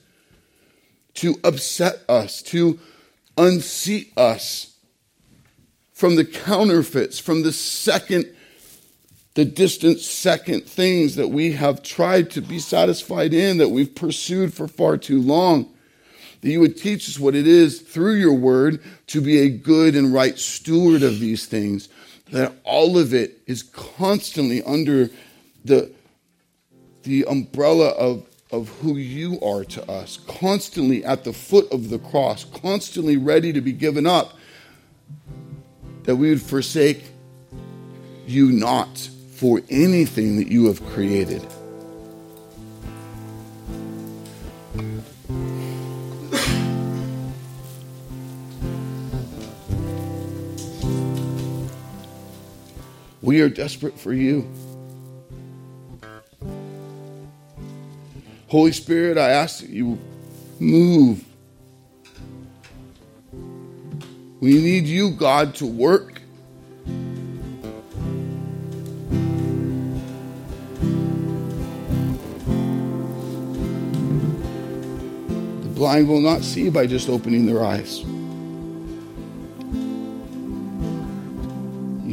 to 1.15 1.39
upset 1.45 2.01
us, 2.09 2.43
to 2.43 2.79
unseat 3.37 4.13
us 4.17 4.77
from 5.93 6.17
the 6.17 6.25
counterfeits, 6.25 7.19
from 7.19 7.43
the 7.43 7.53
second, 7.53 8.27
the 9.35 9.45
distant 9.45 10.01
second 10.01 10.65
things 10.65 11.17
that 11.17 11.29
we 11.29 11.53
have 11.53 11.83
tried 11.83 12.31
to 12.31 12.41
be 12.41 12.59
satisfied 12.59 13.35
in, 13.35 13.59
that 13.59 13.69
we've 13.69 13.95
pursued 13.95 14.55
for 14.55 14.69
far 14.69 14.97
too 14.97 15.21
long. 15.21 15.71
That 16.41 16.51
you 16.51 16.61
would 16.61 16.79
teach 16.79 17.09
us 17.09 17.19
what 17.19 17.35
it 17.35 17.47
is 17.47 17.81
through 17.81 18.15
your 18.15 18.35
word 18.35 18.83
to 19.09 19.21
be 19.21 19.41
a 19.41 19.51
good 19.51 19.95
and 19.97 20.15
right 20.15 20.39
steward 20.39 21.03
of 21.03 21.19
these 21.19 21.47
things. 21.47 21.89
That 22.33 22.55
all 22.65 22.99
of 22.99 23.15
it 23.15 23.39
is 23.47 23.63
constantly 23.63 24.63
under 24.63 25.11
the, 25.65 25.93
the 27.03 27.25
umbrella 27.29 27.91
of 27.91 28.27
of 28.51 28.69
who 28.81 28.97
you 28.97 29.41
are 29.41 29.65
to 29.65 29.91
us, 29.91 30.19
constantly 30.29 31.05
at 31.05 31.25
the 31.25 31.33
foot 31.33 31.71
of 31.73 31.91
the 31.91 31.99
cross, 31.99 32.45
constantly 32.45 33.17
ready 33.17 33.53
to 33.53 33.61
be 33.61 33.73
given 33.73 34.07
up, 34.07 34.35
that 36.05 36.17
we 36.17 36.31
would 36.31 36.43
forsake 36.43 37.05
you 38.27 38.53
not 38.53 38.99
for 39.33 39.61
anything 39.69 40.37
that 40.37 40.49
you 40.49 40.67
have 40.67 40.85
created. 40.87 41.45
We 53.27 53.41
are 53.41 53.49
desperate 53.49 53.99
for 53.99 54.13
you. 54.13 54.49
Holy 58.47 58.71
Spirit, 58.71 59.19
I 59.19 59.31
ask 59.31 59.63
that 59.63 59.69
you 59.69 59.99
move. 60.61 61.25
We 64.39 64.53
need 64.63 64.85
you, 64.85 65.11
God, 65.11 65.57
to 65.57 65.67
work. 65.67 66.23
The 75.63 75.73
blind 75.75 76.09
will 76.09 76.21
not 76.21 76.43
see 76.43 76.71
by 76.71 76.87
just 76.87 77.09
opening 77.09 77.45
their 77.47 77.65
eyes. 77.65 78.05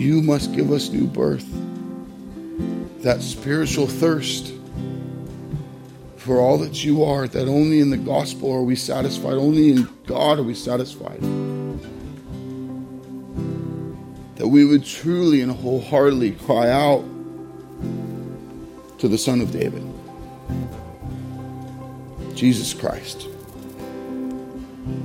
You 0.03 0.21
must 0.21 0.51
give 0.51 0.73
us 0.73 0.89
new 0.89 1.07
birth, 1.07 1.47
that 3.03 3.21
spiritual 3.21 3.87
thirst 3.87 4.53
for 6.17 6.41
all 6.41 6.57
that 6.57 6.83
you 6.83 7.05
are, 7.05 7.25
that 7.25 7.47
only 7.47 7.79
in 7.79 7.89
the 7.89 7.95
gospel 7.95 8.51
are 8.51 8.63
we 8.63 8.75
satisfied, 8.75 9.35
only 9.35 9.71
in 9.71 9.87
God 10.05 10.39
are 10.39 10.43
we 10.43 10.55
satisfied. 10.55 11.21
That 14.35 14.49
we 14.49 14.65
would 14.65 14.83
truly 14.83 15.39
and 15.39 15.53
wholeheartedly 15.53 16.31
cry 16.31 16.69
out 16.69 17.05
to 18.97 19.07
the 19.07 19.17
Son 19.17 19.39
of 19.39 19.53
David, 19.53 19.89
Jesus 22.35 22.73
Christ. 22.73 23.25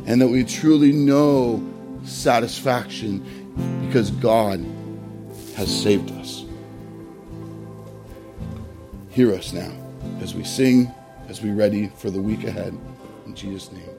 And 0.06 0.20
that 0.20 0.26
we 0.26 0.42
truly 0.42 0.90
know 0.90 1.64
satisfaction 2.02 3.86
because 3.86 4.10
God 4.10 4.58
has 5.58 5.82
saved 5.82 6.12
us. 6.12 6.44
Hear 9.08 9.34
us 9.34 9.52
now 9.52 9.72
as 10.20 10.32
we 10.32 10.44
sing 10.44 10.88
as 11.28 11.42
we 11.42 11.50
ready 11.50 11.88
for 11.96 12.10
the 12.10 12.22
week 12.22 12.44
ahead. 12.44 12.78
In 13.26 13.34
Jesus' 13.34 13.72
name. 13.72 13.97